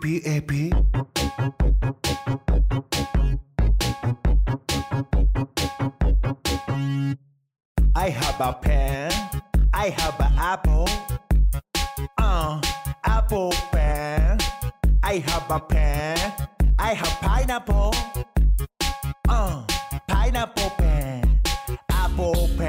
PPAP. 0.00 0.50
I 7.94 8.10
have 8.10 8.40
a 8.40 8.52
pen. 8.52 9.12
I 9.72 9.90
have 9.90 10.20
an 10.20 10.32
apple. 10.36 10.88
Uh, 12.18 12.60
apple 13.04 13.52
pen. 13.70 14.38
I 15.02 15.18
have 15.26 15.50
a 15.50 15.60
pen. 15.60 16.32
I 16.78 16.94
have 16.94 17.20
pineapple. 17.20 17.94
Uh, 19.28 19.64
pineapple 20.08 20.70
pen. 20.78 21.40
Apple 21.90 22.48
pen. 22.56 22.67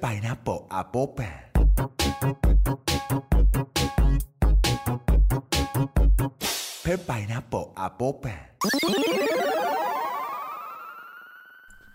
Pineapple 0.00 0.60
apple 0.70 1.06
pen. 1.06 1.26
Pen 6.84 6.98
pineapple 6.98 7.66
apple 7.74 8.12
pen. 8.12 8.32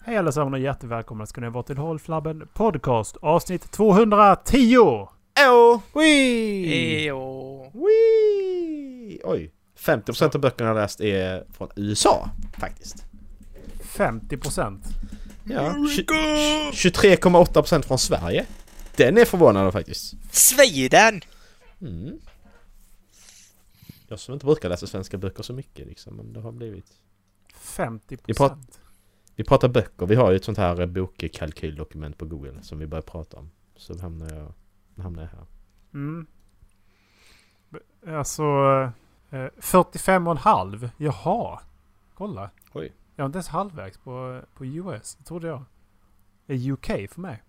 Hej 0.06 0.18
allesammans 0.18 0.54
och 0.54 0.60
hjärtligt 0.60 0.92
välkomna 0.92 1.26
ska 1.26 1.42
ni 1.42 1.50
vara 1.50 1.64
till 1.64 1.78
Håll 1.78 2.00
Flabben 2.00 2.48
Podcast 2.54 3.18
avsnitt 3.22 3.72
210! 3.72 4.78
Åh! 5.40 5.80
Wee! 5.94 6.74
Ejo. 6.74 7.72
Wee! 7.74 9.20
Oj. 9.24 9.52
50% 9.80 10.36
av 10.36 10.42
böckerna 10.42 10.70
jag 10.70 10.76
läst 10.76 11.02
är 11.02 11.44
från 11.58 11.70
USA 11.76 12.30
faktiskt. 12.60 13.06
50 13.84 14.38
procent. 14.38 14.86
Ja. 15.44 15.74
Tju- 15.74 16.72
23,8% 16.72 17.82
från 17.86 17.98
Sverige. 18.00 18.46
Den 18.96 19.18
är 19.18 19.26
förvånande 19.26 19.72
faktiskt. 19.72 20.14
Sveden! 20.32 21.22
Mm. 21.82 22.20
Jag 24.08 24.20
som 24.20 24.34
inte 24.34 24.46
brukar 24.46 24.70
läsa 24.70 24.88
svenska 24.88 25.18
böcker 25.18 25.44
så 25.44 25.54
mycket 25.54 25.88
liksom, 25.88 26.16
men 26.16 26.34
det 26.34 26.40
har 26.40 26.52
blivit. 26.52 26.86
50 27.56 28.18
Vi 28.26 28.34
pratar- 28.34 28.56
procent. 28.56 28.80
Vi 29.36 29.44
pratar 29.44 29.68
böcker, 29.68 30.06
vi 30.06 30.16
har 30.16 30.32
ju 30.32 30.36
ett 30.36 30.44
sånt 30.44 30.58
här 30.58 30.86
bokkalkyldokument 30.86 32.18
på 32.18 32.26
Google 32.26 32.62
som 32.62 32.80
vi 32.80 32.88
börjar 32.88 33.02
prata 33.02 33.38
om. 33.38 33.52
Så 33.76 34.00
hamnar 34.00 34.36
jag, 34.36 34.54
hamnar 35.04 35.22
jag 35.24 35.30
här. 35.30 35.46
Mm. 35.94 36.26
Alltså... 38.18 38.44
Eh, 39.30 39.46
45 39.58 40.28
och 40.28 40.32
en 40.32 40.38
halv. 40.38 40.90
Jaha. 40.98 41.60
Kolla. 42.14 42.50
Oj. 42.74 42.94
Jag 43.16 43.24
är 43.24 43.26
inte 43.26 43.38
ens 43.38 43.48
halvvägs 43.48 43.98
på, 43.98 44.42
på 44.54 44.66
US. 44.66 45.16
Det 45.16 45.24
trodde 45.24 45.48
jag. 45.48 45.64
Det 46.46 46.54
är 46.54 46.72
UK 46.72 47.10
för 47.10 47.22
mig. 47.22 47.44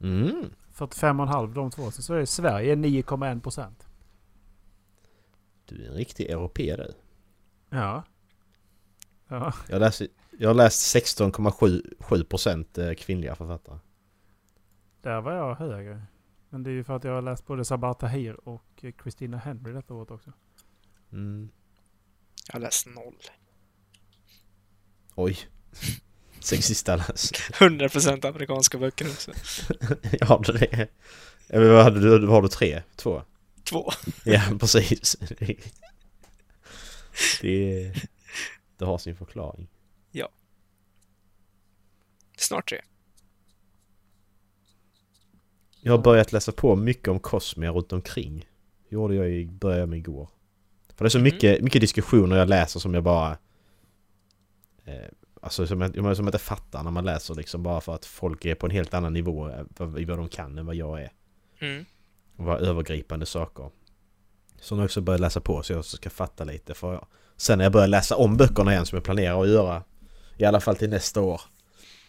Mm. 0.00 0.50
45 0.72 1.20
och 1.20 1.26
en 1.26 1.32
halv 1.32 1.54
de 1.54 1.70
två. 1.70 1.90
Så 1.90 2.14
är 2.14 2.18
det 2.18 2.26
Sverige 2.26 2.74
9,1 2.74 3.40
procent. 3.40 3.86
Du 5.64 5.84
är 5.84 5.88
en 5.88 5.94
riktig 5.94 6.30
europé 6.30 6.76
du. 6.76 6.94
Ja. 7.70 8.02
Ja. 9.28 9.54
Jag, 9.68 9.80
läser, 9.80 10.08
jag 10.38 10.48
har 10.48 10.54
läst 10.54 10.96
16,7% 10.96 12.94
kvinnliga 12.94 13.34
författare. 13.34 13.78
Där 15.00 15.20
var 15.20 15.32
jag 15.32 15.54
högre. 15.54 16.02
Men 16.48 16.62
det 16.62 16.70
är 16.70 16.72
ju 16.72 16.84
för 16.84 16.96
att 16.96 17.04
jag 17.04 17.12
har 17.12 17.22
läst 17.22 17.46
både 17.46 17.64
Sabah 17.64 17.92
Tahir 17.92 18.48
och 18.48 18.84
eh, 18.84 18.92
Christina 19.02 19.36
Henry 19.36 19.72
detta 19.72 19.94
året 19.94 20.10
också. 20.10 20.32
Mm. 21.12 21.50
Jag 22.46 22.54
har 22.54 22.60
läst 22.60 22.86
noll. 22.86 23.16
Oj. 25.16 25.38
Sexista 26.40 26.96
läs. 26.96 27.32
100% 27.52 28.26
amerikanska 28.28 28.78
böcker 28.78 29.06
också. 29.10 29.32
ja, 30.20 30.42
det 30.46 30.74
är... 30.74 30.88
Ja, 31.48 31.58
men 31.60 31.72
vad 31.72 31.84
hade 31.84 32.00
du? 32.18 32.26
Har 32.26 32.42
du? 32.42 32.48
Tre? 32.48 32.82
Två? 32.96 33.22
Två. 33.64 33.90
Ja, 34.24 34.42
precis. 34.60 35.16
Det, 37.40 37.92
det 38.78 38.84
har 38.84 38.98
sin 38.98 39.16
förklaring. 39.16 39.68
Snart 42.38 42.68
tre. 42.68 42.80
Jag 45.80 45.92
har 45.92 45.98
börjat 45.98 46.32
läsa 46.32 46.52
på 46.52 46.76
mycket 46.76 47.08
om 47.08 47.20
Cosmia 47.20 47.70
runt 47.70 47.92
omkring. 47.92 48.46
gjorde 48.88 49.14
jag 49.14 49.30
i 49.30 49.46
början 49.46 49.90
med 49.90 49.98
igår. 49.98 50.28
För 50.96 51.04
det 51.04 51.08
är 51.08 51.10
så 51.10 51.18
Mhm. 51.18 51.24
mycket, 51.24 51.62
mycket 51.62 51.80
diskussioner 51.80 52.36
jag 52.36 52.48
läser 52.48 52.80
som 52.80 52.94
jag 52.94 53.02
bara... 53.02 53.38
Eh, 54.86 55.08
alltså 55.40 55.66
som 55.66 55.80
jag, 55.80 55.94
som 55.94 56.04
jag 56.04 56.18
inte 56.18 56.38
fattar 56.38 56.82
när 56.82 56.90
man 56.90 57.04
läser 57.04 57.34
liksom 57.34 57.62
bara 57.62 57.80
för 57.80 57.94
att 57.94 58.04
folk 58.04 58.44
är 58.44 58.54
på 58.54 58.66
en 58.66 58.72
helt 58.72 58.94
annan 58.94 59.12
nivå 59.12 59.48
eh, 59.48 59.64
i 59.98 60.04
vad 60.04 60.18
de 60.18 60.28
kan 60.28 60.58
än 60.58 60.66
vad 60.66 60.74
jag 60.74 61.00
är. 61.02 61.12
Mm. 61.58 61.84
Och 62.36 62.44
vad 62.44 62.60
övergripande 62.60 63.26
saker. 63.26 63.70
Så 64.60 64.74
nu 64.74 64.78
har 64.78 64.82
jag 64.82 64.86
också 64.88 65.00
börjat 65.00 65.20
läsa 65.20 65.40
på 65.40 65.62
så 65.62 65.72
jag 65.72 65.84
ska 65.84 66.10
fatta 66.10 66.44
lite. 66.44 66.74
För 66.74 66.92
jag, 66.92 67.06
sen 67.36 67.58
när 67.58 67.64
jag 67.64 67.72
börjar 67.72 67.88
läsa 67.88 68.16
om 68.16 68.36
böckerna 68.36 68.72
igen 68.72 68.86
som 68.86 68.96
jag 68.96 69.04
planerar 69.04 69.42
att 69.42 69.48
göra. 69.48 69.82
I 70.36 70.44
alla 70.44 70.60
fall 70.60 70.76
till 70.76 70.90
nästa 70.90 71.20
år. 71.20 71.40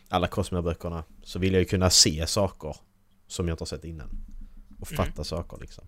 Alla 0.09 0.27
Cosmia-böckerna. 0.27 1.03
Så 1.23 1.39
vill 1.39 1.53
jag 1.53 1.59
ju 1.59 1.65
kunna 1.65 1.89
se 1.89 2.27
saker 2.27 2.75
som 3.27 3.47
jag 3.47 3.53
inte 3.53 3.61
har 3.61 3.67
sett 3.67 3.83
innan. 3.85 4.09
Och 4.79 4.91
Mm. 4.91 5.05
fatta 5.05 5.23
saker 5.23 5.57
liksom. 5.61 5.83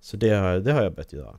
Så 0.00 0.16
det 0.16 0.30
har, 0.30 0.58
det 0.58 0.72
har 0.72 0.82
jag 0.82 0.94
börjat 0.94 1.12
göra. 1.12 1.38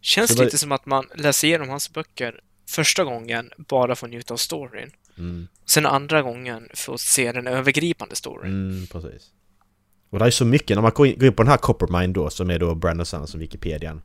Känns 0.00 0.36
vad- 0.36 0.44
lite 0.44 0.58
som 0.58 0.72
att 0.72 0.86
man 0.86 1.04
läser 1.14 1.48
igenom 1.48 1.68
hans 1.68 1.92
böcker 1.92 2.40
första 2.68 3.04
gången 3.04 3.50
bara 3.56 3.96
för 3.96 4.06
att 4.06 4.10
njuta 4.10 4.34
av 4.34 4.38
storyn. 4.38 4.90
Mm, 5.18 5.48
Sen 5.66 5.86
andra 5.86 6.22
gången 6.22 6.68
för 6.74 6.94
att 6.94 7.00
se 7.00 7.32
den 7.32 7.46
övergripande 7.46 8.16
storyn. 8.16 8.52
mm 8.70 8.86
precis. 8.86 9.30
Och 10.10 10.18
det 10.18 10.24
är 10.24 10.30
så 10.30 10.44
mycket, 10.44 10.76
när 10.76 10.82
man 10.82 10.92
går 10.94 11.06
in, 11.06 11.32
på 11.32 11.42
den 11.42 11.50
här 11.50 11.56
Coppermind 11.56 12.14
då, 12.14 12.30
som 12.30 12.50
är 12.50 12.58
då 12.58 12.74
Brandon 12.74 13.06
Sanderson, 13.06 13.40
Wikipedian. 13.40 14.02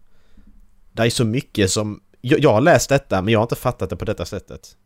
Det 0.91 1.03
är 1.03 1.09
så 1.09 1.25
mycket 1.25 1.71
som... 1.71 2.01
Jag, 2.21 2.39
jag 2.39 2.53
har 2.53 2.61
läst 2.61 2.89
detta, 2.89 3.21
men 3.21 3.31
jag 3.31 3.39
har 3.39 3.43
inte 3.43 3.55
fattat 3.55 3.89
det 3.89 3.95
på 3.95 4.05
detta 4.05 4.25
sättet. 4.25 4.77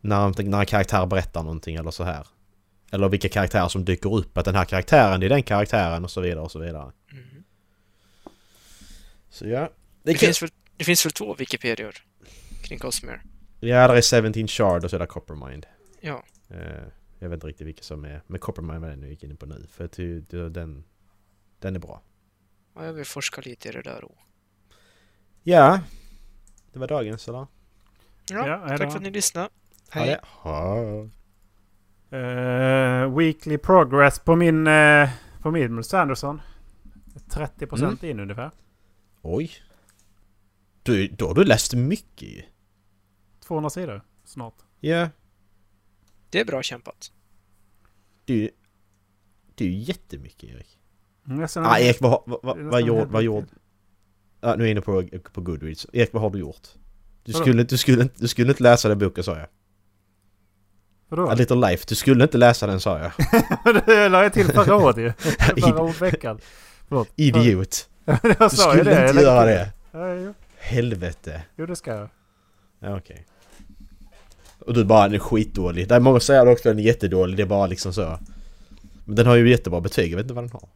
När, 0.00 0.42
när 0.42 0.60
en 0.60 0.66
karaktär 0.66 1.06
berättar 1.06 1.42
någonting 1.42 1.76
eller 1.76 1.90
så 1.90 2.04
här. 2.04 2.26
Eller 2.90 3.08
vilka 3.08 3.28
karaktärer 3.28 3.68
som 3.68 3.84
dyker 3.84 4.14
upp, 4.14 4.38
att 4.38 4.44
den 4.44 4.54
här 4.54 4.64
karaktären 4.64 5.22
är 5.22 5.28
den 5.28 5.42
karaktären 5.42 6.04
och 6.04 6.10
så 6.10 6.20
vidare 6.20 6.40
och 6.40 6.50
så 6.52 6.58
vidare. 6.58 6.92
Mm. 7.12 7.44
Så 9.36 9.46
ja. 9.48 9.60
Det, 10.02 10.12
Det, 10.12 10.18
finns 10.18 10.42
väl, 10.42 10.50
det 10.76 10.84
finns 10.84 11.06
väl 11.06 11.12
två 11.12 11.34
Wikipedior 11.34 11.94
kring 12.62 12.78
Cosmere? 12.78 13.20
Ja, 13.60 13.88
där 13.88 13.94
är 13.96 14.22
17 14.32 14.48
Shard 14.48 14.84
och 14.84 14.90
så 14.90 14.96
är 14.96 15.00
det 15.00 15.06
Coppermind. 15.06 15.66
Ja. 16.00 16.24
Eh, 16.48 16.58
jag 17.18 17.28
vet 17.28 17.36
inte 17.36 17.46
riktigt 17.46 17.66
vilka 17.66 17.82
som 17.82 18.04
är... 18.04 18.22
Men 18.26 18.40
Coppermind 18.40 18.80
var 18.80 18.88
den 18.88 19.00
jag 19.02 19.10
gick 19.10 19.24
in 19.24 19.36
på 19.36 19.46
nu. 19.46 19.66
För 19.70 19.86
tycker 19.88 20.48
den... 20.48 20.84
Den 21.58 21.74
är 21.76 21.80
bra. 21.80 22.02
ja, 22.74 22.84
jag 22.84 22.92
vill 22.92 23.04
forska 23.04 23.40
lite 23.40 23.68
i 23.68 23.72
det 23.72 23.82
där. 23.82 24.04
Och... 24.04 24.18
Ja. 25.42 25.80
Det 26.72 26.78
var 26.78 26.88
dagens 26.88 27.28
eller? 27.28 27.46
Ja, 28.30 28.46
Ja, 28.48 28.56
då. 28.62 28.68
tack 28.68 28.90
för 28.90 28.96
att 28.96 29.02
ni 29.02 29.10
lyssnade. 29.10 29.48
Hej. 29.90 30.18
Ja. 30.44 31.08
Eh, 32.10 33.16
weekly 33.16 33.58
progress 33.58 34.18
på 34.18 34.36
min... 34.36 34.66
Uh, 34.66 35.08
på 35.42 35.50
min 35.50 35.84
Sanderson. 35.84 36.40
30 37.30 37.66
procent 37.66 38.02
Mm. 38.02 38.10
in 38.10 38.20
ungefär. 38.22 38.50
Oj. 39.28 39.50
Du, 40.82 41.08
då 41.08 41.26
har 41.26 41.34
du 41.34 41.44
läst 41.44 41.74
mycket 41.74 42.28
ju. 42.28 42.42
200 43.40 43.70
sidor 43.70 44.02
snart. 44.24 44.54
Ja. 44.80 45.08
Det 46.30 46.40
är 46.40 46.44
bra 46.44 46.62
kämpat. 46.62 47.12
Du... 48.24 48.50
Det 49.54 49.64
är 49.64 49.68
ju 49.68 49.78
jättemycket 49.78 50.50
Erik. 50.50 50.78
Mm, 51.26 51.46
Ah, 51.56 51.78
Erik, 51.78 52.00
vad, 52.00 52.22
vad, 52.26 52.58
är 52.58 52.62
vad, 52.62 52.72
vad, 52.72 52.82
gjorde, 52.82 53.04
vad 53.04 53.22
gjorde... 53.22 53.46
Ja, 54.40 54.54
nu 54.54 54.62
är 54.64 54.66
jag 54.66 54.70
inne 54.70 54.80
på, 54.80 55.08
på 55.32 55.40
Goodreads. 55.40 55.86
Erik, 55.92 56.12
vad 56.12 56.22
har 56.22 56.30
du 56.30 56.38
gjort? 56.38 56.68
Du 57.24 57.32
Vadå? 57.32 57.44
skulle, 57.44 57.62
du, 57.64 57.76
skulle, 57.78 58.02
inte- 58.02 58.14
du 58.20 58.28
skulle 58.28 58.50
inte 58.50 58.62
läsa 58.62 58.88
den 58.88 58.98
boken 58.98 59.24
sa 59.24 59.38
jag. 59.38 59.48
Vadå? 61.08 61.28
A 61.30 61.34
Little 61.34 61.56
Life. 61.56 61.84
Du 61.88 61.94
skulle 61.94 62.24
inte 62.24 62.38
läsa 62.38 62.66
den 62.66 62.80
sa 62.80 62.98
jag. 62.98 63.12
det 63.86 64.08
la 64.08 64.22
jag 64.22 64.32
till 64.32 64.46
förra 64.46 64.76
året 64.76 64.96
ju. 64.96 65.12
Förra 65.18 65.92
veckan. 65.92 66.38
Förlåt. 66.88 67.08
Idiot. 67.16 67.88
Jag 68.06 68.20
Du 68.50 68.56
sa 68.56 68.74
ju 68.74 68.78
skulle 68.80 68.94
det. 68.94 69.08
inte 69.08 69.14
Jag 69.20 69.22
göra 69.22 69.44
lägger 69.44 69.58
det. 69.58 69.72
Ja, 69.92 70.14
jo. 70.14 70.34
Helvete. 70.58 71.42
jo, 71.56 71.66
det 71.66 71.76
ska 71.76 71.94
jag. 71.94 72.08
Ja, 72.78 72.96
okej. 72.96 73.26
Och 74.58 74.74
du 74.74 74.84
bara, 74.84 75.02
den 75.04 75.14
är 75.14 75.18
skitdålig. 75.18 75.88
Det 75.88 75.94
är 75.94 76.00
många 76.00 76.20
säger 76.20 76.48
också 76.48 76.68
att 76.68 76.72
den 76.76 76.78
är 76.78 76.86
jättedålig, 76.86 77.36
det 77.36 77.42
är 77.42 77.46
bara 77.46 77.66
liksom 77.66 77.92
så. 77.92 78.18
Men 79.04 79.16
den 79.16 79.26
har 79.26 79.36
ju 79.36 79.50
jättebra 79.50 79.80
betyg, 79.80 80.12
jag 80.12 80.16
vet 80.16 80.24
inte 80.24 80.34
vad 80.34 80.44
den 80.44 80.50
har. 80.52 80.68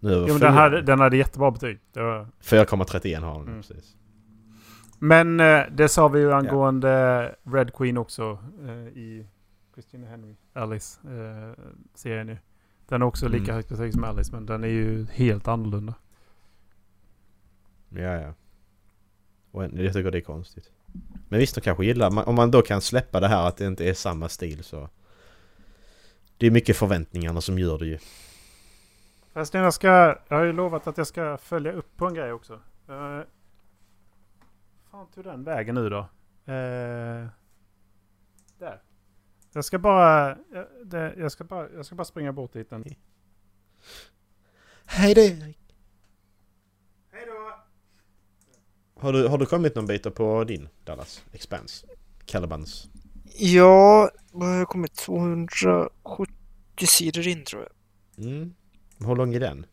Nu 0.00 0.12
Jo, 0.12 0.26
men 0.28 0.38
den, 0.40 0.52
hade, 0.52 0.82
den 0.82 1.00
hade 1.00 1.16
jättebra 1.16 1.50
betyg. 1.50 1.78
Var... 1.94 2.26
4,31 2.42 3.20
har 3.20 3.34
den, 3.38 3.42
Mm. 3.48 3.62
precis. 3.62 3.94
Men 4.98 5.40
eh, 5.40 5.60
det 5.70 5.88
sa 5.88 6.08
vi 6.08 6.20
ju 6.20 6.32
angående 6.32 7.34
Red 7.52 7.74
Queen 7.74 7.98
också 7.98 8.38
eh, 8.66 8.72
i 8.98 9.26
Christina 9.74 10.06
Henry, 10.06 10.34
Alice 10.54 11.00
eh, 11.04 11.64
ju. 11.94 12.38
Den 12.88 13.00
har 13.00 13.08
också 13.08 13.28
lika 13.28 13.44
Mm. 13.44 13.54
högt 13.54 13.68
betyg 13.68 13.92
som 13.92 14.04
Alice 14.04 14.32
men 14.32 14.46
den 14.46 14.64
är 14.64 14.68
ju 14.68 15.06
helt 15.12 15.48
annorlunda. 15.48 15.94
Ja, 17.88 18.00
ja. 18.20 18.34
Och 19.50 19.64
jag 19.64 19.92
tycker 19.92 20.10
det 20.10 20.18
är 20.18 20.22
konstigt. 20.22 20.70
Men 21.28 21.38
visst, 21.38 21.54
de 21.54 21.60
kanske 21.60 21.84
gillar... 21.84 22.28
Om 22.28 22.34
man 22.34 22.50
då 22.50 22.62
kan 22.62 22.80
släppa 22.80 23.20
det 23.20 23.28
här 23.28 23.48
att 23.48 23.56
det 23.56 23.66
inte 23.66 23.88
är 23.88 23.94
samma 23.94 24.28
stil 24.28 24.64
så... 24.64 24.88
Det 26.36 26.46
är 26.46 26.50
mycket 26.50 26.76
förväntningarna 26.76 27.40
som 27.40 27.58
gör 27.58 27.78
det 27.78 27.86
ju. 27.86 27.98
Fast 29.32 29.54
jag 29.54 29.74
ska... 29.74 29.88
Jag 30.28 30.36
har 30.36 30.44
ju 30.44 30.52
lovat 30.52 30.86
att 30.86 30.98
jag 30.98 31.06
ska 31.06 31.36
följa 31.36 31.72
upp 31.72 31.96
på 31.96 32.06
en 32.06 32.14
grej 32.14 32.32
också. 32.32 32.52
Uh, 32.88 33.20
fan 34.90 35.06
tog 35.14 35.24
den 35.24 35.44
vägen 35.44 35.74
nu 35.74 35.88
då? 35.88 35.98
Eh, 36.52 37.26
där. 38.58 38.80
Jag 39.52 39.64
ska 39.64 39.78
bara... 39.78 40.38
Jag, 40.52 40.66
det, 40.84 41.14
jag, 41.18 41.32
ska 41.32 41.44
bara 41.44 41.70
jag 41.70 41.86
ska 41.86 41.94
bara 41.94 42.04
springa 42.04 42.32
bort 42.32 42.52
dit. 42.52 42.70
Den. 42.70 42.84
Hej 44.86 45.14
då 45.14 45.20
Erik! 45.20 45.58
Hej 47.12 47.26
då! 47.26 47.64
Har 49.00 49.12
du, 49.12 49.28
har 49.28 49.38
du 49.38 49.46
kommit 49.46 49.74
någon 49.74 49.86
bit 49.86 50.14
på 50.14 50.44
din 50.44 50.68
Dallas? 50.84 51.24
Expanse? 51.32 51.86
Calibans? 52.26 52.88
Ja, 53.38 54.10
vad 54.32 54.48
har 54.48 54.56
jag 54.56 54.68
kommit? 54.68 54.94
270 54.94 56.86
sidor 56.86 57.26
in 57.26 57.44
tror 57.44 57.62
jag. 57.62 58.26
Mm. 58.26 58.54
Hur 58.98 59.16
lång 59.16 59.34
är 59.34 59.40
den? 59.40 59.66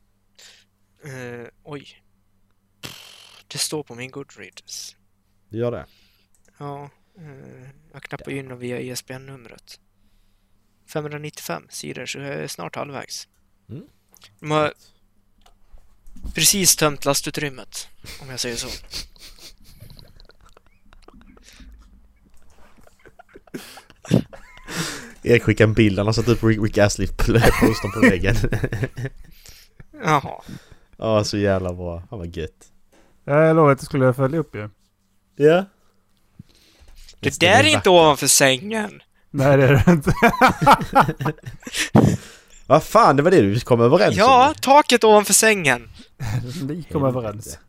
Eh, 1.04 1.48
oj. 1.63 2.04
Det 3.48 3.57
står 3.57 3.83
på 3.83 3.95
min 3.95 4.12
Goodreads. 4.12 4.95
Du 5.50 5.57
gör 5.57 5.71
det? 5.71 5.86
Ja, 6.57 6.89
eh, 7.18 7.69
jag 7.95 8.03
knappar 8.03 8.31
in 8.31 8.47
dem 8.47 8.59
via 8.59 8.80
ISBN-numret. 8.80 9.80
595 10.94 11.63
sidor, 11.69 12.06
så 12.06 12.19
jag 12.19 12.33
är 12.33 12.47
snart 12.47 12.75
halvvägs. 12.75 13.27
Mm. 13.69 13.83
De 14.39 14.51
har 14.51 14.74
precis 16.36 16.75
tömt 16.75 17.06
lastutrymmet, 17.06 17.88
om 18.21 18.30
jag 18.30 18.39
säger 18.39 18.56
så. 18.56 18.68
Erik 25.24 25.44
skickade 25.44 25.69
en 25.69 25.74
bild, 25.74 25.97
han 25.97 26.06
har 26.06 26.13
satt 26.13 26.27
upp 26.27 26.44
Rick, 26.44 26.77
Astley-postern 26.77 27.92
på 27.94 28.00
väggen. 28.00 28.36
Jaha. 30.03 30.42
Ja, 30.97 31.24
så 31.24 31.38
jävla 31.38 31.74
bra. 31.74 32.03
Han 32.09 32.19
var 32.19 32.25
gött. 32.25 32.71
Jag 33.24 33.56
lovade 33.56 33.74
att 33.74 33.80
jag 33.80 33.86
skulle 33.86 34.13
följa 34.13 34.39
upp 34.39 34.56
ju. 34.56 34.69
Ja. 35.36 35.65
Det 37.19 37.39
där 37.39 37.63
är 37.63 37.67
inte 37.67 37.89
ovanför 37.89 38.27
sängen! 38.27 39.01
Nej 39.31 39.57
det 39.57 39.63
är 39.63 39.83
det 39.85 39.91
inte. 39.91 40.13
Vad 42.67 42.83
fan, 42.83 43.15
det 43.15 43.23
var 43.23 43.31
det 43.31 43.41
du 43.41 43.59
kom 43.59 43.81
överens 43.81 44.15
Ja, 44.15 44.47
om? 44.47 44.53
taket 44.62 45.03
ovanför 45.03 45.33
sängen! 45.33 45.89
Ni 46.67 46.83
kom 46.91 47.03
överens. 47.03 47.59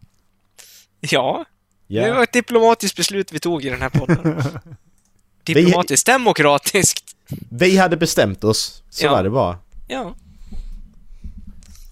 Ja, 1.00 1.44
det 1.88 2.00
var 2.00 2.08
Ja. 2.16 2.22
ett 2.22 2.32
diplomatiskt 2.32 2.96
beslut 2.96 3.32
vi 3.32 3.38
tog 3.38 3.64
i 3.64 3.70
den 3.70 3.82
här 3.82 3.88
podden. 3.90 4.42
Diplomatiskt, 5.44 6.06
demokratiskt. 6.06 7.04
Vi 7.50 7.76
hade 7.76 7.96
bestämt 7.96 8.44
oss. 8.44 8.82
Så 8.90 9.04
Ja. 9.06 9.10
var 9.12 9.22
det 9.22 9.30
bara. 9.30 9.58
Ja. 9.88 10.14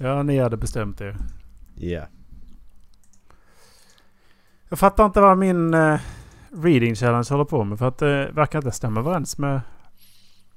Ja, 0.01 0.23
ni 0.23 0.39
hade 0.39 0.57
bestämt 0.57 1.01
er. 1.01 1.17
Ja. 1.77 2.07
Jag 4.69 4.79
fattar 4.79 5.05
inte 5.07 5.21
vad 5.21 5.39
min 5.39 5.75
eh, 5.75 6.01
reading 6.55 6.95
challenge 6.95 7.27
håller 7.31 7.45
på 7.45 7.65
med. 7.65 7.79
För 7.79 7.89
att 7.89 7.99
det 7.99 8.31
verkar 8.33 8.59
inte 8.59 8.71
stämma 8.73 9.01
överens 9.01 9.39
med 9.39 9.61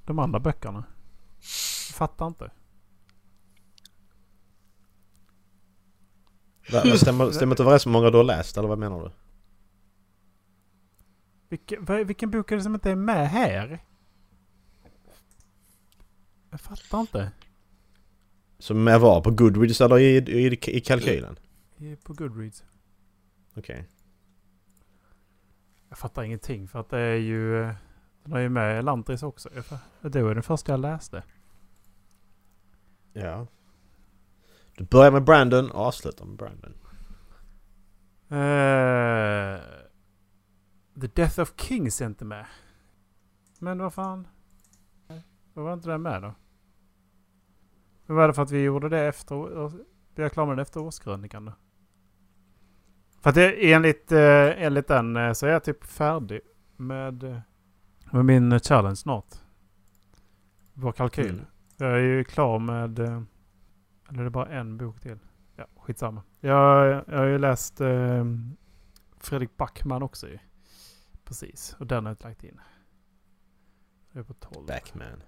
de 0.06 0.20
andra 0.20 0.40
böckerna. 0.40 0.84
Jag 1.90 1.96
fattar 1.96 2.28
inte. 2.28 2.52
Va, 6.72 6.82
va, 6.86 6.98
stämmer, 6.98 7.32
stämmer 7.32 7.54
inte 7.54 7.64
överens 7.64 7.86
med 7.86 7.94
hur 7.96 8.00
många 8.00 8.12
du 8.12 8.18
har 8.18 8.24
läst, 8.24 8.58
eller 8.58 8.68
vad 8.68 8.78
menar 8.78 9.00
du? 9.04 9.12
Vilken, 11.50 11.86
vad- 11.86 12.08
vilken 12.08 12.32
bok 12.32 12.52
är 12.52 12.56
det 12.56 12.62
som 12.62 12.74
inte 12.74 12.92
är 12.92 12.96
med 12.96 13.30
här? 13.30 13.84
Jag 16.50 16.62
fattar 16.62 17.00
inte. 17.00 17.32
Som 18.60 18.88
är 18.88 19.00
var? 19.00 19.22
På 19.22 19.32
Goodreads 19.32 19.82
eller 19.82 20.00
i, 20.00 20.18
i, 20.18 20.60
i 20.78 20.82
kalkylen? 20.82 21.36
På 22.04 22.14
Goodreads. 22.14 22.64
Okej. 23.56 23.86
Jag 25.98 26.02
fattar 26.02 26.24
ingenting 26.24 26.68
för 26.68 26.80
att 26.80 26.90
det 26.90 27.00
är 27.00 27.16
ju... 27.16 27.74
Den 28.24 28.32
har 28.32 28.40
ju 28.40 28.50
med 28.50 28.80
Elantris 28.80 29.24
också. 29.24 29.50
Det 30.02 30.24
var 30.24 30.34
den 30.34 30.44
första 30.44 30.72
jag 30.72 30.80
läste. 30.80 31.24
Ja. 33.14 33.48
Du 34.78 34.84
börjar 34.84 35.12
med 35.12 35.24
Brandon 35.24 35.72
och 35.72 35.82
avslutar 35.82 36.26
med 36.26 36.38
Brandon. 36.38 36.74
Eh, 38.30 39.62
The 41.02 41.08
Death 41.08 41.40
of 41.40 41.54
Kings 41.56 42.02
är 42.02 42.06
inte 42.06 42.26
med. 42.26 42.46
Men 43.60 43.78
vad 43.78 43.94
fan? 43.94 44.28
Vad 45.54 45.66
var 45.66 45.74
inte 45.74 45.90
den 45.90 46.02
med 46.02 46.22
då? 46.22 46.34
Men 48.06 48.16
var 48.16 48.28
det 48.28 48.34
för 48.34 48.42
att 48.42 48.52
vi 48.52 48.64
gjorde 48.64 48.90
det 48.90 49.00
efter... 49.00 49.72
Vi 50.16 50.24
är 50.24 50.30
klara 50.30 50.48
med 50.48 50.58
det 50.58 50.62
efter 50.62 50.80
årskrönikan 50.80 51.46
då? 51.46 51.54
För 53.22 53.30
att 53.30 53.36
det, 53.36 53.74
enligt, 53.74 54.12
eh, 54.12 54.64
enligt 54.64 54.88
den 54.88 55.16
eh, 55.18 55.34
så 55.34 55.46
är 55.46 55.52
jag 55.52 55.64
typ 55.64 55.84
färdig 55.84 56.40
med, 56.78 57.24
eh, 57.24 57.40
med 58.12 58.26
min 58.26 58.60
challenge 58.60 58.96
snart. 58.96 59.36
Vår 60.74 60.92
kalkyl. 60.92 61.30
Mm. 61.30 61.46
Jag 61.78 61.92
är 61.92 62.00
ju 62.00 62.24
klar 62.24 62.60
med... 62.60 63.00
eh, 63.00 63.22
Eller 64.10 64.20
är 64.20 64.24
det 64.24 64.30
bara 64.30 64.48
en 64.48 64.78
bok 64.78 65.00
till? 65.00 65.20
Ja, 65.56 65.66
skitsamma. 65.80 66.24
Jag, 66.40 66.88
jag 67.08 67.18
har 67.18 67.26
ju 67.26 67.38
läst 67.38 67.82
eh, 67.82 68.26
Fredrik 69.20 69.58
Backman 69.58 70.04
också 70.04 70.28
ju. 70.28 70.38
Precis, 71.24 71.76
och 71.80 71.88
den 71.88 72.06
har 72.06 72.10
jag 72.10 72.14
inte 72.14 72.28
lagt 72.28 72.44
in. 72.44 72.60
Jag 74.12 74.20
är 74.20 74.24
på 74.24 74.34
12. 74.34 74.66
Backman. 74.68 75.24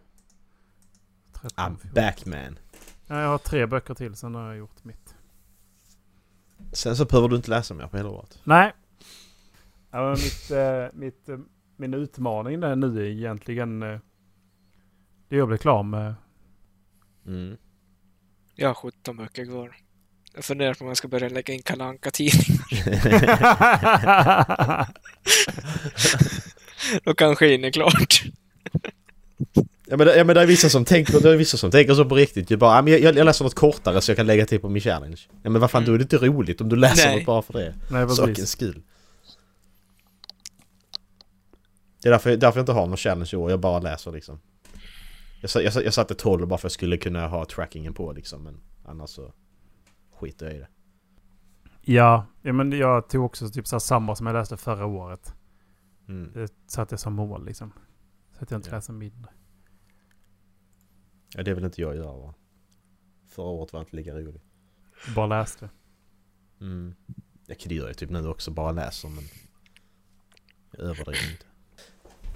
13, 1.34 1.66
I'm 1.66 1.78
14. 1.78 1.92
backman. 1.94 2.60
Ja, 3.08 3.22
jag 3.22 3.28
har 3.30 3.38
tre 3.38 3.66
böcker 3.66 3.94
till, 3.94 4.16
sen 4.16 4.36
har 4.36 4.48
jag 4.48 4.58
gjort 4.58 4.84
mitt. 4.84 5.16
Sen 6.72 6.96
så 6.96 7.06
behöver 7.06 7.28
du 7.28 7.36
inte 7.36 7.50
läsa 7.50 7.74
mer 7.74 7.88
på 7.88 7.98
hela 7.98 8.10
året. 8.10 8.40
Nej. 8.44 8.74
Ja, 9.92 10.02
men 10.02 10.12
mitt, 10.12 10.52
eh, 10.52 10.86
mitt, 10.94 11.30
eh, 11.30 11.38
min 11.78 11.94
utmaning 11.94 12.60
där 12.60 12.76
nu 12.76 13.00
är 13.00 13.10
egentligen... 13.10 13.84
Eh, 13.84 14.00
det 15.30 15.36
jag 15.36 15.48
blir 15.48 15.58
klar 15.58 15.84
med. 15.84 16.16
Mm. 17.28 17.58
Jag 18.56 18.68
har 18.68 18.74
17 18.74 19.18
böcker 19.18 19.46
kvar. 19.46 19.76
Jag 20.34 20.46
funderar 20.46 20.74
på 20.74 20.84
om 20.84 20.88
jag 20.88 20.98
ska 20.98 21.08
börja 21.08 21.30
lägga 21.30 21.54
in 21.54 21.62
Kalle 21.62 21.84
Anka-tidningar. 21.84 22.66
Då 27.04 27.14
kanske 27.14 27.48
hinner 27.48 27.72
klart. 27.72 28.24
Ja 29.90 29.98
men, 29.98 30.08
det- 30.08 30.18
ja 30.18 30.24
men 30.24 30.36
det 30.36 30.42
är 30.42 30.46
vissa 30.46 30.70
som 30.70 30.86
tänker, 30.86 31.20
det 31.20 31.30
är 31.30 31.38
vissa 31.38 31.58
som 31.58 31.72
tänker 31.72 31.94
så 31.94 32.06
på 32.06 32.16
riktigt 32.16 32.52
ju 32.52 32.58
bara 32.58 32.76
"Ja, 32.76 32.82
men 32.82 32.94
jag, 32.94 33.16
jag 33.16 33.26
läser 33.26 33.46
något 33.46 33.56
kortare 33.56 34.02
så 34.02 34.12
jag 34.12 34.18
kan 34.18 34.26
lägga 34.28 34.46
till 34.46 34.60
på 34.60 34.70
min 34.70 34.82
challenge. 34.82 35.18
Ja 35.44 35.50
men 35.50 35.62
vad 35.62 35.72
fan 35.72 35.84
Mm. 35.84 35.88
då 35.88 35.94
är 35.94 35.98
det 35.98 36.02
inte 36.02 36.18
roligt 36.18 36.62
om 36.62 36.70
du 36.70 36.76
läser 36.76 37.08
Nej. 37.10 37.18
något 37.18 37.26
bara 37.26 37.42
för 37.42 37.54
det. 37.54 37.76
Nej, 37.92 38.04
precis. 38.06 38.18
Sakens 38.18 38.50
skull. 38.52 38.82
Det 42.02 42.08
är 42.10 42.12
därför, 42.12 42.38
därför 42.38 42.58
jag 42.60 42.62
inte 42.64 42.72
har 42.72 42.88
någon 42.88 42.98
challenge 42.98 43.30
i 43.34 43.36
år, 43.36 43.50
jag 43.52 43.60
bara 43.60 43.80
läser 43.80 44.12
liksom. 44.12 44.40
Jag, 45.42 45.50
sa- 45.50 45.62
jag, 45.62 45.74
jag 45.86 45.94
satte 45.94 46.16
12 46.16 46.48
bara 46.48 46.58
för 46.58 46.62
att 46.62 46.64
jag 46.64 46.72
skulle 46.72 46.98
kunna 46.98 47.28
ha 47.28 47.46
trackingen 47.46 47.94
på 47.94 48.12
liksom 48.12 48.44
men 48.44 48.58
annars 48.86 49.10
så 49.10 49.34
skiter 50.20 50.46
jag 50.46 50.56
i 50.56 50.60
det. 50.60 50.68
Ja, 51.82 52.26
ja, 52.42 52.54
men 52.54 52.72
jag 52.72 53.10
tog 53.10 53.26
också 53.26 53.50
typ 53.50 53.68
så 53.68 53.76
här 53.76 53.80
samma 53.80 54.16
som 54.16 54.26
jag 54.28 54.34
läste 54.34 54.58
förra 54.58 54.86
året. 54.86 55.34
Mm. 56.08 56.32
Det 56.34 56.54
satte 56.68 56.94
jag 56.94 57.00
som 57.00 57.14
mål 57.14 57.46
liksom. 57.46 57.72
Så 58.38 58.44
att 58.44 58.52
jag 58.52 58.58
inte 58.58 58.70
Ja. 58.70 58.76
läser 58.76 58.94
mindre. 58.94 59.32
Ja 61.36 61.44
det 61.44 61.54
vill 61.54 61.66
inte 61.66 61.82
jag 61.82 61.96
göra 61.96 62.18
va. 62.18 62.34
Förra 63.28 63.46
året 63.46 63.74
var 63.74 63.80
inte 63.80 63.96
lika 63.96 64.14
roligt. 64.14 64.44
Bara 65.16 65.28
läste. 65.28 65.70
Mm. 66.62 66.96
Jag 67.48 67.58
det 67.66 67.76
gör 67.76 67.88
jag 67.88 67.98
typ 67.98 68.10
nu 68.10 68.28
också, 68.28 68.52
bara 68.52 68.72
läser 68.72 69.10
men... 69.10 69.24
Jag 70.72 70.82
överdriver 70.82 71.32
inte. 71.32 71.46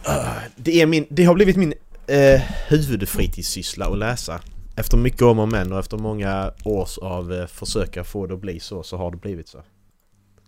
Ah, 0.05 0.41
det, 0.55 0.81
är 0.81 0.85
min, 0.85 1.05
det 1.09 1.23
har 1.23 1.35
blivit 1.35 1.55
min 1.55 1.73
eh, 2.07 2.41
huvudfritidssyssla 2.67 3.85
att 3.85 3.97
läsa. 3.97 4.41
Efter 4.75 4.97
mycket 4.97 5.21
om 5.21 5.39
och 5.39 5.47
men 5.47 5.73
och 5.73 5.79
efter 5.79 5.97
många 5.97 6.53
års 6.65 6.97
av 6.97 7.33
eh, 7.33 7.47
försöka 7.47 8.03
få 8.03 8.27
det 8.27 8.33
att 8.33 8.39
bli 8.39 8.59
så, 8.59 8.83
så 8.83 8.97
har 8.97 9.11
det 9.11 9.17
blivit 9.17 9.47
så. 9.47 9.63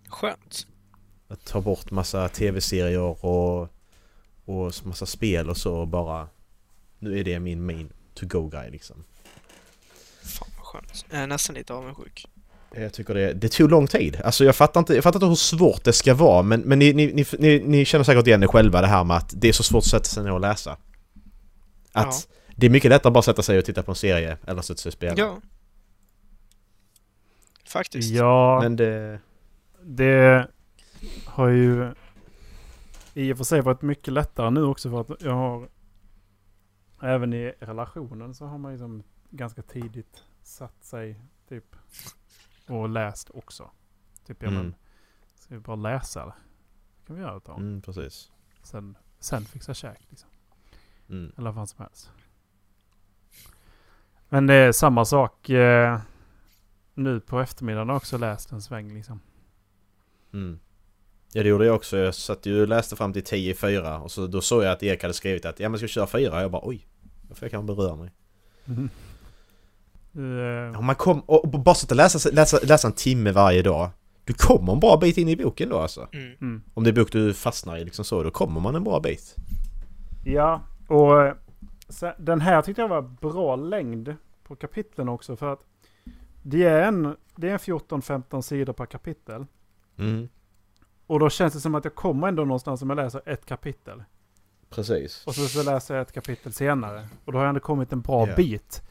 Skönt. 0.07 0.67
Att 1.27 1.45
ta 1.45 1.61
bort 1.61 1.91
massa 1.91 2.29
tv-serier 2.29 3.25
och, 3.25 3.69
och 4.45 4.73
massa 4.83 5.05
spel 5.05 5.49
och 5.49 5.57
så 5.57 5.75
och 5.75 5.87
bara... 5.87 6.27
Nu 6.99 7.19
är 7.19 7.23
det 7.23 7.39
min 7.39 7.65
main 7.65 7.89
to-go-guy 8.15 8.69
liksom. 8.69 9.03
Fan 10.23 10.47
vad 10.57 10.65
skönt. 10.65 11.05
Jag 11.09 11.19
är 11.19 11.27
nästan 11.27 11.55
lite 11.55 11.73
avundsjuk. 11.73 12.25
Jag 12.75 12.93
tycker 12.93 13.13
det, 13.13 13.33
det 13.33 13.49
tog 13.49 13.71
lång 13.71 13.87
tid. 13.87 14.21
Alltså 14.23 14.45
jag 14.45 14.55
fattar 14.55 14.79
inte, 14.79 14.95
jag 14.95 15.03
fattar 15.03 15.17
inte 15.17 15.25
hur 15.25 15.35
svårt 15.35 15.83
det 15.83 15.93
ska 15.93 16.13
vara 16.13 16.41
men, 16.41 16.61
men 16.61 16.79
ni, 16.79 16.93
ni, 16.93 17.13
ni, 17.13 17.25
ni, 17.39 17.59
ni 17.65 17.85
känner 17.85 18.03
säkert 18.03 18.27
igen 18.27 18.39
det 18.39 18.47
själva 18.47 18.81
det 18.81 18.87
här 18.87 19.03
med 19.03 19.17
att 19.17 19.33
det 19.37 19.47
är 19.47 19.53
så 19.53 19.63
svårt 19.63 19.83
att 19.83 19.89
sätta 19.89 20.05
sig 20.05 20.23
ner 20.23 20.31
och 20.31 20.39
läsa. 20.39 20.77
Att 21.91 22.27
det 22.55 22.65
är 22.65 22.69
mycket 22.69 22.89
lättare 22.89 23.09
att 23.09 23.13
bara 23.13 23.21
sätta 23.21 23.41
sig 23.41 23.57
och 23.57 23.65
titta 23.65 23.83
på 23.83 23.91
en 23.91 23.95
serie 23.95 24.37
eller 24.47 24.61
sätta 24.61 24.77
sig 24.77 24.89
och 24.89 24.93
spela. 24.93 25.15
Ja. 25.17 25.37
Faktiskt. 27.67 28.11
Ja, 28.11 28.59
Men 28.61 28.75
det... 28.75 29.19
det 29.83 30.47
har 31.25 31.47
ju 31.47 31.93
i 33.13 33.33
och 33.33 33.37
för 33.37 33.43
sig 33.43 33.61
varit 33.61 33.81
mycket 33.81 34.13
lättare 34.13 34.49
nu 34.49 34.63
också 34.63 34.89
för 34.89 35.01
att 35.01 35.21
jag 35.21 35.33
har 35.33 35.67
även 37.01 37.33
i 37.33 37.51
relationen 37.59 38.33
så 38.35 38.45
har 38.45 38.57
man 38.57 38.71
ju 38.71 38.77
som 38.77 39.03
ganska 39.29 39.61
tidigt 39.61 40.23
satt 40.41 40.83
sig 40.83 41.21
typ 41.49 41.75
och 42.67 42.89
läst 42.89 43.29
också. 43.33 43.71
Typ 44.25 44.43
ja 44.43 44.49
Mm. 44.49 44.61
men 44.63 44.75
ska 45.35 45.53
vi 45.55 45.59
bara 45.59 45.75
läsa 45.75 46.25
det? 46.25 46.33
Det 47.01 47.07
kan 47.07 47.15
vi 47.15 47.21
göra 47.21 47.37
ett 47.37 47.43
tag. 47.43 47.59
Mm, 47.59 47.81
precis. 47.81 48.31
Sen, 48.63 48.97
sen 49.19 49.45
fixa 49.45 49.73
käk 49.73 49.99
liksom. 50.09 50.29
Mm. 51.09 51.31
Eller 51.37 51.51
vad 51.51 51.55
fan 51.55 51.67
som 51.67 51.83
helst. 51.83 52.11
Men 54.29 54.47
det 54.47 54.53
är 54.53 54.71
samma 54.71 55.05
sak 55.05 55.49
eh, 55.49 55.99
nu 56.93 57.19
på 57.19 57.39
eftermiddagen 57.39 57.87
har 57.89 57.93
jag 57.93 57.97
också 57.99 58.17
läst 58.17 58.51
en 58.51 58.61
sväng 58.61 58.93
liksom. 58.93 59.19
Mm. 60.33 60.59
Ja 61.35 61.43
det 61.43 61.49
gjorde 61.49 61.65
jag 61.65 61.75
också. 61.75 61.97
Jag 61.97 62.15
satt 62.15 62.45
ju 62.45 62.61
och 62.61 62.67
läste 62.67 62.95
fram 62.95 63.13
till 63.13 63.23
10 63.23 63.51
i 63.51 63.53
4 63.53 63.99
och 63.99 64.11
så 64.11 64.27
då 64.27 64.41
såg 64.41 64.63
jag 64.63 64.71
att 64.71 64.83
Erik 64.83 65.01
hade 65.01 65.13
skrivit 65.13 65.45
att 65.45 65.59
ja 65.59 65.69
men 65.69 65.77
ska 65.77 65.83
vi 65.83 65.87
köra 65.87 66.07
4? 66.07 66.41
Jag 66.41 66.51
bara 66.51 66.61
oj. 66.65 66.87
Då 67.21 67.35
får 67.35 67.45
jag 67.45 67.51
kanske 67.51 67.75
beröra 67.75 67.95
mig. 67.95 68.11
Eh, 70.15 70.79
Om 70.79 70.85
man 70.85 70.95
kom, 70.95 71.19
och 71.19 71.49
bara 71.49 71.75
sitta 71.75 71.93
och 71.93 71.97
läsa, 71.97 72.29
läsa, 72.33 72.59
läsa 72.63 72.87
en 72.87 72.93
timme 72.93 73.31
varje 73.31 73.61
dag. 73.61 73.89
Du 74.23 74.33
kommer 74.33 74.73
en 74.73 74.79
bra 74.79 74.97
bit 74.97 75.17
in 75.17 75.29
i 75.29 75.35
boken 75.35 75.69
då 75.69 75.79
alltså. 75.79 76.07
Mm. 76.11 76.33
mm. 76.41 76.61
Om 76.73 76.83
det 76.83 76.89
är 76.89 76.93
bok 76.93 77.11
du 77.11 77.33
fastnar 77.33 77.77
i 77.77 77.85
liksom 77.85 78.05
så, 78.05 78.23
då 78.23 78.31
kommer 78.31 78.61
man 78.61 78.75
en 78.75 78.83
bra 78.83 78.99
bit. 78.99 79.35
Ja, 80.25 80.61
och 80.87 81.23
eh, 81.23 81.33
sen, 81.89 82.13
den 82.17 82.41
här 82.41 82.61
tyckte 82.61 82.81
jag 82.81 82.89
var 82.89 83.01
bra 83.01 83.55
längd 83.55 84.15
på 84.43 84.55
kapitlen 84.55 85.09
också 85.09 85.35
för 85.35 85.53
att 85.53 85.59
det 86.43 86.63
är 86.63 86.87
en, 86.87 87.15
det 87.35 87.49
är 87.49 87.53
en 87.53 87.59
14-15 87.59 88.41
sidor 88.41 88.73
per 88.73 88.85
kapitel. 88.85 89.45
Mm. 89.97 90.29
Och 91.07 91.19
då 91.19 91.29
känns 91.29 91.53
det 91.53 91.59
som 91.59 91.75
att 91.75 91.83
jag 91.85 91.95
kommer 91.95 92.27
ändå 92.27 92.45
någonstans 92.45 92.81
om 92.81 92.89
jag 92.89 92.95
läser 92.95 93.21
ett 93.25 93.45
kapitel. 93.45 94.03
Precis. 94.69 95.23
Och 95.27 95.35
så, 95.35 95.47
så 95.47 95.63
läser 95.63 95.95
jag 95.95 96.01
ett 96.01 96.11
kapitel 96.11 96.53
senare. 96.53 97.07
Och 97.25 97.31
då 97.31 97.37
har 97.37 97.43
jag 97.45 97.49
ändå 97.49 97.61
kommit 97.61 97.93
en 97.93 98.01
bra 98.01 98.27
Ja. 98.27 98.35
bit. 98.35 98.81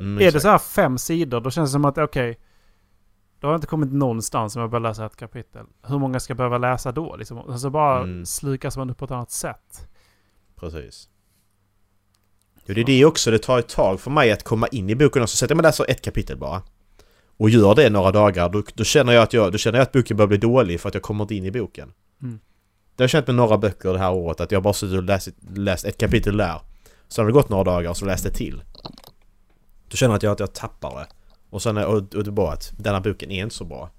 Mm, 0.00 0.18
är 0.28 0.32
det 0.32 0.40
så 0.40 0.48
här 0.48 0.58
fem 0.58 0.98
sidor, 0.98 1.40
då 1.40 1.50
känns 1.50 1.70
det 1.70 1.72
som 1.72 1.84
att 1.84 1.98
okej. 1.98 2.38
då 3.40 3.46
har 3.46 3.52
jag 3.52 3.58
inte 3.58 3.66
kommit 3.66 3.92
någonstans 3.92 4.56
om 4.56 4.60
jag 4.62 4.70
börjar 4.70 4.80
läsa 4.82 5.06
ett 5.06 5.16
kapitel. 5.16 5.66
Hur 5.82 5.98
många 5.98 6.20
ska 6.20 6.30
jag 6.30 6.36
behöva 6.36 6.58
läsa 6.58 6.92
då? 6.92 7.16
Liksom? 7.16 7.38
Och 7.38 7.60
så 7.60 7.70
bara 7.70 7.98
Mm. 8.02 8.26
slukas 8.26 8.76
man 8.76 8.90
upp 8.90 8.98
på 8.98 9.04
ett 9.04 9.10
annat 9.10 9.30
sätt. 9.30 9.88
Precis. 10.56 11.08
Jo, 12.66 12.74
det 12.74 12.80
är 12.80 12.84
det 12.84 13.04
också. 13.04 13.30
Det 13.30 13.38
tar 13.38 13.58
ett 13.58 13.68
tag 13.68 14.00
för 14.00 14.10
mig 14.10 14.32
att 14.32 14.42
komma 14.44 14.66
in 14.66 14.90
i 14.90 14.94
boken 14.96 15.22
också. 15.22 15.36
Så 15.36 15.44
att 15.44 15.50
jag 15.50 15.62
läser 15.62 15.90
ett 15.90 16.02
kapitel 16.02 16.38
bara. 16.38 16.62
Och 17.40 17.50
gör 17.50 17.74
det 17.74 17.90
några 17.90 18.12
dagar, 18.12 18.48
då, 18.48 18.62
då, 18.74 18.84
känner 18.84 19.12
jag 19.12 19.22
att 19.22 19.32
jag, 19.32 19.52
då 19.52 19.58
känner 19.58 19.78
jag 19.78 19.82
att 19.82 19.92
boken 19.92 20.16
börjar 20.16 20.28
bli 20.28 20.36
dålig 20.36 20.80
för 20.80 20.88
att 20.88 20.94
jag 20.94 21.02
kommer 21.02 21.24
inte 21.24 21.34
in 21.34 21.44
i 21.44 21.50
boken. 21.50 21.92
Mm. 22.22 22.40
Det 22.96 23.02
har 23.02 23.04
jag 23.04 23.10
känt 23.10 23.26
med 23.26 23.36
några 23.36 23.58
böcker 23.58 23.92
det 23.92 23.98
här 23.98 24.12
året, 24.12 24.40
att 24.40 24.52
jag 24.52 24.62
bara 24.62 24.72
suttit 24.72 24.96
och 24.96 25.02
läst, 25.02 25.28
läst 25.54 25.84
ett 25.84 25.98
kapitel 25.98 26.36
där. 26.36 26.60
Så 27.08 27.22
har 27.22 27.26
det 27.26 27.32
gått 27.32 27.48
några 27.48 27.64
dagar 27.64 27.90
och 27.90 27.96
så 27.96 28.04
läste 28.04 28.28
jag 28.28 28.34
till. 28.34 28.62
Då 29.88 29.96
känner 29.96 30.12
jag 30.12 30.16
att 30.16 30.22
jag, 30.22 30.32
att 30.32 30.40
jag 30.40 30.52
tappar 30.52 30.98
det. 30.98 31.06
Och 31.50 31.62
sen 31.62 31.76
är 31.76 31.86
och, 31.86 32.14
och 32.14 32.24
det 32.24 32.30
bara 32.30 32.52
att 32.52 32.72
denna 32.76 33.00
boken 33.00 33.30
är 33.30 33.42
inte 33.42 33.54
så 33.54 33.64
bra. 33.64 33.90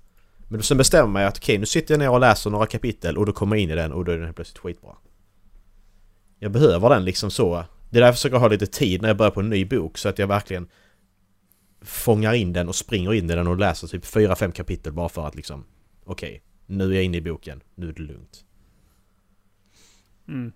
Men 0.47 0.63
sen 0.63 0.77
bestämmer 0.77 1.19
jag 1.19 1.27
att 1.27 1.37
okej, 1.37 1.57
nu 1.57 1.65
sitter 1.65 1.93
jag 1.93 1.99
ner 1.99 2.09
och 2.09 2.19
läser 2.19 2.49
några 2.49 2.65
kapitel 2.65 3.17
och 3.17 3.25
då 3.25 3.31
kommer 3.31 3.55
jag 3.55 3.63
in 3.63 3.69
i 3.69 3.75
den 3.75 3.91
och 3.91 4.05
då 4.05 4.11
är 4.11 4.15
den 4.15 4.25
helt 4.25 4.35
plötsligt 4.35 4.57
skitbra. 4.57 4.91
Jag 6.39 6.51
behöver 6.51 6.89
den 6.89 7.05
liksom 7.05 7.31
så. 7.31 7.63
Det 7.89 7.97
är 7.97 8.01
därför 8.01 8.07
jag 8.07 8.15
försöker 8.15 8.37
ha 8.37 8.47
lite 8.47 8.67
tid 8.67 9.01
när 9.01 9.09
jag 9.09 9.17
börjar 9.17 9.31
på 9.31 9.39
en 9.39 9.49
ny 9.49 9.65
bok 9.65 9.97
så 9.97 10.09
att 10.09 10.19
jag 10.19 10.27
verkligen 10.27 10.67
fångar 11.81 12.33
in 12.33 12.53
den 12.53 12.67
och 12.67 12.75
springer 12.75 13.13
in 13.13 13.29
i 13.29 13.35
den 13.35 13.47
och 13.47 13.57
läser 13.57 13.87
typ 13.87 14.05
4-5 14.05 14.51
kapitel 14.51 14.93
bara 14.93 15.09
för 15.09 15.27
att 15.27 15.35
liksom 15.35 15.65
okej, 16.05 16.41
nu 16.65 16.91
är 16.91 16.95
jag 16.95 17.03
inne 17.03 17.17
i 17.17 17.21
boken, 17.21 17.63
nu 17.75 17.89
är 17.89 17.93
det 17.93 18.01
lugnt. 18.01 18.45
Mm. 20.27 20.51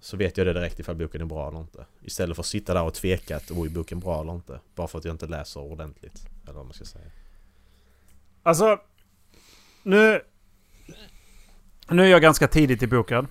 Så 0.00 0.16
vet 0.16 0.36
jag 0.36 0.46
det 0.46 0.52
direkt 0.52 0.80
ifall 0.80 0.96
boken 0.96 1.20
är 1.20 1.24
bra 1.24 1.48
eller 1.48 1.60
inte. 1.60 1.86
Istället 2.02 2.36
för 2.36 2.42
att 2.42 2.46
sitta 2.46 2.74
där 2.74 2.82
och 2.82 2.94
tveka 2.94 3.36
att 3.36 3.50
är 3.50 3.70
boken 3.70 4.00
bra 4.00 4.20
eller 4.20 4.34
inte. 4.34 4.60
Bara 4.74 4.88
för 4.88 4.98
att 4.98 5.04
jag 5.04 5.14
inte 5.14 5.26
läser 5.26 5.60
ordentligt. 5.60 6.26
Eller 6.44 6.52
vad 6.52 6.64
man 6.64 6.74
ska 6.74 6.84
säga. 6.84 7.10
Alltså, 8.42 8.80
nu... 9.82 10.20
Nu 11.88 12.02
är 12.02 12.06
jag 12.06 12.22
ganska 12.22 12.48
tidigt 12.48 12.82
i 12.82 12.86
boken. 12.86 13.26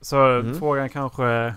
Så 0.00 0.16
Mm. 0.16 0.58
frågan 0.58 0.88
kanske 0.88 1.54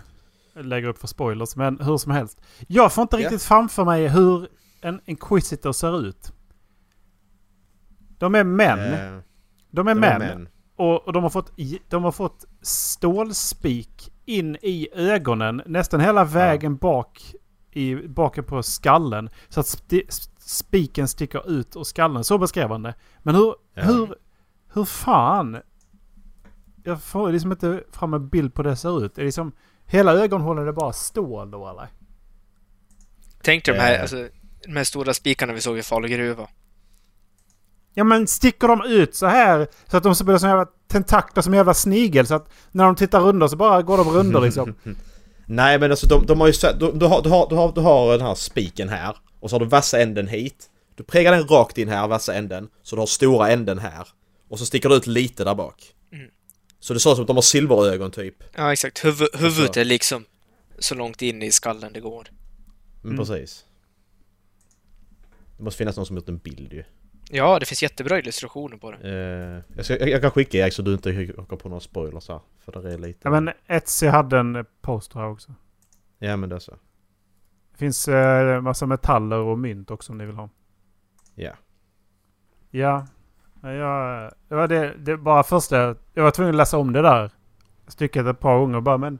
lägger 0.56 0.88
upp 0.88 0.98
för 0.98 1.08
spoilers, 1.08 1.56
men 1.56 1.80
hur 1.80 1.98
som 1.98 2.12
helst. 2.12 2.42
Jag 2.68 2.94
får 2.94 3.02
inte 3.02 3.16
Ja. 3.16 3.22
riktigt 3.24 3.44
framför 3.44 3.86
mig 3.86 4.08
hur 4.08 4.48
en 4.82 5.02
Inquisitor 5.06 5.72
ser 5.72 6.00
ut. 6.08 6.32
De 8.18 8.36
är 8.36 8.44
män. 8.44 8.80
Eh, 8.80 9.20
de 9.72 9.88
är 9.88 9.94
de 9.96 10.00
män. 10.02 10.50
Och, 10.76 11.08
och 11.08 11.14
de, 11.14 11.24
har 11.24 11.30
fått, 11.30 11.52
de 11.90 12.04
har 12.04 12.12
fått 12.12 12.46
stålspik 12.62 14.12
in 14.26 14.56
i 14.62 14.88
ögonen 14.94 15.62
nästan 15.66 16.00
hela 16.00 16.24
vägen 16.26 16.76
bak 16.78 17.36
i, 17.72 17.96
baken 17.96 18.44
på 18.44 18.64
skallen. 18.64 19.30
Så 19.50 19.60
att 19.60 19.68
sti, 19.68 20.04
spiken 20.38 21.08
sticker 21.08 21.50
ut 21.52 21.76
ur 21.76 21.84
skallen. 21.84 22.24
Så 22.24 22.38
beskrev 22.38 22.70
han 22.70 22.82
det. 22.84 22.94
Men 23.24 23.36
hur, 23.36 23.56
Ja. 23.74 23.84
hur, 23.84 24.16
hur 24.74 24.86
fan? 24.86 25.58
Jag 26.84 27.02
får 27.02 27.32
liksom 27.32 27.52
inte 27.52 27.84
fram 27.92 28.14
en 28.14 28.30
bild 28.30 28.54
på 28.54 28.64
det 28.64 28.76
ser 28.76 29.06
ut. 29.06 29.12
Är 29.18 29.22
det 29.22 29.26
liksom, 29.26 29.52
hela 29.88 30.13
ögonhålen 30.13 30.68
är 30.68 30.72
bara 30.72 30.94
stål 30.94 31.51
då 31.51 31.70
eller? 31.70 31.88
Tänk 33.44 33.65
dig 33.65 33.74
de 33.75 33.82
här, 33.82 33.94
Eh. 33.96 34.01
alltså, 34.01 34.27
de 34.65 34.75
här 34.75 34.84
stora 34.84 35.13
spikarna 35.13 35.54
vi 35.54 35.62
såg 35.62 35.77
i 35.77 35.84
Falu 35.84 36.08
gruva. 36.08 36.48
Ja 37.94 38.04
men 38.04 38.27
sticker 38.27 38.68
de 38.68 38.82
ut 38.88 39.15
så 39.15 39.25
här 39.25 39.68
så 39.92 39.98
att 39.98 40.04
de 40.04 40.15
blir 40.25 40.38
som 40.38 40.50
jävla 40.50 40.65
tentakler 40.88 41.44
som 41.44 41.54
en 41.54 41.58
jävla 41.58 41.74
snigel 41.74 42.27
så 42.27 42.36
att 42.36 42.50
när 42.72 42.84
de 42.84 42.96
tittar 42.96 43.20
rundor 43.20 43.48
så 43.48 43.56
bara 43.56 43.82
går 43.82 43.98
de 43.98 44.10
rundor 44.10 44.42
liksom. 44.42 44.75
Nej 45.46 45.80
men 45.80 45.92
alltså 45.92 46.08
de, 46.08 46.25
de 46.25 46.39
har 46.39 46.48
ju 46.48 46.54
sett, 46.54 46.80
du, 46.80 46.92
du, 46.92 47.06
har, 47.06 47.22
du, 47.22 47.30
har, 47.30 47.50
du, 47.50 47.56
har, 47.56 47.72
du 47.72 47.82
har 47.82 48.12
den 48.18 48.27
här 48.27 48.36
spiken 48.36 48.89
här 48.89 49.18
och 49.39 49.50
så 49.50 49.56
har 49.56 49.60
du 49.60 49.65
vassa 49.65 50.00
änden 50.01 50.27
hit. 50.27 50.70
Du 50.96 51.04
prägar 51.04 51.32
den 51.32 51.48
rakt 51.48 51.77
in 51.77 51.89
här, 51.89 52.08
vassa 52.08 52.34
änden. 52.34 52.68
Så 52.84 52.96
du 52.96 53.00
har 53.01 53.06
stora 53.08 53.50
änden 53.50 53.80
här. 53.80 54.08
Och 54.50 54.60
så 54.60 54.65
sticker 54.65 54.89
det 54.89 54.96
ut 54.96 55.08
lite 55.08 55.44
där 55.44 55.56
bak. 55.56 55.75
Mm. 56.86 56.88
Så 56.88 56.94
det 56.94 57.00
ser 57.00 57.10
ut 57.12 57.15
som 57.15 57.24
att 57.24 57.27
de 57.27 57.38
har 57.38 57.42
silverögon 57.42 58.12
typ. 58.12 58.44
Ja, 58.56 58.74
exakt. 58.74 59.06
Huvud, 59.06 59.27
huvudet 59.34 59.60
Alltså- 59.68 59.80
är 59.80 59.86
liksom 59.86 60.25
så 60.80 60.96
långt 60.96 61.22
in 61.22 61.44
i 61.44 61.51
skallen 61.51 61.94
det 61.94 62.00
går. 62.00 62.27
Men 63.01 63.12
Mm. 63.13 63.25
precis. 63.25 63.65
Det 65.58 65.63
måste 65.63 65.77
finnas 65.77 65.98
någon 65.98 66.06
som 66.06 66.15
gjort 66.15 66.30
en 66.30 66.38
bild 66.38 66.74
ju. 66.74 66.84
Ja, 67.30 67.60
det 67.60 67.65
finns 67.65 67.84
jättebra 67.84 68.20
illustrationer 68.20 68.77
på 68.77 68.92
det. 68.92 68.98
Eh, 68.98 69.75
jag, 69.75 69.86
ska, 69.86 69.98
jag, 70.00 70.10
jag 70.10 70.22
kan 70.22 70.32
skicka 70.32 70.58
Erik 70.58 70.74
så 70.74 70.82
du 70.82 70.94
inte 70.94 71.34
åker 71.38 71.56
på 71.56 71.70
några 71.70 71.80
spoilers 71.82 72.27
här. 72.30 72.39
För 72.60 72.82
det 72.82 72.94
är 72.94 72.98
lite... 72.98 73.20
Ja 73.24 73.30
men 73.42 73.50
Etsy 73.68 74.08
hade 74.08 74.38
en 74.39 74.65
poster 74.82 75.20
här 75.20 75.27
också. 75.30 75.54
Ja 76.20 76.38
men 76.38 76.50
det 76.50 76.56
är 76.56 76.60
så. 76.60 76.72
Det 77.72 77.77
finns 77.77 78.08
eh, 78.08 78.62
massa 78.62 78.86
metaller 78.86 79.38
och 79.38 79.60
mynt 79.60 79.92
också 79.92 80.12
om 80.12 80.18
ni 80.18 80.25
vill 80.25 80.36
ha. 80.36 80.50
Ja. 81.36 81.54
Ja. 82.72 83.08
Ja, 83.65 83.72
Jag, 83.74 84.31
det 84.50 84.55
var 84.55 84.67
det, 84.67 84.93
det 84.98 85.17
bara 85.17 85.43
första. 85.43 85.95
Jag 86.13 86.24
var 86.24 86.31
tvungen 86.31 86.53
att 86.55 86.57
läsa 86.57 86.77
om 86.77 86.93
det 86.93 87.01
där 87.01 87.31
stycket 87.88 88.25
ett 88.25 88.39
par 88.39 88.60
gånger 88.60 88.75
och 88.77 88.84
bara 88.84 88.98
men 88.98 89.19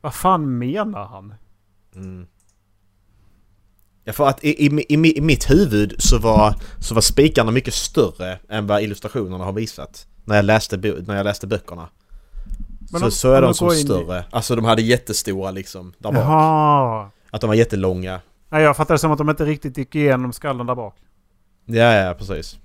vad 0.00 0.14
fan 0.14 0.58
menar 0.58 1.04
han? 1.06 1.34
Mm. 1.94 2.26
Ja 4.04 4.12
för 4.12 4.26
att 4.28 4.44
i, 4.44 4.66
i, 4.66 4.84
i, 4.88 5.18
i 5.18 5.20
mitt 5.20 5.50
huvud 5.50 5.94
så 5.98 6.18
var, 6.18 6.54
så 6.78 6.94
var 6.94 7.00
spikarna 7.02 7.50
mycket 7.50 7.74
större 7.74 8.38
än 8.48 8.66
vad 8.66 8.82
illustrationerna 8.82 9.44
har 9.44 9.52
visat. 9.52 10.06
När 10.24 10.36
jag 10.36 10.44
läste, 10.44 10.76
när 10.76 11.16
jag 11.16 11.24
läste 11.24 11.46
böckerna. 11.46 11.88
Men 12.92 13.00
så, 13.00 13.04
om- 13.06 13.10
så 13.10 13.32
är 13.32 13.42
de 13.42 13.48
du 13.48 13.54
som 13.54 13.66
in 13.68 13.72
i- 13.74 13.76
större. 13.76 14.24
Alltså 14.30 14.56
de 14.56 14.64
hade 14.64 14.82
jättestora 14.82 15.50
liksom 15.50 15.92
där 15.98 16.12
bak. 16.12 16.20
Jaha. 16.24 17.10
Att 17.30 17.40
de 17.40 17.46
var 17.46 17.54
jättelånga. 17.54 18.20
Nej 18.48 18.62
jag 18.62 18.76
fattade 18.76 18.94
det 18.94 18.98
som 18.98 19.12
att 19.12 19.18
de 19.18 19.30
inte 19.30 19.44
riktigt 19.44 19.78
gick 19.78 19.94
igenom 19.94 20.32
skallen 20.32 20.66
där 20.66 20.74
bak. 20.74 20.94
Ja, 21.64 21.94
ja, 21.94 22.14
precis. 22.14 22.58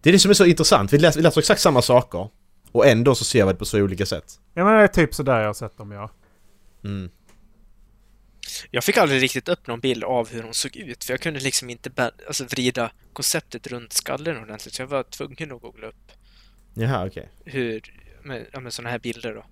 Det 0.00 0.10
är 0.10 0.12
det 0.12 0.18
som 0.18 0.30
är 0.30 0.34
så 0.34 0.44
intressant. 0.44 0.92
Vi 0.92 0.98
läser, 0.98 1.18
vi 1.20 1.22
läser 1.22 1.40
exakt 1.40 1.60
samma 1.60 1.82
saker. 1.82 2.28
Och 2.72 2.86
ändå 2.86 3.14
så 3.14 3.24
ser 3.24 3.46
vi 3.46 3.52
det 3.52 3.58
på 3.58 3.64
så 3.64 3.80
olika 3.82 4.06
sätt. 4.06 4.40
Ja 4.54 4.64
men 4.64 4.74
det 4.74 4.80
är 4.82 4.88
typ 4.88 5.14
sådär 5.14 5.40
jag 5.40 5.46
har 5.46 5.54
sett 5.54 5.76
dem 5.78 5.92
ja. 5.92 6.10
Mm. 6.84 7.10
Jag 8.70 8.84
fick 8.84 8.96
aldrig 8.96 9.22
riktigt 9.22 9.48
upp 9.48 9.66
någon 9.66 9.80
bild 9.80 10.04
av 10.04 10.28
hur 10.30 10.42
hon 10.42 10.54
såg 10.54 10.76
ut, 10.76 11.04
för 11.04 11.12
jag 11.12 11.20
kunde 11.20 11.40
liksom 11.40 11.70
inte 11.70 12.10
alltså, 12.26 12.44
vrida 12.44 12.90
konceptet 13.12 13.66
runt 13.66 13.92
skallen 13.92 14.42
ordentligt, 14.42 14.74
så 14.74 14.82
jag 14.82 14.86
var 14.86 15.02
tvungen 15.02 15.52
att 15.52 15.60
googla 15.62 15.86
upp 15.86 16.12
Jaha, 16.74 17.06
okej. 17.06 17.28
hur, 17.44 17.82
med, 18.22 18.46
ja, 18.52 18.60
med 18.60 18.72
sådana 18.72 18.90
här 18.90 18.98
bilder 18.98 19.34
då. 19.34 19.44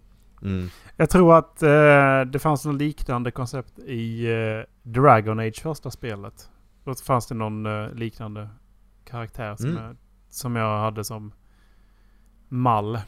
Mm. 0.46 0.70
Jag 0.96 1.10
tror 1.10 1.38
att 1.38 1.62
eh, 1.62 2.20
det 2.32 2.38
fanns 2.38 2.64
något 2.64 2.80
liknande 2.80 3.30
koncept 3.30 3.78
i 3.78 4.26
eh, 4.26 4.60
Dragon 4.82 5.40
Age 5.40 5.62
första 5.62 5.90
spelet. 5.90 6.48
Då 6.84 6.94
fanns 6.94 7.26
det 7.26 7.34
någon 7.34 7.66
eh, 7.66 7.94
liknande 7.94 8.48
karaktär 9.04 9.56
som, 9.56 9.70
Mm. 9.70 9.82
jag, 9.84 9.96
som 10.36 10.56
jag 10.56 10.80
hade 10.80 11.04
som 11.04 11.32
mall. 12.48 13.00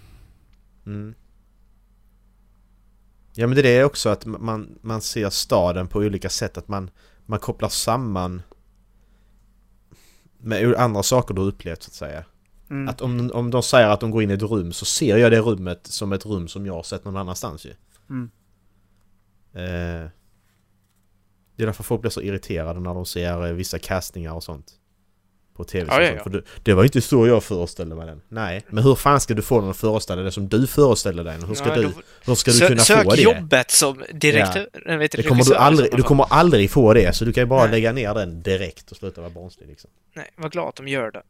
Mm. 0.86 1.14
Ja 3.34 3.46
men 3.46 3.56
det 3.56 3.68
är 3.68 3.84
också 3.84 4.08
att 4.08 4.26
man, 4.26 4.78
man 4.80 5.00
ser 5.00 5.30
staden 5.30 5.88
på 5.88 5.98
olika 5.98 6.28
sätt. 6.28 6.58
Att 6.58 6.68
man, 6.68 6.90
man 7.26 7.38
kopplar 7.38 7.68
samman 7.68 8.42
med 10.38 10.74
andra 10.74 11.02
saker 11.02 11.34
du 11.34 11.42
upplevt 11.42 11.82
så 11.82 11.88
att 11.88 11.94
säga. 11.94 12.24
Mm. 12.70 12.88
Att 12.88 13.00
om, 13.00 13.30
om 13.34 13.50
de 13.50 13.62
säger 13.62 13.88
att 13.88 14.00
de 14.00 14.10
går 14.10 14.22
in 14.22 14.30
i 14.30 14.34
ett 14.34 14.42
rum 14.42 14.72
så 14.72 14.84
ser 14.84 15.16
jag 15.16 15.32
det 15.32 15.40
rummet 15.40 15.86
som 15.86 16.12
ett 16.12 16.26
rum 16.26 16.48
som 16.48 16.66
jag 16.66 16.74
har 16.74 16.82
sett 16.82 17.04
någon 17.04 17.16
annanstans 17.16 17.66
ju. 17.66 17.74
Mm. 18.10 18.30
Eh, 19.52 20.10
det 21.56 21.62
är 21.62 21.66
därför 21.66 21.82
folk 21.82 22.00
blir 22.00 22.10
så 22.10 22.22
irriterade 22.22 22.80
när 22.80 22.94
de 22.94 23.06
ser 23.06 23.46
eh, 23.46 23.52
vissa 23.52 23.78
castningar 23.78 24.32
och 24.32 24.44
sånt. 24.44 24.77
På 25.58 25.64
tv 25.64 25.86
Ja, 25.92 26.02
ja, 26.02 26.12
ja. 26.16 26.22
För 26.22 26.30
det, 26.30 26.42
det 26.62 26.74
var 26.74 26.84
inte 26.84 27.00
så 27.00 27.26
jag 27.26 27.44
föreställde 27.44 27.94
mig 27.94 28.06
den. 28.06 28.20
Nej, 28.28 28.64
men 28.68 28.84
hur 28.84 28.94
fan 28.94 29.20
ska 29.20 29.34
du 29.34 29.42
få 29.42 29.60
den 29.60 29.70
att 29.70 29.76
föreställa 29.76 30.22
dig 30.22 30.32
som 30.32 30.48
du 30.48 30.66
föreställer 30.66 31.24
dig 31.24 31.38
den? 31.38 31.48
Hur 31.48 31.54
ska 31.54 31.68
Ja, 31.68 31.74
du, 31.74 31.82
då- 31.82 31.92
hur 32.26 32.34
ska 32.34 32.50
du 32.50 32.56
Sö- 32.58 32.68
kunna 32.68 32.80
sök 32.80 33.04
få 33.04 33.10
det? 33.10 33.22
jobbet 33.22 33.70
som 33.70 34.02
direktör. 34.14 34.68
Ja. 34.86 34.96
Vet 34.96 35.12
Det 35.12 35.22
kommer 35.22 35.44
du, 35.44 35.54
aldrig, 35.54 35.96
du 35.96 36.02
kommer 36.02 36.24
aldrig 36.30 36.70
få 36.70 36.94
det, 36.94 37.16
så 37.16 37.24
du 37.24 37.32
kan 37.32 37.42
ju 37.42 37.46
bara 37.46 37.62
Nej. 37.62 37.70
lägga 37.70 37.92
ner 37.92 38.14
den 38.14 38.42
direkt 38.42 38.90
och 38.90 38.96
sluta 38.96 39.20
vara 39.20 39.30
barnslig 39.30 39.68
liksom. 39.68 39.90
Nej, 40.14 40.30
var 40.36 40.48
glad 40.48 40.68
att 40.68 40.76
de 40.76 40.88
gör 40.88 41.10
det. 41.10 41.22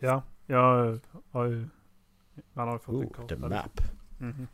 Ja, 0.00 0.22
jag 0.46 0.98
har 1.30 1.44
ju... 1.46 1.66
Man 2.52 2.68
har 2.68 2.74
ju 2.74 2.78
fått 2.78 2.94
en 2.94 3.00
Oh, 3.00 3.26
the 3.28 3.34
karta. 3.34 3.48
map. 3.48 3.80
Mhm. 4.18 4.46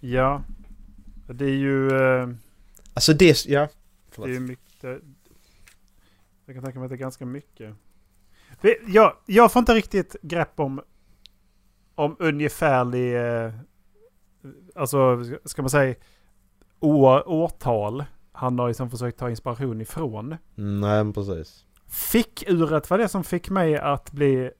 Ja. 0.00 0.42
Det 1.26 1.44
är 1.44 1.48
ju... 1.48 1.88
eh, 1.88 2.28
Alltså 2.94 3.12
det, 3.12 3.46
ja. 3.46 3.68
Det 4.16 4.22
är 4.36 4.40
mycket... 4.40 5.00
Jag 6.46 6.54
kan 6.54 6.64
tänka 6.64 6.78
mig 6.78 6.86
att 6.86 6.90
det 6.90 6.94
är 6.96 6.98
ganska 6.98 7.26
mycket. 7.26 7.74
Jag, 8.86 9.12
jag 9.26 9.52
får 9.52 9.60
inte 9.60 9.74
riktigt 9.74 10.16
grepp 10.22 10.60
om, 10.60 10.80
om 11.94 12.16
ungefärlig... 12.18 13.16
eh, 13.16 13.52
Alltså, 14.74 15.18
ska 15.44 15.62
man 15.62 15.70
säga 15.70 15.94
år, 16.80 17.28
årtal 17.28 18.04
han 18.32 18.58
har 18.58 18.68
liksom 18.68 18.90
försökt 18.90 19.18
ta 19.18 19.30
inspiration 19.30 19.80
ifrån. 19.80 20.28
Nej 20.54 21.04
men 21.04 21.12
precis. 21.12 21.64
Fickuret 21.86 22.90
var 22.90 22.98
det 22.98 23.08
som 23.08 23.24
fick 23.24 23.50
mig 23.50 23.76
att 23.76 24.12
bli... 24.12 24.50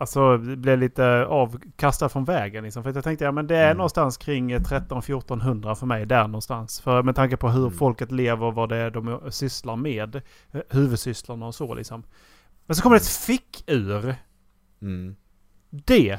Alltså 0.00 0.38
bli 0.38 0.76
lite 0.76 1.26
avkastad 1.26 2.08
från 2.08 2.24
vägen 2.24 2.64
liksom. 2.64 2.82
För 2.82 2.92
jag 2.94 3.04
tänkte 3.04 3.24
ja 3.24 3.32
men 3.32 3.46
det 3.46 3.56
är 3.56 3.64
Mm. 3.66 3.76
någonstans 3.76 4.16
kring 4.16 4.56
13-1400 4.58 5.74
för 5.74 5.86
mig 5.86 6.06
där 6.06 6.26
någonstans. 6.28 6.80
För 6.80 7.02
med 7.02 7.16
tanke 7.16 7.36
på 7.36 7.48
hur 7.48 7.66
Mm. 7.66 7.78
folket 7.78 8.12
lever 8.12 8.46
och 8.46 8.54
vad 8.54 8.68
det 8.68 8.76
är 8.76 8.90
de 8.90 9.20
sysslar 9.32 9.76
med. 9.76 10.16
eh, 10.16 10.60
Huvudsysslorna 10.70 11.46
och 11.46 11.54
så 11.54 11.74
liksom. 11.74 12.04
Men 12.66 12.76
så 12.76 12.82
kommer 12.82 12.96
det 12.96 13.02
ett 13.02 13.08
fickur. 13.08 14.14
Mm. 14.82 15.16
Det 15.70 16.18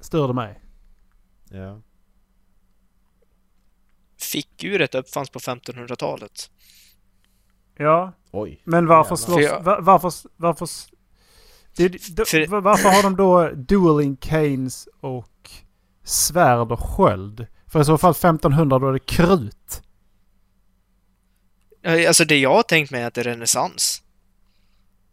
störde 0.00 0.32
mig. 0.32 0.60
Ja. 1.50 1.80
Fickuret 4.20 4.94
uppfanns 4.94 5.30
på 5.30 5.38
1500-talet. 5.38 6.50
Ja, 7.76 8.12
Oj. 8.30 8.60
men 8.64 8.86
varför 8.86 9.16
slåss... 9.16 9.34
För 9.36 9.42
jag- 9.42 9.62
va- 9.62 9.78
Varför... 9.80 10.12
varför 10.36 10.68
det, 11.76 11.88
det, 11.88 12.28
För- 12.28 12.46
va- 12.46 12.60
varför 12.60 12.88
har 12.88 13.02
de 13.02 13.16
då 13.16 13.50
dueling 13.50 14.16
canes 14.16 14.88
och 15.00 15.50
svärd 16.04 16.72
och 16.72 16.80
sköld? 16.80 17.46
För 17.66 17.80
i 17.80 17.84
så 17.84 17.98
fall 17.98 18.10
1500 18.10 18.78
då 18.78 18.88
är 18.88 18.92
det 18.92 18.98
krut. 18.98 19.82
Ja, 21.82 22.08
Alltså 22.08 22.24
det 22.24 22.38
jag 22.38 22.54
har 22.54 22.62
tänkt 22.62 22.90
mig 22.90 23.02
är 23.02 23.06
att 23.06 23.14
det 23.14 23.20
är 23.20 23.24
renässans. 23.24 24.02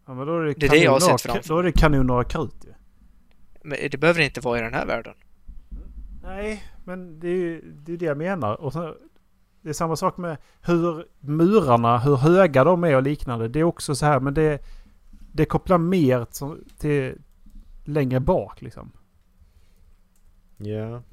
Ja, 0.08 0.14
men 0.14 0.28
då 0.28 0.40
är 0.40 0.44
det, 0.44 0.54
Det 0.54 0.66
är 0.66 0.70
det 0.70 0.78
jag 0.78 0.92
har 0.92 1.00
sett 1.00 1.22
framför 1.22 1.50
Då 1.50 1.60
är 1.60 1.64
det 1.64 1.72
kanoner 1.72 2.14
och 2.14 2.30
krut 2.30 2.56
ju. 2.66 2.74
Men 3.64 3.78
det 3.92 3.98
behöver 3.98 4.22
inte 4.22 4.42
vara 4.42 4.60
i 4.60 4.62
den 4.62 4.74
här 4.74 4.86
världen. 4.86 5.14
Nej, 6.24 6.64
men 6.86 7.20
det 7.20 7.28
är 7.28 7.36
ju 7.36 7.62
det, 7.86 7.94
är 7.94 7.98
det 7.98 8.06
jag 8.06 8.18
menar. 8.18 8.62
Och 8.62 8.74
så, 8.74 8.96
det 9.62 9.70
är 9.70 9.74
samma 9.74 9.96
sak 9.96 10.18
med 10.18 10.38
hur 10.62 11.06
murarna, 11.20 11.98
hur 12.00 12.16
höga 12.16 12.64
de 12.64 12.84
är 12.84 12.96
och 12.96 13.04
liknande. 13.04 13.48
Det 13.48 13.60
är 13.60 13.64
också 13.64 13.96
så 13.96 14.06
här, 14.06 14.20
men 14.20 14.34
det, 14.34 14.62
det 15.32 15.46
kopplar 15.46 15.78
mer 15.78 16.26
till, 16.26 16.74
till 16.78 17.22
längre 17.84 18.20
bak 18.20 18.62
liksom. 18.62 18.92
Ja. 20.58 21.04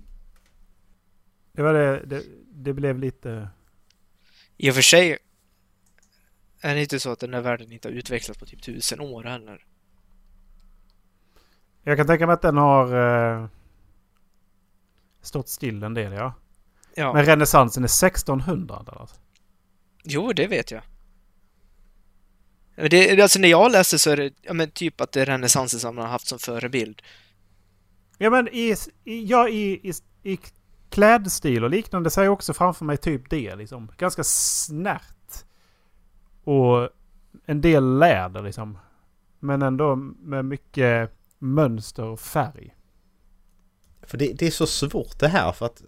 Det 1.53 1.63
var 1.63 1.75
det, 1.75 2.03
det, 2.07 2.25
det 2.53 2.73
blev 2.73 2.99
lite... 2.99 3.49
I 4.57 4.71
och 4.71 4.75
för 4.75 4.83
sig 4.83 5.19
är 6.61 6.75
det 6.75 6.81
inte 6.81 7.01
så 7.01 7.13
att 7.13 7.19
den 7.19 7.35
här 7.35 7.41
världen 7.41 7.73
inte 7.73 7.89
har 7.89 7.93
utvecklats 7.93 8.41
på 8.41 8.47
typ 8.47 8.63
tusen 8.63 9.01
år 9.01 9.25
heller. 9.25 9.65
Jag 11.83 11.97
kan 11.97 12.07
tänka 12.07 12.27
mig 12.27 12.35
att 12.35 12.43
den 12.43 12.57
har 12.57 12.95
eh, 12.95 13.47
stått 15.21 15.49
still 15.49 15.83
en 15.83 15.95
del 15.95 16.13
ja. 16.13 16.35
Ja, 16.95 17.13
Men 17.13 17.25
renässansen 17.25 17.83
är 17.83 18.09
1600 18.09 18.83
där 18.87 19.01
alltså. 19.01 19.17
jo 20.05 20.33
det 20.33 20.47
vet 20.47 20.71
jag. 20.71 20.83
Men 22.81 22.91
det, 22.91 23.23
alltså 23.23 23.39
när 23.39 23.49
jag 23.49 23.73
läste 23.73 23.99
så 23.99 24.11
är 24.11 24.17
det 24.17 24.33
ja, 24.43 24.53
men 24.53 24.71
typ 24.71 25.01
att 25.01 25.13
det 25.13 25.23
är 25.23 25.27
renässansen 25.27 25.81
som 25.81 25.95
man 25.95 26.05
har 26.05 26.13
haft 26.13 26.27
som 26.27 26.39
förebild. 26.39 27.03
Ja 28.19 28.31
men 28.31 28.49
i, 28.49 28.75
i, 29.05 29.25
ja, 29.25 29.49
i, 29.49 29.91
i, 29.91 29.93
i 30.23 30.39
klädstil 30.91 31.65
och 31.65 31.71
liknande 31.71 32.11
så 32.11 32.21
är 32.21 32.25
jag 32.25 32.33
också 32.33 32.55
framför 32.55 32.85
mig 32.85 32.97
typ 32.97 33.31
det 33.31 33.57
liksom. 33.57 33.93
Ganska 33.97 34.25
snärt. 34.25 35.45
Och 36.45 36.89
en 37.47 37.61
del 37.61 37.99
läder 37.99 38.43
liksom. 38.43 38.79
Men 39.41 39.63
ändå 39.63 39.97
med 39.97 40.45
mycket 40.45 41.13
mönster 41.39 42.05
och 42.05 42.21
färg. 42.21 42.75
För 44.03 44.19
det, 44.19 44.33
det 44.33 44.47
är 44.47 44.51
så 44.51 44.67
svårt 44.67 45.19
det 45.19 45.29
här 45.29 45.53
för 45.53 45.67
att... 45.67 45.83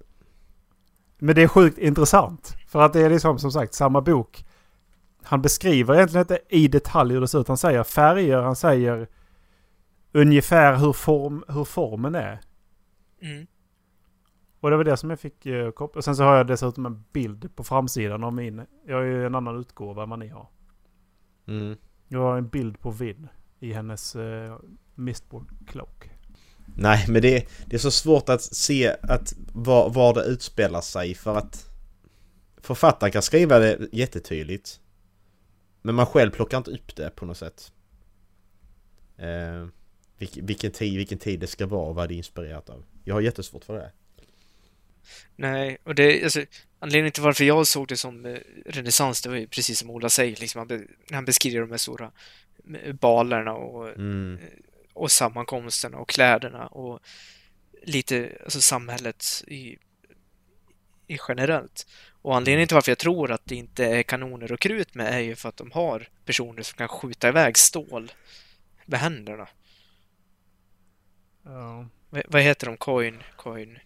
Men 1.18 1.35
det 1.35 1.42
är 1.42 1.48
sjukt 1.48 1.79
intressant. 1.79 2.55
För 2.68 2.81
att 2.81 2.92
det 2.92 3.00
är 3.00 3.11
liksom 3.11 3.38
som 3.38 3.53
sagt 3.53 3.74
samma 3.74 4.00
bok. 4.00 4.44
Han 5.22 5.42
beskriver 5.42 5.94
egentligen 5.94 6.22
inte 6.22 6.40
i 6.48 6.68
detalj 6.68 7.14
hur 7.14 7.20
det 7.20 7.28
ser 7.28 7.40
ut. 7.40 7.48
Han 7.48 7.56
säger 7.56 7.83
färger, 7.83 8.42
han 8.42 8.56
säger 8.56 9.09
ungefär 10.12 10.76
hur, 10.76 10.92
form, 10.92 11.44
hur 11.48 11.64
formen 11.64 12.14
är. 12.14 12.40
Mm. 13.22 13.46
Och 14.61 14.70
det 14.70 14.76
var 14.76 14.85
det 14.85 14.96
som 14.96 15.11
jag 15.11 15.20
fick 15.20 15.46
uh, 15.46 15.70
koppla. 15.70 15.98
Och 15.98 16.04
sen 16.04 16.16
så 16.16 16.22
har 16.22 16.37
jag 16.37 16.46
dessutom 16.46 16.87
en 16.87 17.04
bild 17.12 17.56
på 17.56 17.64
framsidan 17.64 18.24
av 18.24 18.33
min. 18.33 18.62
Jag 18.87 18.96
har 18.96 19.02
ju 19.02 19.26
en 19.26 19.35
annan 19.35 19.61
utgåva 19.61 20.02
än 20.02 20.11
vad 20.11 20.18
ni 20.18 20.28
har. 20.28 20.48
Mm. 21.48 21.76
Jag 22.09 22.20
har 22.20 22.38
en 22.38 22.48
bild 22.48 22.80
på 22.80 22.90
Vin 22.90 23.28
i 23.61 23.72
hennes 23.72 24.16
uh, 24.16 24.56
Mistborn 24.94 25.46
Cloak. 25.66 26.11
Nej 26.76 27.04
men 27.09 27.22
det, 27.22 27.48
det 27.66 27.76
är 27.76 27.78
så 27.78 27.90
svårt 27.90 28.28
att 28.28 28.42
se 28.42 28.96
att 29.02 29.35
var, 29.52 29.90
var 29.90 30.14
det 30.14 30.24
utspelar 30.24 30.80
sig 30.80 31.14
för 31.14 31.37
att... 31.37 31.66
Författaren 32.62 33.12
kan 33.12 33.22
skriva 33.22 33.59
det 33.59 33.88
jättetydligt. 33.92 34.80
Men 35.82 35.94
man 35.94 36.06
själv 36.06 36.30
plockar 36.30 36.58
inte 36.58 36.70
upp 36.70 36.96
det 36.96 37.10
på 37.10 37.26
något 37.26 37.36
sätt. 37.38 37.72
Eh, 39.16 39.66
vilk, 40.18 40.36
vilken, 40.36 40.70
tid, 40.72 40.96
vilken 40.96 41.18
tid 41.18 41.40
det 41.40 41.46
ska 41.46 41.66
vara 41.66 41.88
och 41.88 41.94
vad 41.94 42.08
det 42.08 42.14
är 42.14 42.16
inspirerat 42.16 42.70
av. 42.70 42.84
Jag 43.04 43.14
har 43.14 43.20
jättesvårt 43.20 43.64
för 43.64 43.74
det. 43.74 43.92
Nej, 45.36 45.78
och 45.84 45.94
det, 45.94 46.24
alltså, 46.24 46.44
anledningen 46.78 47.12
till 47.12 47.22
varför 47.22 47.44
jag 47.44 47.66
såg 47.66 47.88
det 47.88 47.96
som 47.96 48.26
eh, 48.26 48.38
renässans, 48.66 49.22
det 49.22 49.28
var 49.28 49.36
ju 49.36 49.46
precis 49.46 49.78
som 49.78 49.90
Ola 49.90 50.08
säger, 50.08 50.36
liksom, 50.36 50.58
han, 50.58 50.68
be, 50.68 50.82
han 51.10 51.24
beskriver 51.24 51.60
de 51.60 51.70
här 51.70 51.78
stora 51.78 52.12
eh, 52.82 52.92
balerna 52.92 53.52
och, 53.52 53.88
Mm. 53.88 54.38
och 54.92 55.10
sammankomsterna 55.10 55.98
och 55.98 56.08
kläderna 56.08 56.66
och 56.66 57.00
lite, 57.82 58.38
alltså 58.44 58.60
samhället 58.60 59.24
i, 59.46 59.78
i 61.06 61.18
generellt. 61.28 61.86
Och 62.22 62.37
anledningen 62.37 62.68
till 62.68 62.74
varför 62.74 62.90
jag 62.90 62.98
tror 62.98 63.30
att 63.33 63.42
det 63.44 63.54
inte 63.54 63.85
är 63.85 64.02
kanoner 64.02 64.52
och 64.52 64.61
krut 64.61 64.94
med 64.94 65.14
är 65.14 65.18
ju 65.18 65.37
för 65.37 65.48
att 65.48 65.56
de 65.56 65.70
har 65.72 66.09
personer 66.24 66.62
som 66.62 66.76
kan 66.76 66.88
skjuta 66.88 67.28
iväg 67.28 67.59
stål 67.59 68.12
med 68.85 69.00
händerna. 69.00 69.48
Ja. 71.42 71.87
Vad, 72.11 72.22
vad 72.28 72.42
heter 72.42 72.66
de? 72.66 72.76
Coin? 72.76 73.22
Coin? 73.37 73.78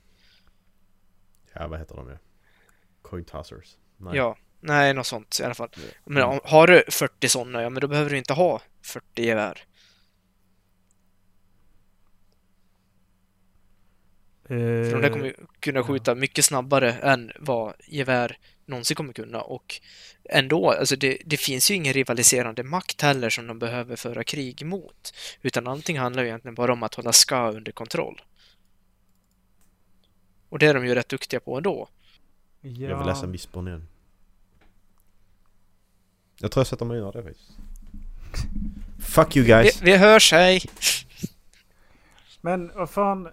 Ja 1.52 1.66
vad 1.68 1.78
heter 1.78 1.94
de 1.96 2.08
ja? 2.08 2.16
Coin 3.02 3.24
tossers. 3.24 3.76
Nej. 3.96 4.16
Ja, 4.16 4.36
nej, 4.60 4.94
något 4.94 5.06
sånt 5.06 5.40
i 5.40 5.44
alla 5.44 5.54
fall. 5.54 5.70
Men 6.04 6.22
Mm. 6.22 6.28
om, 6.30 6.40
har 6.44 6.66
du 6.66 6.84
40 6.88 7.28
sådana, 7.28 7.62
ja 7.62 7.70
men 7.70 7.80
då 7.80 7.88
behöver 7.88 8.10
du 8.10 8.18
inte 8.18 8.32
ha 8.32 8.60
40 8.82 9.22
gevär. 9.24 9.64
För 14.48 14.92
de 14.92 15.00
där 15.02 15.08
kommer 15.08 15.34
kunna 15.60 15.82
skjuta 15.82 16.14
mycket 16.14 16.44
snabbare 16.44 16.92
än 16.92 17.32
vad 17.38 17.74
gevär 17.86 18.38
någonsin 18.66 18.94
kommer 18.94 19.12
kunna 19.12 19.40
och 19.40 19.80
ändå, 20.24 20.70
alltså 20.70 20.96
det, 20.96 21.18
det 21.26 21.36
finns 21.36 21.70
ju 21.70 21.74
ingen 21.74 21.92
rivaliserande 21.92 22.62
makt 22.62 23.02
heller 23.02 23.30
som 23.30 23.46
de 23.46 23.58
behöver 23.58 23.96
föra 23.96 24.24
krig 24.24 24.66
mot. 24.66 25.14
Utan 25.42 25.66
allting 25.66 25.98
handlar 25.98 26.22
ju 26.22 26.28
egentligen 26.28 26.54
bara 26.54 26.72
om 26.72 26.82
att 26.82 26.94
hålla 26.94 27.12
ska 27.12 27.50
under 27.50 27.72
kontroll. 27.72 28.22
Och 30.48 30.58
det 30.58 30.66
är 30.66 30.74
de 30.74 30.86
ju 30.86 30.94
rätt 30.94 31.08
duktiga 31.08 31.40
på 31.40 31.56
ändå. 31.56 31.88
ja. 32.60 32.70
Jag 32.70 32.98
vill 32.98 33.06
läsa 33.06 33.26
Mistborn 33.26 33.68
igen. 33.68 33.88
Jag 36.38 36.52
tror 36.52 36.60
jag 36.60 36.66
sätter 36.66 36.84
mig 36.84 37.00
och 37.00 37.06
gör 37.06 37.12
det 37.12 37.22
faktiskt. 37.22 37.50
Fuck 39.00 39.36
you 39.36 39.46
Vi, 39.46 39.52
guys! 39.52 39.82
vi 39.82 39.96
hörs, 39.96 40.32
hej! 40.32 40.62
Men 42.40 42.72
vad 42.74 42.90
fan. 42.90 43.28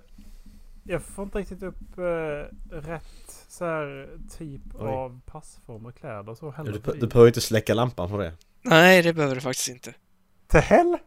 Jag 0.92 1.02
får 1.02 1.24
inte 1.24 1.38
riktigt 1.38 1.64
upp 1.64 1.98
eh, 1.98 2.74
rätt 2.76 3.46
så 3.48 3.66
här, 3.66 4.10
typ 4.38 4.62
Oj. 4.74 4.88
av 4.88 5.20
passform 5.26 5.86
och 5.86 5.96
kläder 5.96 6.30
och 6.30 6.38
så 6.38 6.52
heller. 6.52 6.72
Du, 6.72 6.80
du 7.00 7.08
behöver 7.08 7.28
inte 7.28 7.42
släcka 7.42 7.74
lampan 7.74 8.10
för 8.10 8.18
det. 8.18 8.34
Nej, 8.62 9.02
det 9.02 9.14
behöver 9.14 9.36
du 9.36 9.42
faktiskt 9.42 9.70
inte. 9.70 9.94
Till 10.48 10.60
hell? 10.60 10.98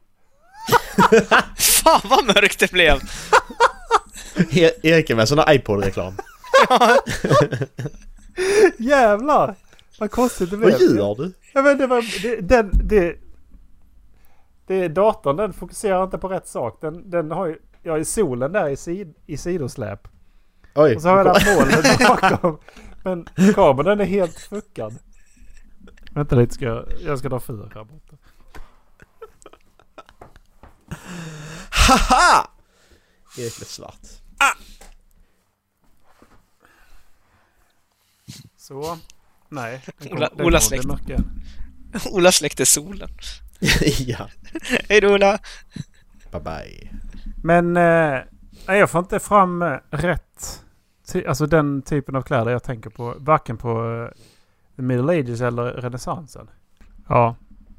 Fan 1.56 2.00
vad 2.04 2.26
mörkt 2.26 2.60
det 2.60 2.72
blev! 2.72 2.94
E- 4.50 4.70
Erik 4.82 5.10
är 5.10 5.14
med 5.14 5.28
sån 5.28 5.38
här 5.38 5.54
iPod-reklam. 5.54 6.14
Jävlar! 8.78 9.54
Vad 9.98 10.10
konstigt 10.10 10.50
det 10.50 10.56
blev. 10.56 10.70
Vad 10.70 10.80
gör 10.80 11.14
du? 11.14 11.32
Ja, 11.54 11.62
men 11.62 11.78
det 11.78 11.86
var... 11.86 12.22
Det, 12.22 12.40
den, 12.40 12.70
det, 12.72 13.16
det, 14.66 14.88
datorn 14.88 15.36
den 15.36 15.52
fokuserar 15.52 16.04
inte 16.04 16.18
på 16.18 16.28
rätt 16.28 16.48
sak. 16.48 16.78
Den, 16.80 17.10
den 17.10 17.30
har 17.30 17.46
ju... 17.46 17.58
Jag 17.84 17.92
har 17.92 17.98
ju 17.98 18.04
solen 18.04 18.52
där 18.52 18.68
i, 18.68 18.76
sid, 18.76 19.14
i 19.26 19.36
sidosläp. 19.36 20.08
Oj. 20.74 20.96
Och 20.96 21.02
så 21.02 21.08
har 21.08 21.16
jag 21.16 21.26
där 21.26 21.56
molnet 21.56 21.98
bakom. 22.08 22.58
Men 23.04 23.28
kameran 23.54 24.00
är 24.00 24.04
helt 24.04 24.38
fuckad. 24.40 24.98
Vänta 26.10 26.36
lite 26.36 26.54
ska 26.54 26.64
jag... 26.64 26.86
Jag 27.04 27.18
ska 27.18 27.28
dra 27.28 27.40
fyr 27.40 27.70
här 27.74 27.84
borta. 27.84 28.16
Haha! 31.70 32.50
Erik 33.38 33.56
blev 33.56 33.66
svart. 33.66 34.00
Så. 38.56 38.98
Nej. 39.48 39.82
den 39.98 40.12
Ola- 40.12 40.30
den 40.36 40.46
Ola 40.46 40.60
släkt. 40.60 40.84
Ola 42.10 42.32
släckte 42.32 42.66
solen. 42.66 43.08
ja. 43.98 44.28
Hej 44.88 45.00
då 45.00 45.14
Ola! 45.14 45.38
Bye 46.34 46.42
bye. 46.42 46.90
Men 47.42 47.76
eh, 47.76 48.20
jag 48.66 48.90
får 48.90 48.98
inte 48.98 49.18
fram 49.18 49.62
eh, 49.62 49.76
rätt... 49.90 50.60
Alltså 51.28 51.46
den 51.46 51.82
typen 51.82 52.16
av 52.16 52.22
kläder 52.22 52.50
jag 52.52 52.62
tänker 52.62 52.90
på. 52.90 53.14
Varken 53.18 53.56
på 53.56 54.02
eh, 54.10 54.18
the 54.76 54.82
middle 54.82 55.12
ages 55.20 55.40
eller 55.40 55.64
renässansen. 55.64 56.50
Ja. 57.08 57.36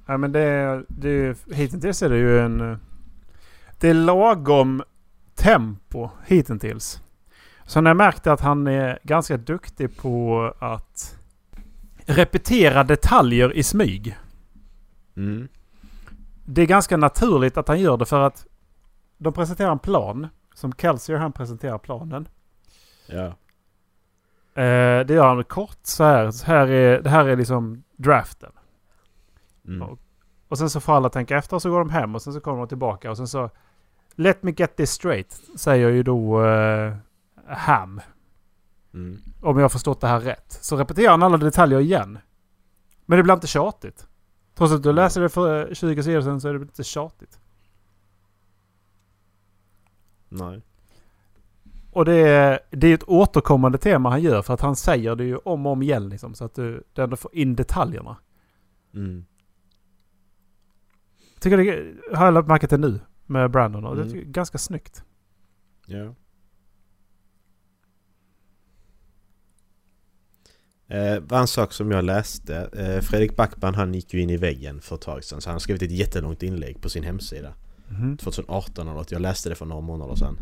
ja 0.07 0.17
men 0.17 0.31
det 0.31 0.39
är... 0.39 0.85
Det 0.87 1.09
är 1.09 1.35
hittills 1.53 2.01
är 2.03 2.09
det 2.09 2.17
ju 2.17 2.39
en... 2.39 2.71
eh, 2.71 2.77
Det 3.79 3.89
är 3.89 3.93
lagom 3.93 4.83
tempo 5.35 6.09
hittills. 6.25 6.99
Så 7.65 7.81
när 7.81 7.89
jag 7.89 7.97
märkte 7.97 8.31
att 8.31 8.41
han 8.41 8.67
är 8.67 8.99
ganska 9.03 9.37
duktig 9.37 9.97
på 9.97 10.53
att 10.59 11.19
repetera 12.05 12.83
detaljer 12.83 13.53
i 13.53 13.63
smyg. 13.63 14.17
Mm. 15.17 15.47
Det 16.45 16.61
är 16.61 16.65
ganska 16.65 16.97
naturligt 16.97 17.57
att 17.57 17.67
han 17.67 17.79
gör 17.79 17.97
det 17.97 18.05
för 18.05 18.19
att 18.19 18.47
de 19.17 19.33
presenterar 19.33 19.71
en 19.71 19.79
plan. 19.79 20.27
Som 20.53 20.73
Kelsier 20.73 21.17
han 21.17 21.31
presenterar 21.31 21.77
planen. 21.77 22.27
Ja. 23.07 23.25
Eh, 24.61 25.05
det 25.05 25.13
gör 25.13 25.27
han 25.27 25.43
kort 25.43 25.79
så 25.83 26.03
här. 26.03 26.31
Så 26.31 26.45
här 26.45 26.67
är, 26.67 27.01
det 27.01 27.09
här 27.09 27.25
är 27.25 27.35
liksom 27.35 27.83
draften. 27.95 28.51
Mm. 29.67 29.79
Ja. 29.79 29.97
Och 30.47 30.57
sen 30.57 30.69
så 30.69 30.79
får 30.79 30.93
alla 30.93 31.09
tänka 31.09 31.37
efter 31.37 31.55
och 31.55 31.61
så 31.61 31.69
går 31.69 31.79
de 31.79 31.89
hem 31.89 32.15
och 32.15 32.21
sen 32.21 32.33
så 32.33 32.39
kommer 32.39 32.57
de 32.57 32.67
tillbaka 32.67 33.11
och 33.11 33.17
sen 33.17 33.27
så 33.27 33.49
Let 34.15 34.43
me 34.43 34.53
get 34.57 34.75
this 34.75 34.91
straight 34.91 35.41
säger 35.55 35.89
ju 35.89 36.03
då 36.03 36.45
eh, 36.45 36.93
Ham. 37.47 38.01
Mm. 38.93 39.21
Om 39.41 39.57
jag 39.57 39.63
har 39.63 39.69
förstått 39.69 40.01
det 40.01 40.07
här 40.07 40.19
rätt. 40.19 40.57
Så 40.61 40.77
repeterar 40.77 41.11
han 41.11 41.23
alla 41.23 41.37
detaljer 41.37 41.79
igen. 41.79 42.19
Men 43.05 43.17
det 43.17 43.23
blir 43.23 43.33
inte 43.33 43.47
tjatigt. 43.47 44.07
Trots 44.55 44.73
att 44.73 44.83
du 44.83 44.93
läser 44.93 45.21
det 45.21 45.29
för 45.29 45.73
20 45.73 46.03
sidor 46.03 46.21
sedan 46.21 46.41
så 46.41 46.47
är 46.47 46.53
det 46.53 46.61
inte 46.61 46.83
tjatigt. 46.83 47.39
Nej. 50.29 50.61
Och 51.91 52.05
det 52.05 52.13
är, 52.15 52.59
det 52.69 52.87
är 52.87 52.93
ett 52.93 53.03
återkommande 53.09 53.77
tema 53.77 54.09
han 54.09 54.21
gör 54.21 54.41
för 54.41 54.53
att 54.53 54.61
han 54.61 54.75
säger 54.75 55.15
det 55.15 55.23
ju 55.23 55.37
om 55.37 55.65
och 55.65 55.71
om 55.71 55.81
igen 55.81 56.09
liksom. 56.09 56.33
Så 56.33 56.45
att 56.45 56.53
du, 56.55 56.83
du 56.93 57.03
ändå 57.03 57.15
får 57.15 57.35
in 57.35 57.55
detaljerna. 57.55 58.17
Mm. 58.93 59.25
Tycker 61.39 61.57
det 61.57 61.93
har 62.17 62.25
jag 62.25 62.33
lagt 62.33 62.47
märke 62.47 62.67
till 62.67 62.79
nu 62.79 62.99
med 63.25 63.51
Brandon 63.51 63.85
och 63.85 63.95
det 63.95 64.01
Mm. 64.03 64.17
är 64.17 64.21
ganska 64.21 64.57
snyggt. 64.57 65.03
Ja. 65.85 66.15
Eh, 70.87 71.39
en 71.39 71.47
sak 71.47 71.73
som 71.73 71.91
jag 71.91 72.05
läste. 72.05 72.55
Eh, 72.55 73.01
Fredrik 73.01 73.35
Backman 73.35 73.75
han 73.75 73.93
gick 73.93 74.13
ju 74.13 74.21
in 74.21 74.29
i 74.29 74.37
väggen 74.37 74.81
för 74.81 74.95
ett 74.95 75.01
tag 75.01 75.23
sedan. 75.23 75.41
Så 75.41 75.49
han 75.49 75.55
har 75.55 75.59
skrivit 75.59 75.81
ett 75.81 75.91
jättelångt 75.91 76.43
inlägg 76.43 76.81
på 76.81 76.89
sin 76.89 77.03
hemsida. 77.03 77.53
Mhm. 77.87 78.17
2018 78.17 78.87
eller 78.87 78.97
något. 78.97 79.11
Jag 79.11 79.21
läste 79.21 79.49
det 79.49 79.55
för 79.55 79.65
några 79.65 79.81
månader 79.81 80.15
sedan. 80.15 80.37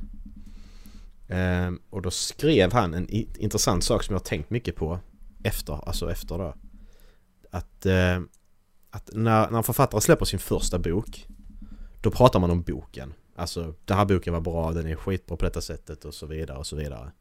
Eh, 1.28 1.72
och 1.90 2.02
då 2.02 2.12
skrev 2.12 2.74
han 2.74 2.94
en 2.94 3.08
intressant 3.40 3.84
sak 3.84 4.04
som 4.04 4.14
jag 4.14 4.20
har 4.20 4.26
tänkt 4.26 4.50
mycket 4.50 4.76
på 4.76 5.00
efter, 5.44 5.88
alltså 5.88 6.12
efter 6.12 6.38
då. 6.38 6.54
Att, 7.52 7.86
eh, 7.86 8.22
att 8.90 9.10
när, 9.14 9.50
när 9.50 9.58
en 9.58 9.64
författare 9.64 10.02
släpper 10.02 10.26
sin 10.26 10.40
första 10.40 10.80
bok 10.80 11.28
då 12.02 12.12
pratar 12.12 12.40
man 12.40 12.52
om 12.52 12.62
boken. 12.62 13.14
Alltså 13.36 13.74
den 13.86 13.98
här 13.98 14.06
boken 14.06 14.34
var 14.34 14.42
bra, 14.42 14.72
den 14.72 14.88
är 14.88 14.96
skitbra 14.96 15.38
på 15.38 15.46
detta 15.46 15.62
sättet 15.62 16.06
och 16.06 16.14
så 16.14 16.26
vidare 16.26 16.58
och 16.58 16.68
så 16.68 16.76
vidare. 16.76 17.12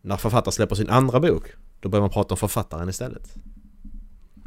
När 0.00 0.16
författaren 0.16 0.52
släpper 0.52 0.74
sin 0.74 0.88
andra 0.88 1.20
bok 1.20 1.52
då 1.82 1.88
börjar 1.88 2.00
man 2.00 2.10
prata 2.10 2.34
om 2.34 2.38
författaren 2.38 2.88
istället. 2.88 3.34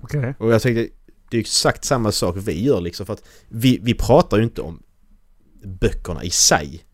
Okej. 0.01 0.35
Och 0.39 0.53
jag 0.53 0.61
tänkte, 0.61 0.87
det 1.29 1.37
är 1.37 1.41
exakt 1.41 1.85
samma 1.85 2.11
sak 2.11 2.35
vi 2.39 2.63
gör 2.63 2.81
liksom 2.81 3.05
för 3.05 3.13
att 3.13 3.23
vi, 3.47 3.79
vi 3.81 3.93
pratar 3.93 4.37
ju 4.37 4.43
inte 4.43 4.61
om 4.61 4.83
böckerna 5.63 6.23
i 6.23 6.29
sig. 6.29 6.85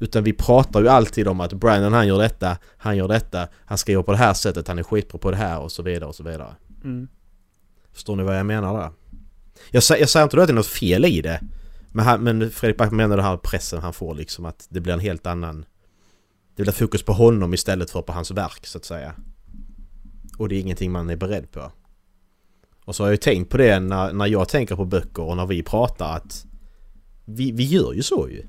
Utan 0.00 0.24
vi 0.24 0.32
pratar 0.32 0.80
ju 0.80 0.88
alltid 0.88 1.28
om 1.28 1.40
att 1.40 1.52
Brandon 1.52 1.92
han 1.92 2.06
gör 2.06 2.18
detta, 2.18 2.58
han 2.76 2.96
gör 2.96 3.08
detta, 3.08 3.48
han 3.64 3.78
skriver 3.78 4.02
på 4.02 4.12
det 4.12 4.18
här 4.18 4.34
sättet, 4.34 4.68
han 4.68 4.78
är 4.78 4.82
skitbra 4.82 5.18
på 5.18 5.30
det 5.30 5.36
här 5.36 5.60
och 5.60 5.72
så 5.72 5.82
vidare 5.82 6.08
och 6.08 6.14
så 6.14 6.22
vidare. 6.22 6.54
Mm. 6.84 7.08
Förstår 7.92 8.16
ni 8.16 8.22
vad 8.22 8.38
jag 8.38 8.46
menar 8.46 8.74
där? 8.74 8.90
Jag, 9.70 9.82
jag 10.00 10.08
säger 10.08 10.24
inte 10.24 10.36
då 10.36 10.42
att 10.42 10.48
det 10.48 10.52
är 10.52 10.54
något 10.54 10.66
fel 10.66 11.04
i 11.04 11.20
det. 11.20 11.40
Men, 11.92 12.04
han, 12.04 12.20
men 12.22 12.50
Fredrik 12.50 12.78
Backman 12.78 12.96
menar 12.96 13.16
det 13.16 13.22
här 13.22 13.36
pressen 13.36 13.80
han 13.80 13.92
får 13.92 14.14
liksom 14.14 14.44
att 14.44 14.66
det 14.68 14.80
blir 14.80 14.92
en 14.92 15.00
helt 15.00 15.26
annan... 15.26 15.64
Det 16.56 16.62
blir 16.62 16.72
fokus 16.72 17.02
på 17.02 17.12
honom 17.12 17.54
istället 17.54 17.90
för 17.90 18.02
på 18.02 18.12
hans 18.12 18.30
verk 18.30 18.66
så 18.66 18.78
att 18.78 18.84
säga. 18.84 19.14
Och 20.38 20.48
det 20.48 20.56
är 20.56 20.60
ingenting 20.60 20.92
man 20.92 21.10
är 21.10 21.16
beredd 21.16 21.50
på. 21.50 21.72
Och 22.84 22.96
så 22.96 23.02
har 23.02 23.08
jag 23.08 23.12
ju 23.12 23.16
tänkt 23.16 23.50
på 23.50 23.56
det 23.56 23.80
när, 23.80 24.12
när 24.12 24.26
jag 24.26 24.48
tänker 24.48 24.76
på 24.76 24.84
böcker 24.84 25.22
och 25.22 25.36
när 25.36 25.46
vi 25.46 25.62
pratar 25.62 26.16
att... 26.16 26.46
Vi, 27.24 27.52
vi 27.52 27.64
gör 27.64 27.92
ju 27.92 28.02
så 28.02 28.28
ju. 28.28 28.46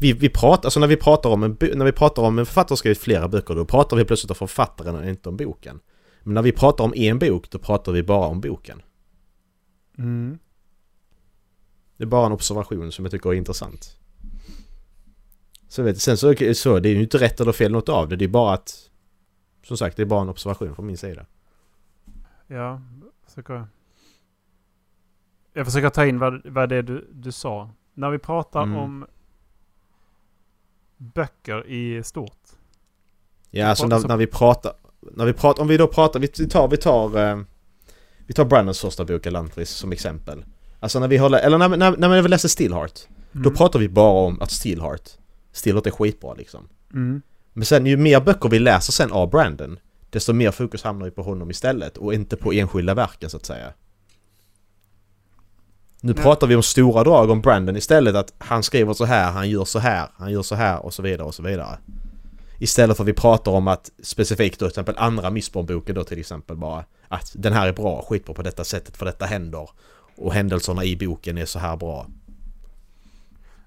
Vi, 0.00 0.12
vi 0.12 0.28
pratar, 0.28 0.66
alltså 0.66 0.80
när 0.80 0.86
vi 0.86 0.96
pratar 0.96 1.30
om 1.30 1.42
en, 1.42 1.56
när 1.74 1.84
vi 1.84 1.92
pratar 1.92 2.22
om 2.22 2.38
en 2.38 2.46
författare 2.46 2.68
som 2.68 2.76
skrivit 2.76 2.98
flera 2.98 3.28
böcker 3.28 3.54
då 3.54 3.64
pratar 3.64 3.96
vi 3.96 4.04
plötsligt 4.04 4.30
om 4.30 4.36
författaren 4.36 4.96
och 4.96 5.06
inte 5.06 5.28
om 5.28 5.36
boken. 5.36 5.80
Men 6.22 6.34
när 6.34 6.42
vi 6.42 6.52
pratar 6.52 6.84
om 6.84 6.92
en 6.96 7.18
bok 7.18 7.50
då 7.50 7.58
pratar 7.58 7.92
vi 7.92 8.02
bara 8.02 8.26
om 8.26 8.40
boken. 8.40 8.82
Mm. 9.98 10.38
Det 11.96 12.04
är 12.04 12.06
bara 12.06 12.26
en 12.26 12.32
observation 12.32 12.92
som 12.92 13.04
jag 13.04 13.12
tycker 13.12 13.30
är 13.30 13.34
intressant. 13.34 13.96
Så 15.68 15.82
vet, 15.82 16.00
sen 16.00 16.16
så, 16.16 16.34
så 16.54 16.78
det 16.78 16.88
är 16.88 16.94
ju 16.94 17.02
inte 17.02 17.18
rätt 17.18 17.40
eller 17.40 17.52
fel 17.52 17.72
något 17.72 17.88
av 17.88 18.08
det. 18.08 18.16
Det 18.16 18.24
är 18.24 18.28
bara 18.28 18.54
att... 18.54 18.90
Som 19.66 19.76
sagt, 19.76 19.96
det 19.96 20.02
är 20.02 20.06
bara 20.06 20.22
en 20.22 20.28
observation 20.28 20.74
från 20.74 20.86
min 20.86 20.96
sida. 20.98 21.26
Ja, 22.46 22.80
försöker... 23.26 23.66
Jag 25.52 25.66
försöker 25.66 25.90
ta 25.90 26.06
in 26.06 26.18
vad, 26.18 26.46
vad 26.46 26.68
det 26.68 26.76
är 26.76 26.82
du, 26.82 27.08
du 27.12 27.32
sa. 27.32 27.70
När 27.94 28.10
vi 28.10 28.18
pratar 28.18 28.62
Mm. 28.62 28.76
om 28.78 29.06
böcker 30.96 31.66
i 31.66 32.02
stort. 32.02 32.38
Ja, 33.50 33.66
alltså 33.66 33.82
Så- 33.82 33.88
när, 33.88 34.08
när 34.08 34.16
vi 34.16 34.26
pratar... 34.26 34.72
När 35.00 35.24
vi 35.26 35.32
pratar... 35.32 35.62
Om 35.62 35.68
vi 35.68 35.76
då 35.76 35.86
pratar... 35.86 36.20
Vi 36.20 36.28
tar... 36.28 36.68
Vi 36.68 36.76
tar, 36.76 37.18
eh, 37.18 37.40
vi 38.26 38.34
tar 38.34 38.44
Brandons 38.44 38.80
första 38.80 39.04
bok, 39.04 39.26
Elantris, 39.26 39.70
som 39.70 39.92
exempel. 39.92 40.44
Alltså 40.80 41.00
när 41.00 41.08
vi 41.08 41.16
håller... 41.16 41.38
Eller 41.38 41.58
när, 41.58 41.68
när, 41.68 41.96
när 41.96 42.22
vi 42.22 42.28
läser 42.28 42.48
Steelheart. 42.48 43.00
Då 43.32 43.40
Mm. 43.40 43.54
pratar 43.54 43.78
vi 43.78 43.88
bara 43.88 44.26
om 44.26 44.40
att 44.40 44.50
Steelheart... 44.50 45.10
Steelheart 45.52 45.86
är 45.86 45.90
skitbra 45.90 46.34
liksom. 46.34 46.68
Mm. 46.92 47.22
Men 47.56 47.64
sen 47.64 47.86
ju 47.86 47.96
mer 47.96 48.20
böcker 48.20 48.48
vi 48.48 48.58
läser 48.58 48.92
sen 48.92 49.12
av 49.12 49.30
Brandon 49.30 49.78
desto 50.10 50.32
mer 50.32 50.50
fokus 50.50 50.82
hamnar 50.82 51.06
ju 51.06 51.10
på 51.12 51.22
honom 51.22 51.50
istället 51.50 51.96
och 51.96 52.14
inte 52.14 52.36
på 52.36 52.52
enskilda 52.52 52.94
verken 52.94 53.30
så 53.30 53.36
att 53.36 53.46
säga. 53.46 53.72
Nu 56.00 56.12
Ja. 56.16 56.22
pratar 56.22 56.46
vi 56.46 56.56
om 56.56 56.62
stora 56.62 57.04
drag 57.04 57.30
om 57.30 57.40
Brandon 57.40 57.76
istället 57.76 58.14
att 58.14 58.32
han 58.38 58.62
skriver 58.62 58.92
så 58.94 59.04
här, 59.04 59.32
han 59.32 59.50
gör 59.50 59.64
så 59.64 59.78
här, 59.78 60.08
han 60.16 60.32
gör 60.32 60.42
så 60.42 60.54
här 60.54 60.84
och 60.84 60.94
så 60.94 61.02
vidare 61.02 61.26
och 61.26 61.34
så 61.34 61.42
vidare. 61.42 61.78
Istället 62.58 62.96
för 62.96 63.04
att 63.04 63.08
vi 63.08 63.12
pratar 63.12 63.52
om 63.52 63.68
att 63.68 63.90
specifikt 64.02 64.60
då 64.60 64.66
till 64.66 64.70
exempel 64.70 64.94
andra 64.98 65.30
Missborn-boken 65.30 65.94
då 65.94 66.04
till 66.04 66.18
exempel 66.20 66.56
bara 66.56 66.84
att 67.08 67.32
den 67.34 67.52
här 67.52 67.68
är 67.68 67.72
bra, 67.72 68.04
skitbra 68.08 68.34
på 68.34 68.42
detta 68.42 68.64
sättet 68.64 68.96
för 68.96 69.06
detta 69.06 69.26
händer. 69.26 69.70
Och 70.16 70.34
händelserna 70.34 70.84
i 70.84 70.96
boken 70.96 71.38
är 71.38 71.46
så 71.46 71.58
här 71.58 71.76
bra. 71.76 72.06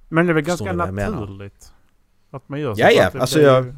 Men 0.10 0.26
det 0.26 0.32
är 0.32 0.34
väl 0.34 0.44
ganska 0.44 0.74
naturligt. 0.74 1.72
Att 2.32 2.50
man 2.50 2.60
gör 2.60 2.76
så. 2.76 2.82
Ja, 2.82 2.92
ja, 2.92 3.10
det 3.14 3.20
alltså 3.22 3.38
blir 3.38 3.48
jag- 3.48 3.76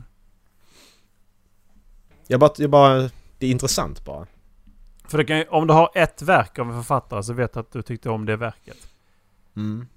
Jag 2.27 2.39
bara, 2.39 2.51
jag 2.57 2.69
bara, 2.69 2.97
det 3.37 3.45
är 3.47 3.51
intressant 3.51 4.05
bara. 4.05 4.27
För 5.05 5.17
det 5.17 5.25
kan, 5.25 5.43
om 5.49 5.67
du 5.67 5.73
har 5.73 5.89
ett 5.95 6.21
verk 6.21 6.59
av 6.59 6.67
en 6.67 6.73
författare 6.83 7.23
så 7.23 7.33
vet 7.33 7.53
du 7.53 7.59
att 7.59 7.71
du 7.71 7.81
tyckte 7.81 8.09
om 8.09 8.25
det 8.25 8.35
verket. 8.37 8.87
Mm. 9.55 9.87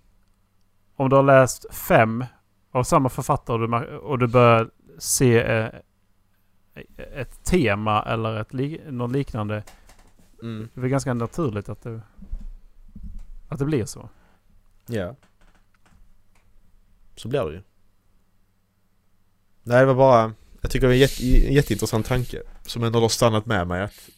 Om 0.97 1.09
du 1.09 1.17
har 1.17 1.23
läst 1.23 1.75
fem 1.75 2.25
av 2.71 2.83
samma 2.85 3.09
författare 3.09 3.57
och 3.63 3.69
du, 3.81 3.97
och 3.97 4.19
du 4.19 4.27
börjar 4.27 4.71
se 4.99 5.43
eh, 5.43 5.69
ett 7.15 7.45
tema 7.45 8.03
eller 8.03 8.41
ett 8.41 8.55
li, 8.55 8.81
något 8.91 9.13
liknande. 9.13 9.65
Mm. 10.43 10.69
Det 10.75 10.81
är 10.81 10.87
ganska 10.87 11.15
naturligt 11.15 11.69
att 11.69 11.83
det, 11.83 12.01
att 13.49 13.59
det 13.59 13.65
blir 13.65 13.85
så. 13.85 14.09
Ja. 14.87 15.15
Så 17.17 17.29
blir 17.29 17.45
det 17.45 17.53
ju. 17.53 17.63
Nej, 19.65 19.81
det 19.81 19.87
var 19.87 19.95
bara... 19.95 20.33
Jag 20.61 20.71
tycker 20.71 20.81
det 20.81 20.89
var 20.89 20.95
en, 20.95 21.01
jätte, 21.01 21.47
en 21.47 21.53
jätteintressant 21.53 22.07
tanke. 22.07 22.43
Som 22.63 22.85
ändå 22.85 23.01
har 23.01 23.09
stannat 23.09 23.47
med 23.47 23.69
mig 23.69 23.83
att 23.83 24.09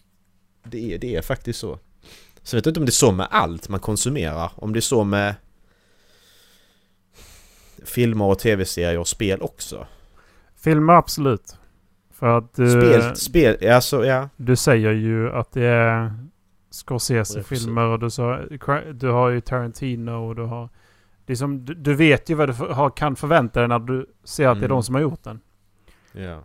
det 0.64 0.94
är, 0.94 0.98
det 0.98 1.16
är 1.16 1.22
faktiskt 1.22 1.59
så. 1.59 1.78
Så 2.42 2.56
vet 2.56 2.66
jag 2.66 2.70
inte 2.70 2.80
om 2.80 2.87
det 2.87 2.90
är 2.90 2.92
så 2.92 3.12
med 3.12 3.26
allt 3.30 3.68
man 3.68 3.80
konsumerar. 3.80 4.50
Om 4.54 4.72
det 4.72 4.78
är 4.78 4.80
så 4.80 5.04
med 5.04 5.35
filmer 7.85 8.24
och 8.24 8.38
tv-serier 8.38 8.98
och 8.98 9.09
spel 9.09 9.42
också. 9.42 9.87
Filmer 10.56 10.92
absolut. 10.92 11.56
För 12.11 12.38
att 12.38 12.54
du, 12.54 12.70
Spel, 12.70 13.16
spel, 13.16 13.70
alltså 13.70 14.04
ja. 14.06 14.28
du 14.37 14.56
säger 14.56 14.92
ju 14.92 15.32
att 15.32 15.52
det 15.52 15.66
är 15.66 16.12
Scorsese-filmer 16.70 17.82
och 17.82 17.98
du, 17.98 18.11
sa, 18.11 18.40
du 18.92 19.09
har 19.09 19.28
ju 19.28 19.40
Tarantino 19.40 20.28
och 20.28 20.37
du 20.37 20.42
har... 20.42 20.68
Liksom, 21.27 21.65
du, 21.65 21.75
du 21.75 21.95
vet 21.95 22.31
ju 22.31 22.35
vad 22.35 22.49
du 22.49 22.53
har, 22.53 22.91
kan 22.91 23.17
förvänta 23.17 23.61
dig 23.61 23.69
när 23.69 23.79
du 23.79 24.07
ser 24.25 24.49
att 24.49 24.55
det 24.55 24.59
är 24.61 24.65
Mm. 24.65 24.69
de 24.77 24.83
som 24.83 24.95
har 24.95 25.03
gjort 25.03 25.23
den. 25.23 25.41
ja. 26.12 26.45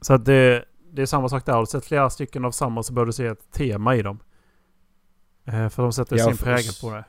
Så 0.00 0.14
att 0.14 0.24
det, 0.24 0.64
det 0.92 1.02
är 1.02 1.06
samma 1.06 1.28
sak 1.28 1.46
där. 1.46 1.52
Har 1.52 1.60
du 1.60 1.66
sett 1.66 1.84
flera 1.84 2.10
stycken 2.10 2.44
av 2.44 2.50
samma 2.50 2.82
så 2.82 2.92
bör 2.92 3.06
du 3.06 3.12
se 3.12 3.26
ett 3.26 3.52
tema 3.52 3.96
i 3.96 4.02
dem. 4.02 4.18
Eh, 5.44 5.68
för 5.68 5.82
de 5.82 5.92
sätter 5.92 6.16
Ja, 6.18 6.24
sin 6.24 6.36
prägel 6.36 6.72
på 6.80 6.90
det. 6.90 7.04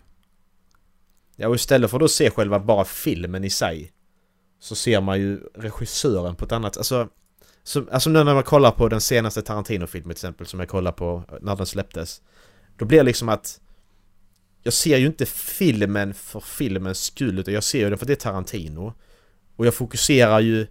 Ja, 1.36 1.48
och 1.48 1.56
istället 1.56 1.90
för 1.90 1.98
att 1.98 2.02
då 2.02 2.08
se 2.08 2.30
själva 2.32 2.60
bara 2.60 2.86
filmen 2.86 3.44
i 3.44 3.50
sig 3.50 3.92
så 4.60 4.76
ser 4.76 5.02
man 5.02 5.20
ju 5.20 5.38
regissören 5.56 6.36
på 6.36 6.46
ett 6.46 6.52
annat... 6.52 6.78
Alltså, 6.78 7.08
som, 7.64 7.88
alltså 7.92 8.10
nu 8.10 8.24
när 8.24 8.34
man 8.34 8.44
kollar 8.44 8.72
på 8.72 8.90
den 8.90 9.02
senaste 9.02 9.42
Tarantino-filmen 9.42 10.10
till 10.10 10.12
exempel 10.12 10.48
som 10.48 10.60
jag 10.60 10.70
kollade 10.70 10.98
på 10.98 11.24
när 11.42 11.56
den 11.56 11.66
släpptes. 11.66 12.22
Då 12.78 12.86
blir 12.86 12.98
det 12.98 13.04
liksom 13.04 13.30
att 13.30 13.62
jag 14.64 14.74
ser 14.74 14.98
ju 14.98 15.06
inte 15.06 15.26
filmen 15.26 16.14
för 16.14 16.40
filmens 16.40 17.04
skull 17.04 17.40
utan 17.40 17.54
jag 17.54 17.64
ser 17.64 17.80
ju 17.80 17.90
den 17.90 17.98
för 17.98 18.06
att 18.06 18.08
det 18.08 18.14
är 18.14 18.32
Tarantino. 18.32 18.94
Och 19.56 19.66
jag 19.66 19.74
fokuserar 19.74 20.40
ju... 20.40 20.68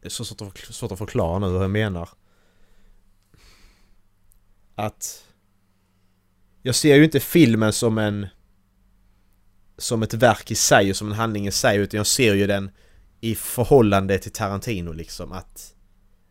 Det 0.00 0.06
är 0.06 0.10
så 0.10 0.24
svårt 0.24 0.40
att, 0.42 0.58
svårt 0.58 0.92
att 0.92 0.98
förklara 0.98 1.38
nu 1.38 1.46
hur 1.46 1.60
jag 1.60 1.70
menar. 1.70 2.08
Att... 4.74 5.24
Jag 6.62 6.74
ser 6.74 6.96
ju 6.96 7.04
inte 7.04 7.20
filmen 7.20 7.72
som 7.72 7.98
en... 7.98 8.26
Som 9.78 10.02
ett 10.02 10.14
verk 10.14 10.50
i 10.50 10.54
sig 10.54 10.90
och 10.90 10.96
som 10.96 11.08
en 11.08 11.14
handling 11.18 11.46
i 11.46 11.52
sig 11.52 11.78
utan 11.78 11.98
jag 11.98 12.06
ser 12.06 12.34
ju 12.34 12.46
den 12.46 12.70
i 13.20 13.34
förhållande 13.34 14.18
till 14.18 14.32
Tarantino 14.32 14.92
liksom 14.92 15.32
att 15.32 15.74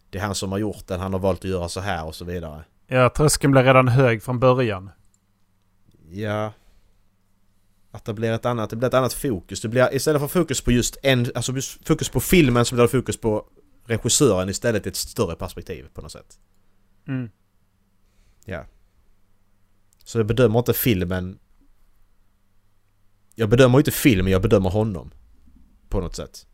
det 0.10 0.18
är 0.18 0.22
han 0.22 0.36
som 0.36 0.52
har 0.52 0.60
gjort 0.60 0.88
den, 0.88 1.00
han 1.00 1.14
har 1.14 1.20
valt 1.20 1.46
att 1.46 1.52
göra 1.52 1.70
så 1.70 1.80
här 1.80 2.06
och 2.06 2.16
så 2.16 2.26
vidare. 2.26 2.64
Ja, 2.92 3.10
tröskeln 3.10 3.52
blir 3.52 3.64
redan 3.64 3.88
hög 3.88 4.24
från 4.24 4.40
början. 4.40 4.90
Ja. 6.10 6.54
Att 7.92 8.06
det 8.06 8.14
blir 8.14 8.32
ett 8.32 8.46
annat, 8.46 8.70
det 8.70 8.76
blir 8.76 8.88
ett 8.88 8.94
annat 8.94 9.14
fokus. 9.14 9.62
Det 9.62 9.68
blir 9.68 9.96
istället 9.96 10.22
för 10.22 10.28
fokus 10.28 10.62
på 10.62 10.72
just 10.72 10.98
en, 11.04 11.32
alltså 11.36 11.54
fokus 11.86 12.10
på 12.10 12.20
filmen 12.20 12.66
så 12.66 12.76
blir 12.76 12.84
det 12.84 12.90
fokus 12.90 13.18
på 13.18 13.46
regissören 13.86 14.50
istället 14.50 14.86
i 14.86 14.90
ett 14.90 14.96
större 14.96 15.36
perspektiv 15.36 15.88
på 15.94 16.02
något 16.02 16.12
sätt. 16.12 16.40
Mm. 17.08 17.30
Ja. 18.46 18.66
Så 20.04 20.20
jag 20.20 20.26
bedömer 20.26 20.60
inte 20.60 20.74
filmen... 20.74 21.40
Jag 23.36 23.50
bedömer 23.50 23.78
inte 23.78 23.92
filmen, 23.92 24.32
jag 24.32 24.42
bedömer 24.42 24.70
honom. 24.70 25.12
På 25.90 26.00
något 26.00 26.16
sätt. 26.16 26.48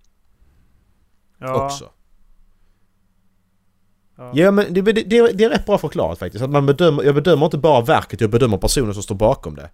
Ja, 1.38 1.66
Också. 1.66 1.92
Ja. 4.16 4.32
Ja 4.34 4.52
men 4.52 4.74
det, 4.74 4.82
det, 4.82 5.04
det, 5.04 5.44
är 5.44 5.50
rätt 5.50 5.66
bra 5.66 5.78
förklarat 5.78 6.20
faktiskt. 6.20 6.44
Att 6.44 6.50
man 6.50 6.66
bedömer, 6.66 7.04
jag 7.04 7.16
bedömer 7.16 7.46
inte 7.46 7.58
bara 7.58 7.82
verket, 7.82 8.22
jag 8.22 8.30
bedömer 8.30 8.58
personen 8.58 8.94
som 8.94 9.04
står 9.04 9.16
bakom 9.16 9.56
det. 9.56 9.70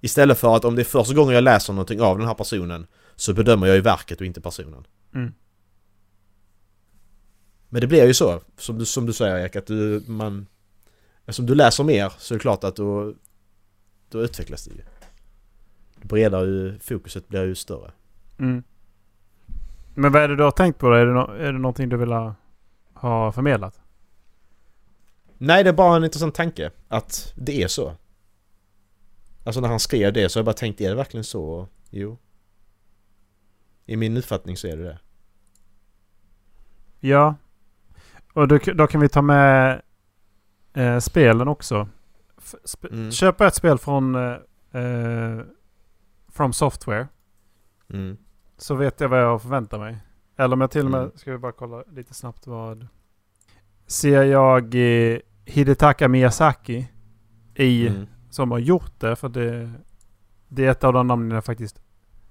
Istället 0.00 0.38
för 0.38 0.56
att 0.56 0.64
om 0.64 0.74
det 0.74 0.82
är 0.82 0.84
första 0.84 1.14
gången 1.14 1.34
jag 1.34 1.44
läser 1.44 1.72
någonting 1.72 2.00
av 2.00 2.18
den 2.18 2.26
här 2.26 2.34
personen 2.34 2.86
så 3.16 3.34
bedömer 3.34 3.66
jag 3.66 3.76
ju 3.76 3.82
verket 3.82 4.20
och 4.20 4.26
inte 4.26 4.40
personen. 4.40 4.86
Mm. 5.14 5.32
Men 7.68 7.80
det 7.80 7.86
blir 7.86 8.06
ju 8.06 8.14
så, 8.14 8.40
som 8.56 8.78
du, 8.78 8.84
som 8.84 9.06
du 9.06 9.12
säger 9.12 9.38
Erik, 9.38 9.56
att 9.56 9.66
du, 9.66 10.02
man... 10.06 10.46
Eftersom 11.20 11.46
du 11.46 11.54
läser 11.54 11.84
mer 11.84 12.12
så 12.18 12.34
är 12.34 12.38
det 12.38 12.42
klart 12.42 12.64
att 12.64 12.76
då, 12.76 13.14
då 14.08 14.22
utvecklas 14.22 14.64
det 14.64 14.74
ju. 14.74 14.80
Bredare 16.02 16.46
ju, 16.46 16.78
fokuset 16.78 17.28
blir 17.28 17.44
ju 17.44 17.54
större. 17.54 17.90
Mm. 18.38 18.62
Men 19.94 20.12
vad 20.12 20.22
är 20.22 20.28
det 20.28 20.36
du 20.36 20.42
har 20.42 20.50
tänkt 20.50 20.78
på 20.78 20.88
då? 20.88 20.94
Är 20.94 21.06
det, 21.06 21.12
no- 21.12 21.38
är 21.38 21.52
det 21.52 21.58
någonting 21.58 21.88
du 21.88 21.96
vill 21.96 22.12
ha, 22.12 22.34
ha 22.94 23.32
förmedlat? 23.32 23.80
Nej, 25.46 25.64
det 25.64 25.70
är 25.70 25.74
bara 25.74 25.96
en 25.96 26.04
intressant 26.04 26.34
tanke 26.34 26.70
att 26.88 27.32
det 27.36 27.62
är 27.62 27.68
så. 27.68 27.96
Alltså 29.44 29.60
när 29.60 29.68
han 29.68 29.80
skrev 29.80 30.12
det 30.12 30.28
så 30.28 30.38
har 30.38 30.40
jag 30.40 30.44
bara 30.46 30.52
tänkt, 30.52 30.80
är 30.80 30.88
det 30.90 30.94
verkligen 30.96 31.24
så? 31.24 31.68
Jo. 31.90 32.18
I 33.86 33.96
min 33.96 34.16
uppfattning 34.16 34.56
så 34.56 34.66
är 34.68 34.76
det 34.76 34.82
det. 34.84 34.98
Ja. 37.00 37.34
Och 38.32 38.48
då, 38.48 38.58
då 38.74 38.86
kan 38.86 39.00
vi 39.00 39.08
ta 39.08 39.22
med 39.22 39.82
eh, 40.74 40.98
spelen 40.98 41.48
också. 41.48 41.88
Sp- 42.64 42.88
Mm. 42.92 43.12
Köpa 43.12 43.46
ett 43.46 43.54
spel 43.54 43.78
från 43.78 44.14
eh, 44.14 44.82
eh, 44.82 45.40
From 46.28 46.52
Software. 46.52 47.08
Mm. 47.90 48.16
Så 48.56 48.74
vet 48.74 49.00
jag 49.00 49.08
vad 49.08 49.20
jag 49.22 49.42
förväntar 49.42 49.78
mig. 49.78 49.96
Eller 50.36 50.52
om 50.52 50.60
jag 50.60 50.70
till 50.70 50.84
och 50.84 50.90
med, 50.90 51.00
Mm. 51.00 51.12
ska 51.16 51.32
vi 51.32 51.38
bara 51.38 51.52
kolla 51.52 51.84
lite 51.92 52.14
snabbt 52.14 52.46
vad. 52.46 52.86
Ser 53.86 54.22
jag 54.22 54.74
eh, 54.74 55.18
Hidetaka 55.44 56.08
Miyazaki 56.08 56.86
i, 57.54 57.88
Mm. 57.88 58.06
som 58.30 58.50
har 58.50 58.58
gjort 58.58 59.00
det. 59.00 59.16
För 59.16 59.28
det, 59.28 59.70
det 60.48 60.64
är 60.64 60.70
ett 60.70 60.84
av 60.84 60.92
de 60.92 61.06
namnen 61.06 61.30
jag 61.34 61.44
faktiskt 61.44 61.80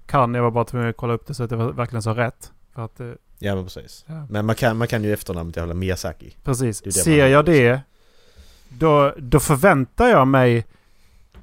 kan. 0.06 0.34
Jag 0.34 0.42
var 0.42 0.50
bara 0.50 0.64
tvungen 0.64 0.88
att 0.88 0.96
kolla 0.96 1.12
upp 1.14 1.26
det 1.26 1.34
så 1.34 1.42
att 1.44 1.50
det 1.50 1.56
var 1.56 1.72
verkligen 1.72 2.02
så 2.02 2.14
rätt. 2.14 2.52
För 2.74 2.84
att, 2.84 3.00
eh, 3.00 3.10
Ja 3.38 3.54
men 3.54 3.64
precis. 3.64 4.04
ja. 4.08 4.26
Men 4.30 4.46
man 4.46 4.54
kan, 4.54 4.76
man 4.76 4.88
kan 4.88 5.04
ju 5.04 5.12
efternamnet 5.12 5.56
jävla 5.56 5.74
Miyazaki. 5.74 6.36
Precis. 6.44 6.80
Det 6.80 6.90
det 6.90 6.92
Ser 6.92 7.26
jag 7.26 7.44
det, 7.44 7.80
då, 8.68 9.14
då 9.18 9.40
förväntar 9.40 10.08
jag 10.08 10.28
mig 10.28 10.66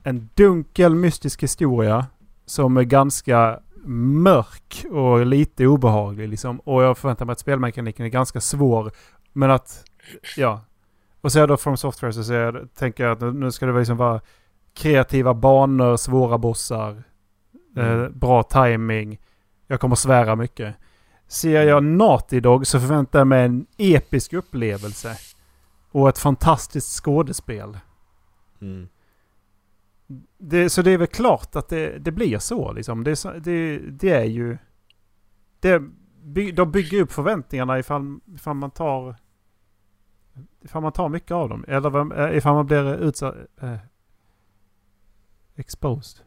en 0.04 0.30
dunkel 0.34 0.96
mystisk 0.96 1.44
historia 1.44 2.06
som 2.46 2.78
är 2.78 2.84
ganska 2.84 3.60
mörk 3.86 4.86
och 4.92 5.26
lite 5.26 5.68
obehaglig. 5.68 6.30
Liksom. 6.30 6.60
Och 6.60 6.84
jag 6.84 6.98
förväntar 6.98 7.26
mig 7.26 7.34
att 7.34 7.40
spelmekaniken 7.40 8.06
är 8.06 8.10
ganska 8.10 8.42
svår. 8.42 8.92
Men 9.34 9.52
att, 9.52 9.84
ja. 10.38 10.62
Och 11.22 11.32
så 11.32 11.38
är 11.38 11.42
jag 11.42 11.50
då 11.50 11.58
från 11.58 11.78
Software 11.78 12.14
så 12.14 12.24
ser 12.24 12.40
jag, 12.40 12.74
tänker 12.74 13.04
jag 13.04 13.12
att 13.24 13.36
nu- 13.36 13.52
ska 13.52 13.66
det 13.66 13.80
liksom 13.80 13.98
vara 13.98 14.22
kreativa 14.74 15.34
banor, 15.34 15.98
svåra 15.98 16.38
bossar, 16.38 17.04
eh, 17.78 17.92
Mm. 17.94 18.20
bra 18.20 18.44
timing. 18.44 19.20
Jag 19.68 19.80
kommer 19.80 19.96
svära 19.96 20.36
mycket. 20.36 20.76
Ser 21.28 21.62
jag 21.64 21.84
Naughty 21.84 22.40
Dog 22.40 22.68
så 22.68 22.80
förväntar 22.80 23.20
jag 23.20 23.28
mig 23.28 23.46
en 23.46 23.66
episk 23.78 24.34
upplevelse. 24.34 25.18
Och 25.92 26.10
ett 26.10 26.18
fantastiskt 26.18 27.04
skådespel. 27.04 27.78
Mm. 28.62 28.88
Det, 30.38 30.70
så 30.70 30.82
det 30.82 30.92
är 30.92 30.98
väl 30.98 31.08
klart 31.08 31.56
att 31.56 31.70
det, 31.70 31.98
det 32.00 32.12
blir 32.12 32.38
så 32.40 32.72
liksom. 32.72 33.04
Det, 33.04 33.24
det, 33.44 33.78
det 33.78 34.10
är 34.10 34.24
ju... 34.26 34.58
Det, 35.60 35.82
de 36.54 36.72
bygger 36.72 37.02
upp 37.02 37.12
förväntningarna 37.12 37.80
ifall, 37.80 38.20
ifall 38.36 38.56
man 38.56 38.72
tar... 38.72 39.16
Ifall 40.62 40.82
man 40.82 40.92
tar 40.92 41.10
mycket 41.10 41.32
av 41.32 41.50
dem. 41.50 41.66
Eller 41.68 42.20
eh, 42.30 42.38
ifall 42.38 42.54
man 42.54 42.66
blir 42.66 42.94
utsatt... 42.96 43.36
Eh, 43.62 43.76
exposed. 45.56 46.26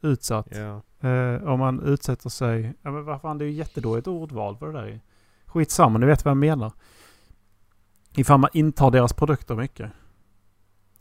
Utsatt. 0.00 0.46
Ja. 0.50 0.82
Eh, 1.08 1.42
om 1.42 1.58
man 1.58 1.80
utsätter 1.80 2.28
sig... 2.30 2.74
Ja, 2.82 2.90
men 2.90 3.04
vad 3.04 3.20
fan, 3.20 3.38
det 3.38 3.44
är 3.44 3.46
ju 3.46 3.52
jättedåligt 3.52 4.06
ordval 4.06 4.56
vad 4.60 4.74
det 4.74 4.80
där 4.80 4.86
är. 4.86 5.00
Skitsamma, 5.46 5.98
ni 5.98 6.06
vet 6.06 6.24
vad 6.24 6.30
jag 6.30 6.36
menar. 6.36 6.72
Ifall 8.16 8.40
man 8.40 8.50
intar 8.52 8.90
deras 8.90 9.12
produkter 9.12 9.54
mycket. 9.54 9.90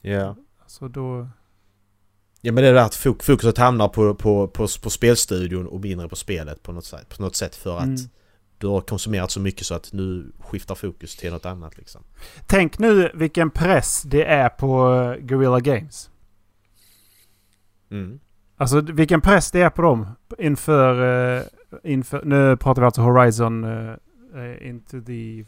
Ja. 0.02 0.36
Så 0.68 0.88
då... 0.88 1.28
Ja 2.42 2.52
men 2.52 2.64
det 2.64 2.70
är 2.70 2.74
det 2.74 2.84
att 2.84 2.96
fok- 2.96 3.24
fokuset 3.24 3.58
hamnar 3.58 3.88
på, 3.88 4.16
på, 4.16 4.48
på, 4.48 4.68
på 4.84 4.90
spelstudion 4.90 5.68
och 5.68 5.82
mindre 5.82 6.10
på 6.10 6.16
spelet 6.16 6.64
på 6.64 6.72
något 6.72 6.86
sätt. 6.86 7.10
På 7.18 7.22
något 7.22 7.36
sätt 7.36 7.56
för 7.56 7.78
att 7.78 7.84
Mm. 7.84 7.98
Du 8.62 8.68
har 8.68 8.82
konsumerat 8.82 9.32
så 9.32 9.40
mycket 9.40 9.66
så 9.66 9.74
att 9.76 9.94
nu 9.94 10.32
skiftar 10.40 10.76
fokus 10.76 11.16
till 11.16 11.32
något 11.32 11.46
annat 11.46 11.78
liksom. 11.78 12.04
Tänk 12.48 12.80
nu 12.80 13.12
vilken 13.14 13.50
press 13.50 14.02
det 14.06 14.24
är 14.26 14.50
på 14.50 14.94
eh, 14.94 15.26
Guerrilla 15.26 15.60
Games. 15.60 16.10
Mm. 17.92 18.20
Alltså 18.58 18.82
vilken 18.82 19.22
press 19.22 19.52
det 19.52 19.62
är 19.62 19.70
på 19.70 19.82
dem 19.82 20.08
inför... 20.40 21.36
eh, 21.38 21.44
inför 21.84 22.22
nu 22.26 22.58
pratar 22.58 22.82
vi 22.82 22.86
alltså 22.86 23.02
Horizon 23.02 23.64
eh, 23.64 24.68
Into 24.70 25.02
the... 25.02 25.46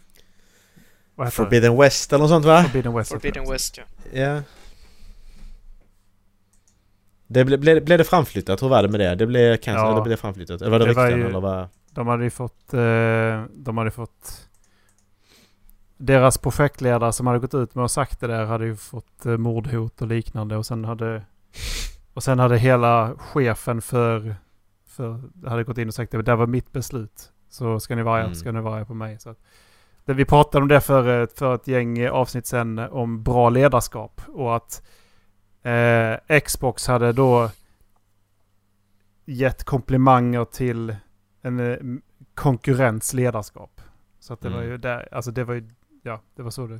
Vad 1.15 1.27
heter 1.27 1.43
det? 1.43 1.45
Forbidden 1.45 1.77
West 1.77 2.13
eller 2.13 2.21
något 2.23 2.29
sånt 2.29 2.45
va? 2.45 2.63
Forbidden 2.63 2.93
West. 2.93 3.11
Forbidden 3.11 3.51
West, 3.51 3.77
ja. 3.77 3.83
Ja. 4.21 4.41
Det 7.27 7.45
ble, 7.45 7.57
blev, 7.57 7.85
blev 7.85 7.97
det 7.97 8.03
framflyttat? 8.03 8.63
Hur 8.63 8.69
var 8.69 8.83
det 8.83 8.89
med 8.89 8.99
det? 8.99 9.15
Det 9.15 9.27
blev 9.27 9.57
cancel, 9.57 9.83
Ja. 9.83 9.91
eller 9.91 10.01
blev 10.01 10.11
det 10.11 10.17
framflyttat? 10.21 10.61
Eller 10.61 10.71
var 10.71 10.79
det, 10.79 10.85
Det 10.85 10.93
var 10.93 11.05
rykten 11.05 11.19
ju- 11.19 11.27
eller 11.27 11.39
vad? 11.41 11.67
De 11.93 12.07
hade 12.07 12.23
ju 12.23 12.29
fått... 12.29 12.73
Eh, 12.73 13.43
de 13.53 13.77
hade 13.77 13.91
fått... 13.91 14.49
Deras 15.97 16.37
projektledare 16.37 17.13
som 17.13 17.27
hade 17.27 17.39
gått 17.39 17.53
ut 17.53 17.75
med 17.75 17.83
och 17.83 17.91
sagt 17.91 18.19
det 18.19 18.27
där 18.27 18.45
hade 18.45 18.65
ju 18.65 18.75
fått 18.75 19.25
eh, 19.25 19.37
mordhot 19.37 20.01
och 20.01 20.07
liknande 20.07 20.57
och 20.57 20.65
sen 20.65 20.85
hade... 20.85 21.23
Och 22.13 22.23
sen 22.23 22.39
hade 22.39 22.57
hela 22.57 23.13
chefen 23.17 23.81
för, 23.81 24.35
För 24.87 25.21
hade 25.47 25.63
gått 25.63 25.77
in 25.77 25.87
och 25.87 25.93
sagt 25.93 26.11
det 26.11 26.21
där 26.21 26.35
var 26.35 26.47
mitt 26.47 26.71
beslut. 26.71 27.31
Så 27.49 27.79
ska 27.79 27.95
ni 27.95 28.03
vara, 28.03 28.21
Mm. 28.21 28.35
ska 28.35 28.51
ni 28.51 28.61
vara 28.61 28.75
arga 28.75 28.85
på 28.85 28.93
mig. 28.93 29.19
Så 29.19 29.29
att, 29.29 29.39
det, 30.05 30.13
vi 30.13 30.25
pratade 30.25 30.61
om 30.61 30.67
det 30.67 30.81
för, 30.81 31.23
ett- 31.23 31.37
för 31.39 31.55
ett 31.55 31.67
gäng 31.67 32.07
avsnitt 32.07 32.45
sen 32.47 32.79
om 32.79 33.23
bra 33.23 33.49
ledarskap. 33.49 34.21
Och 34.27 34.55
att 34.55 34.83
eh, 35.63 36.39
Xbox 36.39 36.87
hade 36.87 37.11
då 37.13 37.49
gett 39.25 39.63
komplimanger 39.63 40.45
till 40.45 40.95
en 41.43 41.59
eh, 41.59 41.77
konkurrents 42.35 43.13
ledarskap. 43.13 43.81
Så 44.19 44.33
att 44.33 44.41
det 44.41 44.49
var 44.49 44.57
Mm. 44.57 44.69
ju 44.69 44.77
där, 44.77 45.09
alltså 45.11 45.31
det 45.31 45.43
var 45.43 45.53
ju, 45.53 45.69
ja 46.03 46.21
det 46.35 46.41
var 46.43 46.51
så 46.51 46.67
det. 46.67 46.79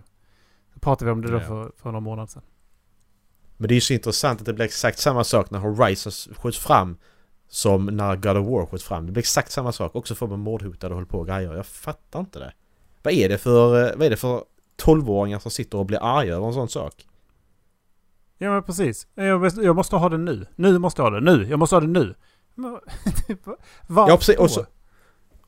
Pratade 0.82 1.06
vi 1.06 1.12
om 1.12 1.22
det 1.22 1.28
då 1.32 1.38
Ja. 1.38 1.42
för, 1.42 1.72
för 1.78 1.86
några 1.92 2.00
månader 2.00 2.28
sedan. 2.28 2.42
Men 3.58 3.68
det 3.68 3.74
är 3.74 3.76
ju 3.76 3.82
så 3.82 3.94
intressant 3.94 4.40
att 4.40 4.46
det 4.46 4.54
blir 4.54 4.66
exakt 4.66 5.00
samma 5.00 5.24
sak 5.24 5.52
när 5.52 5.60
Horizon 5.60 6.12
skjuts 6.36 6.60
fram 6.60 6.98
som 7.48 7.86
när 7.86 8.16
God 8.16 8.38
of 8.38 8.48
War 8.48 8.66
skjuts 8.66 8.84
fram. 8.84 9.06
Det 9.06 9.12
blir 9.12 9.20
exakt 9.22 9.52
samma 9.52 9.72
sak. 9.72 9.96
Också 9.96 10.16
får 10.16 10.28
man 10.28 10.40
mordhotade 10.40 10.94
och 10.94 10.96
håller 10.96 11.08
på 11.08 11.20
och 11.20 11.28
grejer. 11.28 11.54
Jag 11.56 11.66
fattar 11.66 12.20
inte 12.20 12.40
det. 12.40 12.54
Vad 13.04 13.14
är 13.14 13.30
det 13.30 13.38
för, 13.38 13.84
eh, 13.86 13.96
vad 13.98 14.06
är 14.06 14.10
det 14.10 14.18
för 14.18 14.44
12-åringar 14.78 15.40
som 15.40 15.52
sitter 15.52 15.78
och 15.78 15.86
blir 15.86 16.00
arga 16.04 16.34
över 16.36 16.48
en 16.48 16.54
sån 16.54 16.70
sak? 16.70 17.08
Ja 18.38 18.52
men 18.52 18.64
precis. 18.64 19.08
Jag 19.64 19.76
måste 19.76 19.96
ha 19.96 20.10
det 20.10 20.18
nu. 20.18 20.46
Nu 20.56 20.78
måste 20.80 21.02
jag 21.02 21.12
ha 21.12 21.20
det. 21.20 21.32
Nu. 21.38 21.48
Jag 21.50 21.60
måste 21.60 21.76
ha 21.76 21.80
det 21.82 21.88
nu. 21.88 22.16
Men, 22.56 22.72
Varför? 23.88 24.12
Ja, 24.12 24.18
precis. 24.18 24.38
Och 24.38 24.52
så, 24.52 24.66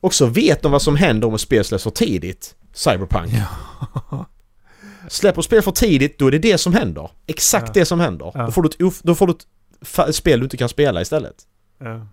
också 0.00 0.26
vet 0.26 0.62
de 0.62 0.72
vad 0.72 0.82
som 0.82 0.96
händer 0.96 1.28
om 1.28 1.34
ett 1.34 1.40
spel 1.40 1.64
släpps 1.64 1.84
för 1.84 1.90
tidigt. 1.90 2.54
Cyberpunk. 2.72 3.32
Släpper 5.08 5.42
spel 5.42 5.62
för 5.62 5.70
tidigt, 5.72 6.18
då 6.18 6.26
är 6.26 6.30
det 6.30 6.38
det 6.38 6.58
som 6.58 6.72
händer. 6.74 7.10
Exakt 7.26 7.66
Ja. 7.66 7.72
det 7.74 7.84
som 7.84 8.00
händer. 8.00 8.30
Ja. 8.34 8.46
Då 8.46 8.52
får 8.52 8.62
du 8.62 8.68
ett, 8.68 9.00
då 9.02 9.14
får 9.14 9.26
du 9.26 9.32
ett 10.08 10.14
spel 10.14 10.38
du 10.40 10.44
inte 10.44 10.56
kan 10.56 10.68
spela 10.68 11.00
istället. 11.00 11.34
Ja. 11.78 12.06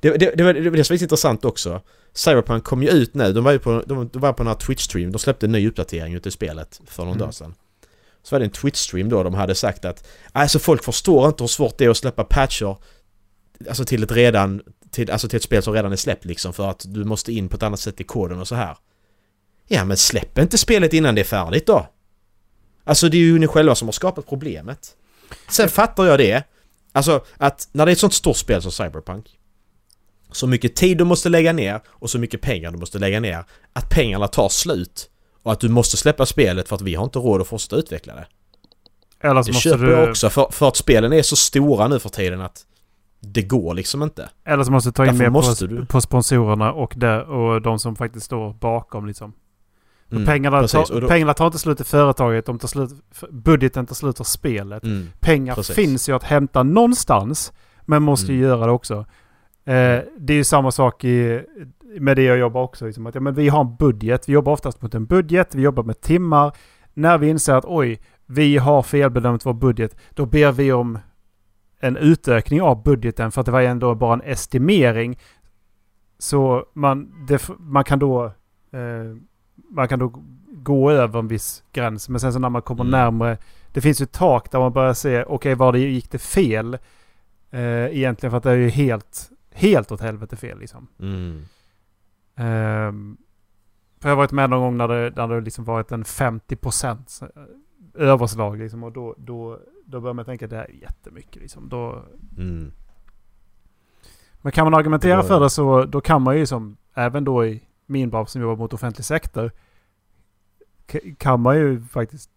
Det, 0.00 0.10
det, 0.10 0.32
det, 0.36 0.42
var, 0.44 0.54
det 0.54 0.70
var 0.70 0.76
det 0.76 0.84
som 0.84 0.92
var 0.92 0.94
lite 0.94 1.04
intressant 1.04 1.44
också. 1.44 1.80
Cyberpunk 2.12 2.64
kom 2.64 2.82
ju 2.82 2.88
ut 2.88 3.14
nu, 3.14 3.32
de 3.32 3.44
var 3.44 3.52
ju 3.52 3.58
på, 3.58 3.82
de, 3.86 4.08
de 4.08 4.18
var 4.22 4.32
på 4.32 4.42
den 4.42 4.46
här 4.46 4.54
Twitch-stream, 4.54 5.10
de 5.10 5.18
släppte 5.18 5.46
en 5.46 5.52
ny 5.52 5.68
uppdatering 5.68 6.14
utav 6.14 6.30
spelet 6.30 6.80
för 6.86 7.02
någon 7.04 7.12
Mm. 7.16 7.18
dag 7.26 7.34
sedan. 7.34 7.54
Så 8.22 8.34
var 8.34 8.40
det 8.40 8.44
en 8.46 8.50
Twitch-stream 8.50 9.08
då 9.08 9.22
de 9.22 9.34
hade 9.34 9.54
sagt 9.54 9.84
att 9.84 10.06
alltså 10.32 10.58
folk 10.58 10.84
förstår 10.84 11.28
inte 11.28 11.42
hur 11.42 11.48
svårt 11.48 11.78
det 11.78 11.84
är 11.84 11.88
att 11.90 11.96
släppa 11.96 12.24
patcher 12.24 12.76
Alltså 13.68 13.84
till 13.84 14.02
ett 14.02 14.12
redan, 14.12 14.62
till, 14.90 15.10
alltså 15.10 15.28
till 15.28 15.36
ett 15.36 15.42
spel 15.42 15.62
som 15.62 15.74
redan 15.74 15.92
är 15.92 15.96
släppt 15.96 16.24
liksom 16.24 16.52
för 16.52 16.70
att 16.70 16.84
du 16.88 17.04
måste 17.04 17.32
in 17.32 17.48
på 17.48 17.56
ett 17.56 17.62
annat 17.62 17.80
sätt 17.80 18.00
i 18.00 18.04
koden 18.04 18.40
och 18.40 18.48
så 18.48 18.54
här. 18.54 18.76
Ja 19.68 19.84
men 19.84 19.96
släpp 19.96 20.38
inte 20.38 20.58
spelet 20.58 20.92
innan 20.92 21.14
det 21.14 21.20
är 21.20 21.24
färdigt 21.24 21.66
då! 21.66 21.86
Alltså 22.84 23.08
det 23.08 23.16
är 23.16 23.20
ju 23.20 23.38
ni 23.38 23.46
själva 23.46 23.74
som 23.74 23.88
har 23.88 23.92
skapat 23.92 24.26
problemet. 24.28 24.96
Sen 25.48 25.68
fattar 25.68 26.04
jag 26.04 26.18
det. 26.18 26.44
Alltså 26.92 27.24
att 27.36 27.68
när 27.72 27.86
det 27.86 27.90
är 27.90 27.92
ett 27.92 27.98
sånt 27.98 28.14
stort 28.14 28.36
spel 28.36 28.62
som 28.62 28.72
Cyberpunk 28.72 29.38
så 30.32 30.46
mycket 30.46 30.76
tid 30.76 30.98
du 30.98 31.04
måste 31.04 31.28
lägga 31.28 31.52
ner 31.52 31.80
och 31.88 32.10
så 32.10 32.18
mycket 32.18 32.40
pengar 32.40 32.70
du 32.70 32.78
måste 32.78 32.98
lägga 32.98 33.20
ner 33.20 33.44
att 33.72 33.90
pengarna 33.90 34.28
tar 34.28 34.48
slut 34.48 35.10
och 35.42 35.52
att 35.52 35.60
du 35.60 35.68
måste 35.68 35.96
släppa 35.96 36.26
spelet 36.26 36.68
för 36.68 36.76
att 36.76 36.82
vi 36.82 36.94
har 36.94 37.04
inte 37.04 37.18
råd 37.18 37.40
att 37.40 37.48
fortsätta 37.48 37.76
utveckla 37.76 38.14
det. 38.14 38.26
Eller 39.20 39.42
så 39.42 39.46
Det 39.46 39.52
måste 39.52 39.68
köper 39.68 39.84
du... 39.84 39.92
jag 39.92 40.10
också 40.10 40.30
för, 40.30 40.48
för 40.50 40.68
att 40.68 40.76
spelen 40.76 41.12
är 41.12 41.22
så 41.22 41.36
stora 41.36 41.88
nu 41.88 41.98
för 41.98 42.08
tiden 42.08 42.40
att 42.40 42.66
det 43.20 43.42
går 43.42 43.74
liksom 43.74 44.02
inte. 44.02 44.28
Eller 44.44 44.64
så 44.64 44.72
måste 44.72 44.88
du 44.90 44.92
ta 44.92 45.06
in 45.06 45.18
mer 45.18 45.30
på, 45.30 45.66
du. 45.66 45.86
på 45.86 46.00
sponsorerna 46.00 46.72
och, 46.72 46.92
där, 46.96 47.24
och 47.30 47.62
de 47.62 47.78
som 47.78 47.96
faktiskt 47.96 48.26
står 48.26 48.52
bakom 48.52 49.06
liksom. 49.06 49.32
Mm, 50.12 50.26
pengarna, 50.26 50.68
tar, 50.68 51.00
då- 51.00 51.08
pengarna 51.08 51.34
tar 51.34 51.46
inte 51.46 51.58
slut 51.58 51.80
i 51.80 51.84
företaget, 51.84 52.46
de 52.46 52.58
tar 52.58 52.68
slut, 52.68 52.90
budgeten 53.30 53.86
tar 53.86 53.94
slut 53.94 54.16
för 54.16 54.24
spelet. 54.24 54.84
Mm. 54.84 55.06
Pengar 55.20 55.54
precis. 55.54 55.76
finns 55.76 56.08
ju 56.08 56.12
att 56.16 56.22
hämta 56.22 56.62
någonstans, 56.62 57.52
men 57.82 58.02
måste 58.02 58.32
ju 58.32 58.38
Mm. 58.38 58.48
göra 58.50 58.66
det 58.66 58.72
också. 58.72 58.94
Eh, 59.64 59.98
det 60.18 60.32
är 60.32 60.36
ju 60.36 60.44
samma 60.44 60.70
sak 60.70 61.04
i, 61.04 61.42
med 62.00 62.16
det 62.16 62.22
jag 62.22 62.38
jobbar 62.38 62.62
också. 62.62 62.86
Liksom, 62.86 63.06
att, 63.06 63.14
ja, 63.14 63.20
men 63.20 63.34
vi 63.34 63.48
har 63.48 63.60
en 63.60 63.76
budget, 63.76 64.28
vi 64.28 64.32
jobbar 64.32 64.52
oftast 64.52 64.82
mot 64.82 64.94
en 64.94 65.06
budget, 65.06 65.54
vi 65.54 65.62
jobbar 65.62 65.82
med 65.82 66.00
timmar. 66.00 66.52
När 66.94 67.18
vi 67.18 67.28
inser 67.28 67.54
att 67.54 67.64
oj, 67.64 68.00
vi 68.26 68.56
har 68.56 68.82
felbedömt 68.82 69.46
vår 69.46 69.52
budget, 69.54 69.96
då 70.10 70.26
ber 70.26 70.52
vi 70.52 70.72
om 70.72 70.98
en 71.80 71.96
utökning 71.96 72.62
av 72.62 72.82
budgeten 72.82 73.32
för 73.32 73.40
att 73.40 73.46
det 73.46 73.52
var 73.52 73.60
ändå 73.62 73.94
bara 73.94 74.14
en 74.14 74.22
estimering. 74.22 75.18
Så 76.18 76.66
man, 76.72 77.26
det, 77.26 77.48
man 77.58 77.84
kan 77.84 77.98
då 77.98 78.24
eh, 78.72 79.16
man 79.70 79.88
kan 79.88 79.98
då 79.98 80.12
gå 80.52 80.90
över 80.90 81.18
en 81.18 81.28
viss 81.28 81.64
gräns. 81.72 82.08
Men 82.08 82.20
sen 82.20 82.32
så 82.32 82.38
när 82.38 82.48
man 82.48 82.62
kommer 82.62 82.84
Mm. 82.84 82.90
närmare, 82.90 83.38
det 83.72 83.80
finns 83.80 84.00
ju 84.00 84.04
ett 84.04 84.12
tak 84.12 84.50
där 84.50 84.58
man 84.58 84.72
börjar 84.72 84.94
se, 84.94 85.24
okej 85.24 85.54
var 85.54 85.72
det 85.72 85.78
gick 85.78 86.10
det 86.10 86.18
fel? 86.18 86.74
Eh, 87.50 87.60
egentligen 87.96 88.30
för 88.30 88.36
att 88.36 88.42
det 88.42 88.50
är 88.50 88.56
ju 88.56 88.68
helt, 88.68 89.30
helt 89.52 89.92
åt 89.92 90.00
helvete 90.00 90.36
fel 90.36 90.58
liksom. 90.58 90.86
Mm. 90.98 91.42
Ehm, 92.36 93.16
för 94.00 94.08
jag 94.08 94.16
har 94.16 94.22
varit 94.22 94.32
med 94.32 94.50
någon 94.50 94.60
gång 94.60 94.76
när 94.76 94.88
det, 94.88 95.12
när 95.16 95.28
det 95.28 95.40
liksom 95.40 95.64
varit 95.64 95.92
en 95.92 96.04
50% 96.04 97.30
överslag 97.94 98.58
liksom. 98.58 98.84
Och 98.84 98.92
då, 98.92 99.14
då, 99.18 99.58
då 99.90 100.00
börjar 100.00 100.14
man 100.14 100.24
tänka 100.24 100.44
att 100.44 100.50
det 100.50 100.56
här 100.56 100.64
är 100.70 100.74
jättemycket 100.82 101.42
liksom. 101.42 101.68
Då, 101.68 102.04
Mm. 102.36 102.72
men 104.42 104.52
kan 104.52 104.64
man 104.66 104.74
argumentera 104.74 105.16
var- 105.16 105.22
för 105.22 105.40
det 105.40 105.50
så 105.50 105.84
då 105.84 106.00
kan 106.00 106.22
man 106.22 106.38
ju 106.38 106.46
som, 106.46 106.76
även 106.94 107.24
då 107.24 107.46
i 107.46 107.62
min 107.86 108.10
bransch 108.10 108.28
som 108.28 108.42
jobbar 108.42 108.56
mot 108.56 108.72
offentlig 108.72 109.04
sektor, 109.04 109.50
kan 111.18 111.40
man 111.40 111.56
ju 111.56 111.80
faktiskt 111.82 112.30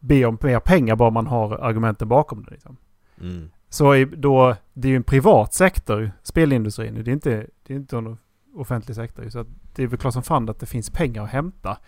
be 0.00 0.24
om 0.24 0.38
mer 0.42 0.60
pengar 0.60 0.96
bara 0.96 1.10
man 1.10 1.26
har 1.26 1.52
argumenten 1.58 2.08
bakom 2.08 2.44
det. 2.44 2.50
Liksom. 2.50 2.76
Mm. 3.20 3.50
Så 3.68 3.94
i- 3.94 4.04
då, 4.04 4.56
det 4.72 4.88
är 4.88 4.90
ju 4.90 4.96
en 4.96 5.02
privat 5.02 5.54
sektor, 5.54 6.10
spelindustrin. 6.22 6.94
Det 7.04 7.10
är 7.10 7.12
inte, 7.12 7.46
det 7.66 7.72
är 7.74 7.76
inte 7.78 7.96
en 7.96 8.18
offentlig 8.54 8.96
sektor. 8.96 9.28
Så 9.28 9.44
det 9.74 9.82
är 9.82 9.86
väl 9.86 9.98
klart 9.98 10.12
som 10.12 10.22
fan 10.22 10.48
att 10.48 10.60
det 10.60 10.66
finns 10.66 10.90
pengar 10.90 11.22
att 11.24 11.30
hämta. 11.30 11.78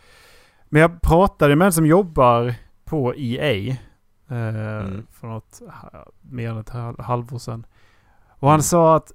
Men 0.65 0.83
jag 0.83 1.01
pratade 1.03 1.57
med 1.57 1.67
en 1.67 1.73
som 1.73 1.87
jobbar 1.87 2.55
på 2.85 3.15
EA 3.17 3.77
Mm. 4.37 5.07
för 5.11 5.27
något 5.27 5.63
mer 6.21 6.51
än 6.51 6.59
ett 6.59 6.71
hal- 6.71 7.01
halvår 7.01 7.39
sedan. 7.39 7.67
Och 8.29 8.49
han 8.49 8.55
Mm. 8.57 8.63
sa 8.63 8.97
att 8.97 9.13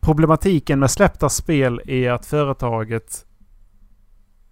problematiken 0.00 0.78
med 0.80 0.90
släppta 0.90 1.28
spel 1.28 1.80
är 1.86 2.10
att 2.12 2.26
företaget 2.26 3.26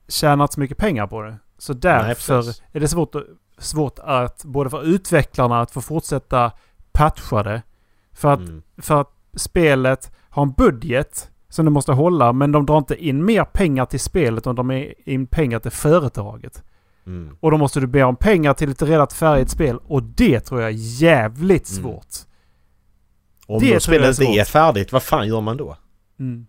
tjänar 0.08 0.44
inte 0.44 0.54
så 0.54 0.60
mycket 0.60 0.78
pengar 0.78 1.06
på 1.06 1.22
det. 1.22 1.36
Så 1.58 1.72
därför 1.72 2.36
precis. 2.42 2.62
är 2.72 2.80
det 2.80 2.88
svårt, 2.88 3.14
att- 3.14 3.24
svårt 3.58 3.98
att 3.98 4.44
både 4.44 4.70
för 4.70 4.82
utvecklarna 4.82 5.60
att 5.60 5.70
få 5.70 5.80
fortsätta 5.80 6.52
patcha 6.92 7.42
det. 7.42 7.62
För 8.12 8.32
att, 8.32 8.40
Mm. 8.40 8.62
för 8.78 9.00
att 9.00 9.10
spelet 9.34 10.12
har 10.30 10.42
en 10.42 10.52
budget 10.52 11.30
som 11.48 11.64
det 11.64 11.70
måste 11.70 11.92
hålla 11.92 12.32
men 12.32 12.52
de 12.52 12.66
drar 12.66 12.78
inte 12.78 13.04
in 13.06 13.24
mer 13.24 13.44
pengar 13.44 13.84
till 13.86 14.00
spelet 14.00 14.46
än 14.46 14.54
de 14.54 14.70
är 14.70 15.08
in 15.08 15.26
pengar 15.26 15.58
till 15.58 15.70
företaget. 15.70 16.62
Mm. 17.08 17.36
Och 17.40 17.50
då 17.50 17.56
måste 17.56 17.80
du 17.80 17.86
be 17.86 18.02
om 18.02 18.16
pengar 18.16 18.54
till 18.54 18.70
ett 18.70 18.82
redan 18.82 19.08
färdigt 19.08 19.50
spel 19.50 19.78
och 19.84 20.02
det 20.02 20.40
tror 20.40 20.60
jag 20.60 20.70
är 20.70 20.74
jävligt 21.02 21.70
Mm. 21.70 21.82
svårt. 21.82 22.14
Om 23.46 23.60
Det 23.60 23.74
då 23.74 23.80
spelet 23.80 24.20
inte 24.20 24.40
är 24.40 24.44
färdigt, 24.44 24.92
vad 24.92 25.02
fan 25.02 25.28
gör 25.28 25.40
man 25.40 25.56
då? 25.56 25.76
Mm. 26.18 26.46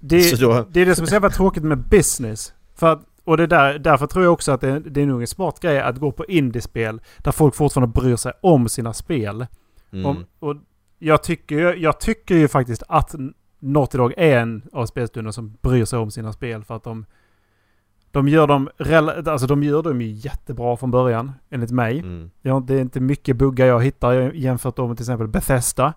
Det, 0.00 0.40
då- 0.40 0.66
det 0.70 0.80
är 0.80 0.86
det 0.86 0.94
som 0.94 1.02
är 1.02 1.06
så 1.08 1.14
jävla 1.14 1.30
tråkigt 1.30 1.62
med 1.62 1.78
business. 1.78 2.52
För 2.74 2.92
att, 2.92 3.00
och 3.24 3.36
det 3.36 3.46
där, 3.46 3.78
därför 3.78 4.06
tror 4.06 4.24
jag 4.24 4.32
också 4.32 4.52
att 4.52 4.60
det, 4.60 4.80
det 4.80 5.02
är 5.02 5.06
nog 5.06 5.20
en 5.20 5.26
smart 5.26 5.60
grej 5.60 5.80
att 5.80 5.96
gå 5.98 6.12
på 6.12 6.24
indiespel 6.24 7.00
där 7.18 7.32
folk 7.32 7.54
fortfarande 7.54 8.00
bryr 8.00 8.16
sig 8.16 8.32
om 8.42 8.68
sina 8.68 8.92
spel. 8.92 9.46
Mm. 9.92 10.06
Om, 10.06 10.24
och 10.38 10.56
jag, 10.98 11.22
tycker, 11.22 11.74
jag 11.74 12.00
tycker 12.00 12.34
ju 12.34 12.48
faktiskt 12.48 12.82
att 12.88 13.14
Naughty 13.58 13.98
Dog 13.98 14.12
är 14.16 14.38
en 14.38 14.62
av 14.72 14.86
spelstunderna 14.86 15.32
som 15.32 15.56
bryr 15.62 15.84
sig 15.84 15.98
om 15.98 16.10
sina 16.10 16.32
spel 16.32 16.64
för 16.64 16.76
att 16.76 16.84
de 16.84 17.06
de 18.12 18.28
gör 18.28 18.46
dem, 18.46 18.70
alltså 19.26 19.46
de 19.46 19.62
gör 19.62 19.82
dem 19.82 20.02
ju 20.02 20.10
jättebra 20.10 20.76
från 20.76 20.90
början, 20.90 21.32
enligt 21.50 21.70
mig. 21.70 21.98
Mm. 21.98 22.30
Ja, 22.42 22.64
det 22.66 22.74
är 22.74 22.80
inte 22.80 23.00
mycket 23.00 23.36
buggar 23.36 23.66
jag 23.66 23.84
hittar 23.84 24.12
jämfört 24.32 24.76
med 24.78 24.96
till 24.96 25.04
exempel 25.04 25.28
Bethesda. 25.28 25.94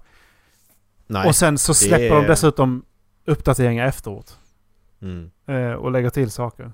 Nej. 1.07 1.27
Och 1.27 1.35
sen 1.35 1.57
så 1.57 1.73
släpper 1.73 2.15
är- 2.15 2.21
de 2.21 2.27
dessutom 2.27 2.85
uppdateringar 3.25 3.87
efteråt. 3.87 4.39
Mm. 5.01 5.31
Eh, 5.47 5.71
och 5.73 5.91
lägger 5.91 6.09
till 6.09 6.31
saker. 6.31 6.71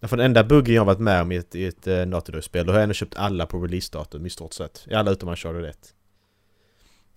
Ja, 0.00 0.08
för 0.08 0.16
den 0.16 0.26
enda 0.26 0.44
buggen 0.44 0.74
jag 0.74 0.84
varit 0.84 0.98
med 0.98 1.22
om 1.22 1.32
i 1.32 1.36
ett, 1.36 1.54
i 1.54 1.66
ett 1.66 1.86
uh, 1.86 2.06
Naughty 2.06 2.32
Dog-spel, 2.32 2.66
då 2.66 2.72
har 2.72 2.78
jag 2.78 2.82
ändå 2.82 2.94
köpt 2.94 3.14
alla 3.16 3.46
på 3.46 3.58
releasedatum 3.58 4.26
i 4.26 4.30
stort 4.30 4.52
sett. 4.52 4.86
I 4.90 4.94
alla 4.94 5.10
utom 5.10 5.28
Uncharted 5.28 5.64
1. 5.64 5.94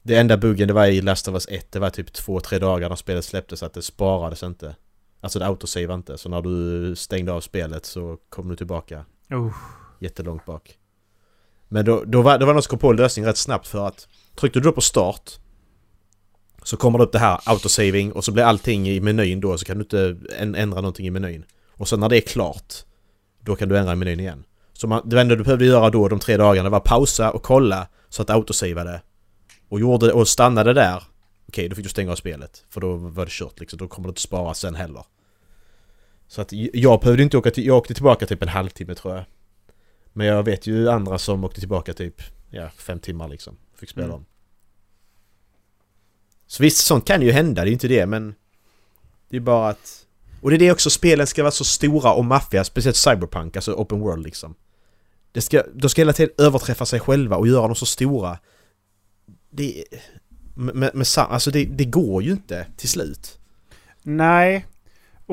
Det 0.03 0.15
enda 0.15 0.37
buggen 0.37 0.67
det 0.67 0.73
var 0.73 0.85
i 0.85 1.01
Last 1.01 1.27
of 1.27 1.33
Us 1.33 1.47
1, 1.47 1.71
det 1.71 1.79
var 1.79 1.89
typ 1.89 2.13
två, 2.13 2.39
tre 2.39 2.59
dagar 2.59 2.89
när 2.89 2.95
spelet 2.95 3.25
släpptes 3.25 3.63
att 3.63 3.73
det 3.73 3.81
sparades 3.81 4.43
inte. 4.43 4.75
Alltså 5.23 5.39
det 5.39 5.45
autosave 5.47 5.93
inte, 5.93 6.17
så 6.17 6.29
när 6.29 6.41
du 6.41 6.95
stängde 6.95 7.31
av 7.33 7.41
spelet 7.41 7.85
så 7.85 8.17
kom 8.29 8.49
du 8.49 8.55
tillbaka 8.55 9.05
Oh. 9.31 9.53
jättelångt 9.99 10.45
bak. 10.45 10.77
Men 11.69 11.85
då, 11.85 12.03
då 12.05 12.21
var 12.21 12.37
då 12.37 12.45
var 12.45 12.53
någon 12.53 12.63
som 12.63 12.69
kom 12.69 12.79
på 12.79 12.89
en 12.89 12.95
lösning 12.95 13.25
rätt 13.25 13.37
snabbt 13.37 13.67
för 13.67 13.87
att 13.87 14.07
tryckte 14.35 14.59
du 14.59 14.63
då 14.63 14.71
på 14.71 14.81
start 14.81 15.31
så 16.63 16.77
kommer 16.77 16.97
det 16.97 17.03
upp 17.05 17.11
det 17.11 17.19
här 17.19 17.39
autosaving 17.45 18.11
och 18.11 18.23
så 18.25 18.31
blir 18.31 18.43
allting 18.43 18.89
i 18.89 18.99
menyn 18.99 19.41
då 19.41 19.57
så 19.57 19.65
kan 19.65 19.77
du 19.77 19.83
inte 19.83 20.17
än- 20.37 20.55
ändra 20.55 20.81
någonting 20.81 21.07
i 21.07 21.09
menyn. 21.11 21.45
Och 21.77 21.87
sen 21.87 21.99
när 21.99 22.09
det 22.09 22.17
är 22.17 22.21
klart 22.21 22.73
då 23.39 23.55
kan 23.55 23.69
du 23.69 23.77
ändra 23.77 23.93
i 23.93 23.95
menyn 23.95 24.19
igen. 24.19 24.43
Så 24.73 24.87
man, 24.87 25.09
det 25.09 25.21
enda 25.21 25.35
du 25.35 25.43
behövde 25.43 25.65
göra 25.65 25.89
då 25.89 26.07
de 26.07 26.19
tre 26.19 26.37
dagarna 26.37 26.69
var 26.69 26.79
pausa 26.79 27.31
och 27.31 27.43
kolla 27.43 27.87
så 28.09 28.21
att 28.21 28.27
det 28.27 28.33
autosavade. 28.33 29.01
och 29.69 29.79
gjorde 29.79 30.11
och 30.13 30.27
stannade 30.27 30.73
där, 30.73 31.03
okej 31.47 31.69
då 31.69 31.75
fick 31.75 31.85
du 31.85 31.89
stänga 31.89 32.11
av 32.11 32.15
spelet. 32.15 32.65
För 32.69 32.81
då 32.81 32.95
var 32.95 33.25
det 33.25 33.31
kört 33.31 33.59
liksom, 33.59 33.77
då 33.79 33.87
kommer 33.87 34.07
du 34.07 34.09
inte 34.11 34.21
spara 34.21 34.53
sen 34.53 34.75
heller. 34.75 35.03
Så 36.33 36.41
att 36.41 36.51
jag 36.73 36.99
behövde 36.99 37.23
inte 37.23 37.37
åka 37.37 37.51
till, 37.51 37.65
jag 37.65 37.77
åkte 37.77 37.93
tillbaka 37.93 38.25
typ 38.25 38.41
en 38.41 38.47
halvtimme 38.47 38.95
tror 38.95 39.15
jag. 39.15 39.25
Men 40.13 40.27
jag 40.27 40.43
vet 40.43 40.67
ju 40.67 40.89
andra 40.89 41.17
som 41.17 41.43
åkte 41.43 41.59
tillbaka 41.59 41.93
typ, 41.93 42.21
ja, 42.49 42.69
fem 42.77 42.99
timmar 42.99 43.27
liksom. 43.27 43.57
Fick 43.75 43.89
spela 43.89 44.05
Mm. 44.05 44.15
om. 44.15 44.25
Så 46.47 46.63
visst, 46.63 46.85
sånt 46.85 47.05
kan 47.05 47.21
ju 47.21 47.31
hända, 47.31 47.61
det 47.61 47.65
är 47.65 47.69
ju 47.69 47.73
inte 47.73 47.87
det 47.87 48.05
men... 48.05 48.35
Det 49.29 49.37
är 49.37 49.41
bara 49.41 49.69
att... 49.69 50.05
Och 50.41 50.49
det 50.49 50.55
är 50.55 50.59
det 50.59 50.71
också, 50.71 50.89
spelen 50.89 51.27
ska 51.27 51.43
vara 51.43 51.51
så 51.51 51.63
stora 51.63 52.13
och 52.13 52.25
maffiga, 52.25 52.63
speciellt 52.63 52.97
Cyberpunk, 52.97 53.55
alltså 53.55 53.73
Open 53.73 53.99
World 53.99 54.23
liksom. 54.23 54.55
Det 55.31 55.41
ska, 55.41 55.63
de 55.73 55.89
ska 55.89 56.01
hela 56.01 56.13
tiden 56.13 56.33
överträffa 56.37 56.85
sig 56.85 56.99
själva 56.99 57.37
och 57.37 57.47
göra 57.47 57.67
dem 57.67 57.75
så 57.75 57.85
stora. 57.85 58.37
Det... 59.49 59.83
Med, 60.55 60.75
med, 60.75 60.95
med, 60.95 61.07
alltså 61.17 61.51
det, 61.51 61.65
det 61.65 61.85
går 61.85 62.23
ju 62.23 62.31
inte 62.31 62.67
till 62.77 62.89
slut. 62.89 63.39
Nej. 64.01 64.65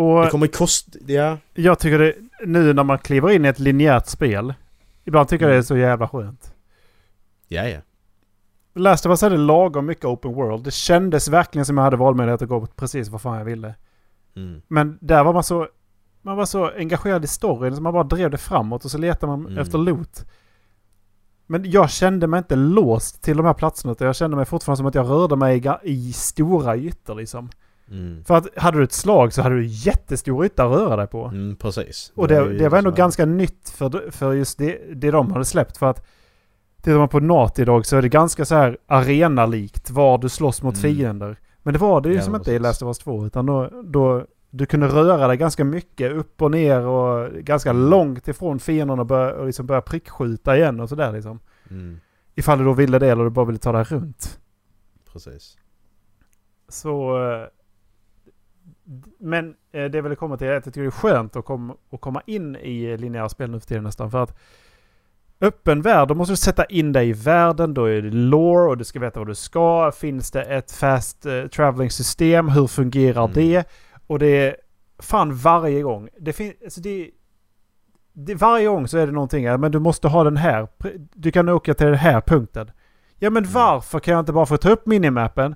Och 0.01 0.25
Det 0.25 0.31
kommer 0.31 0.47
kosta... 0.47 0.99
Ja. 1.07 1.39
jag 1.55 1.79
tycker 1.79 1.99
det, 1.99 2.15
nu 2.47 2.73
när 2.73 2.85
man 2.85 2.99
kliver 2.99 3.31
in 3.31 3.45
i 3.45 3.49
ett 3.49 3.59
linjärt 3.59 4.07
spel. 4.07 4.55
Ibland 5.05 5.29
tycker 5.29 5.45
jag 5.45 5.55
det 5.55 5.59
är 5.59 5.63
så 5.63 5.77
jävla 5.77 6.09
skönt. 6.09 6.55
Ja, 7.49 7.69
ja. 7.69 7.79
Last 8.75 9.07
of 9.07 9.11
Us 9.11 9.23
hade 9.23 9.37
lagom 9.37 9.87
mycket 9.87 10.05
open 10.05 10.33
world. 10.35 10.65
Det 10.65 10.71
kändes 10.71 11.29
verkligen 11.29 11.65
som 11.67 11.77
jag 11.77 11.85
hade 11.85 11.97
valmöjlighet 11.97 12.43
att 12.43 12.49
gå 12.49 12.67
precis 12.67 13.09
vad 13.09 13.21
fan 13.21 13.39
jag 13.39 13.45
ville. 13.45 13.75
Mm. 14.37 14.63
Men 14.69 14.99
där 15.01 15.25
var 15.25 15.33
man 15.33 15.45
så... 15.45 15.69
Man 16.23 16.37
var 16.37 16.45
så 16.47 16.71
engagerad 16.71 17.25
i 17.25 17.27
storyn 17.27 17.77
så 17.77 17.83
man 17.83 17.93
bara 17.93 18.05
drev 18.05 18.31
det 18.31 18.39
framåt 18.39 18.85
och 18.85 18.91
så 18.91 18.99
letade 18.99 19.27
man 19.27 19.47
Mm. 19.47 19.59
efter 19.59 19.79
loot. 19.79 20.25
Men 21.47 21.71
jag 21.71 21.91
kände 21.91 22.27
mig 22.27 22.39
inte 22.39 22.57
låst 22.57 23.23
till 23.23 23.37
de 23.37 23.47
här 23.47 23.55
platserna 23.55 23.93
utan 23.93 24.07
jag 24.07 24.17
kände 24.17 24.37
mig 24.37 24.47
fortfarande 24.47 24.77
som 24.77 24.87
att 24.87 24.95
jag 24.95 25.09
rörde 25.11 25.37
mig 25.37 25.67
i, 25.85 25.91
i 25.91 26.13
stora 26.13 26.77
ytor 26.77 27.15
liksom. 27.15 27.51
Mm. 27.91 28.25
För 28.25 28.35
att 28.37 28.47
hade 28.59 28.79
du 28.79 28.85
ett 28.85 28.93
slag 28.93 29.33
så 29.33 29.43
hade 29.43 29.55
du 29.55 29.67
jättestor 29.67 30.45
yta 30.45 30.65
att 30.65 30.73
röra 30.73 30.97
dig 30.97 31.07
på. 31.07 31.25
Mm, 31.25 31.57
precis. 31.57 32.13
Och 32.15 32.29
det, 32.29 32.35
ju 32.35 32.59
det 32.59 32.69
var 32.69 32.79
ändå 32.79 32.91
ganska 32.91 33.25
nytt 33.27 33.71
för, 33.71 34.11
för 34.11 34.33
just 34.33 34.59
det, 34.59 34.95
det 34.95 35.11
de 35.11 35.33
hade 35.33 35.45
släppt. 35.45 35.77
För 35.77 35.87
att 35.87 36.07
tittar 36.83 36.99
man 36.99 37.09
på 37.09 37.21
Naughty 37.21 37.65
Dog 37.65 37.87
så 37.87 37.97
är 37.97 38.03
det 38.03 38.09
ganska 38.09 38.45
så 38.45 38.55
här 38.55 38.79
arenalikt 38.87 39.91
var 39.91 40.19
du 40.19 40.29
slåss 40.29 40.63
mot 40.63 40.75
Mm. 40.75 40.83
fiender. 40.97 41.37
Men 41.63 41.73
det 41.75 41.79
var 41.81 42.01
det 42.01 42.09
ju 42.09 42.15
Ja, 42.15 42.23
som 42.23 42.35
inte 42.35 42.53
i. 42.53 42.59
Last 42.59 42.83
of 42.83 42.87
Us 42.87 42.99
2. 42.99 43.27
Utan 43.27 43.47
då, 43.47 43.71
då 43.85 44.27
du 44.51 44.67
kunde 44.67 44.87
röra 44.89 45.27
dig 45.27 45.37
ganska 45.37 45.65
mycket 45.65 46.13
upp 46.13 46.43
och 46.43 46.51
ner 46.51 46.81
och 46.81 47.31
ganska 47.33 47.71
Mm. 47.71 47.91
långt 47.91 48.29
ifrån 48.29 48.59
fienderna 48.59 49.03
och, 49.03 49.07
börja, 49.07 49.35
och 49.35 49.47
liksom 49.47 49.67
börja 49.67 49.81
prickskjuta 49.81 50.57
igen 50.57 50.81
och 50.81 50.89
sådär 50.89 51.13
liksom. 51.13 51.41
Mm, 51.71 52.01
Ifall 52.35 52.59
du 52.59 52.65
då 52.65 52.73
ville 52.73 52.99
det 52.99 53.09
eller 53.11 53.25
du 53.25 53.31
bara 53.31 53.45
ville 53.45 53.59
ta 53.59 53.73
dig 53.73 53.85
runt. 53.85 54.39
precis. 55.13 55.57
Så... 56.69 57.19
Men 59.19 59.55
eh, 59.73 59.85
det 59.85 59.99
jag 59.99 60.03
ville 60.03 60.15
komma 60.17 60.37
till 60.37 60.47
är 60.47 60.51
att 60.57 60.67
jag 60.67 60.75
tycker 60.75 60.81
det 60.81 60.87
är 60.89 60.91
skönt 60.91 61.37
att, 61.37 61.45
kom, 61.45 61.77
att 61.93 62.01
komma 62.01 62.23
in 62.27 62.57
i 62.57 62.97
linjära 62.97 63.29
spel 63.29 63.51
nu 63.51 63.61
för 63.61 63.67
tiden 63.67 63.85
nästan. 63.85 64.11
För 64.11 64.23
att 64.23 64.39
öppen 65.41 65.83
värld, 65.83 66.09
då 66.09 66.15
måste 66.15 66.33
du 66.33 66.37
sätta 66.37 66.65
in 66.65 66.93
dig 66.93 67.09
i 67.09 67.13
världen. 67.13 67.75
Då 67.75 67.85
är 67.85 68.03
det 68.03 68.11
lore 68.11 68.69
och 68.69 68.77
du 68.79 68.85
ska 68.85 69.01
veta 69.01 69.21
vad 69.21 69.27
du 69.29 69.35
ska. 69.35 69.93
Finns 69.93 70.31
det 70.31 70.43
ett 70.43 70.73
fast 70.73 71.27
eh, 71.27 71.47
traveling 71.47 71.91
system? 71.91 72.49
Hur 72.49 72.67
fungerar 72.67 73.25
Mm. 73.25 73.35
det? 73.35 73.65
Och 74.07 74.19
det 74.19 74.27
är 74.27 74.57
fan 74.99 75.35
varje 75.35 75.83
gång. 75.83 76.09
Det 76.21 76.33
finns... 76.33 76.55
Alltså 76.65 76.81
det, 76.81 77.11
det, 78.13 78.35
varje 78.35 78.67
gång 78.69 78.89
så 78.89 78.99
är 78.99 79.07
det 79.07 79.13
någonting. 79.13 79.45
ja, 79.45 79.57
Men 79.57 79.73
du 79.73 79.79
måste 79.79 80.09
ha 80.09 80.25
den 80.25 80.37
här. 80.37 80.69
Du 81.15 81.31
kan 81.31 81.49
åka 81.49 81.75
till 81.75 81.87
den 81.87 81.95
här 81.95 82.21
punkten. 82.21 82.71
Ja 83.19 83.31
men 83.31 83.43
Mm. 83.45 83.53
varför 83.55 83.99
kan 83.99 84.13
jag 84.15 84.21
inte 84.23 84.33
bara 84.33 84.47
få 84.47 84.57
ta 84.57 84.71
upp 84.71 84.87
minimappen? 84.87 85.55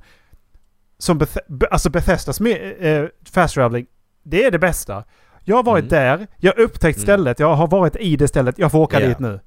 Som 0.98 1.18
Beth 1.18 1.36
Be- 1.48 1.66
alltså 1.70 1.90
Bethesdas 1.90 2.40
mi- 2.40 2.86
eh, 3.02 3.08
fast 3.32 3.54
traveling. 3.54 3.86
Det 4.22 4.44
är 4.44 4.50
det 4.50 4.58
bästa. 4.58 5.04
Jag 5.44 5.56
har 5.56 5.62
varit 5.62 5.82
Mm. 5.84 5.88
där. 6.18 6.26
Jag 6.36 6.52
har 6.52 6.60
upptäckt 6.60 6.96
Mm. 6.98 7.02
stället. 7.06 7.38
Jag 7.40 7.54
har 7.54 7.66
varit 7.66 7.96
i 7.96 8.16
det 8.16 8.28
stället. 8.28 8.58
Jag 8.58 8.70
får 8.72 8.78
åka 8.78 9.00
Ja. 9.00 9.08
dit 9.08 9.18
nu. 9.18 9.40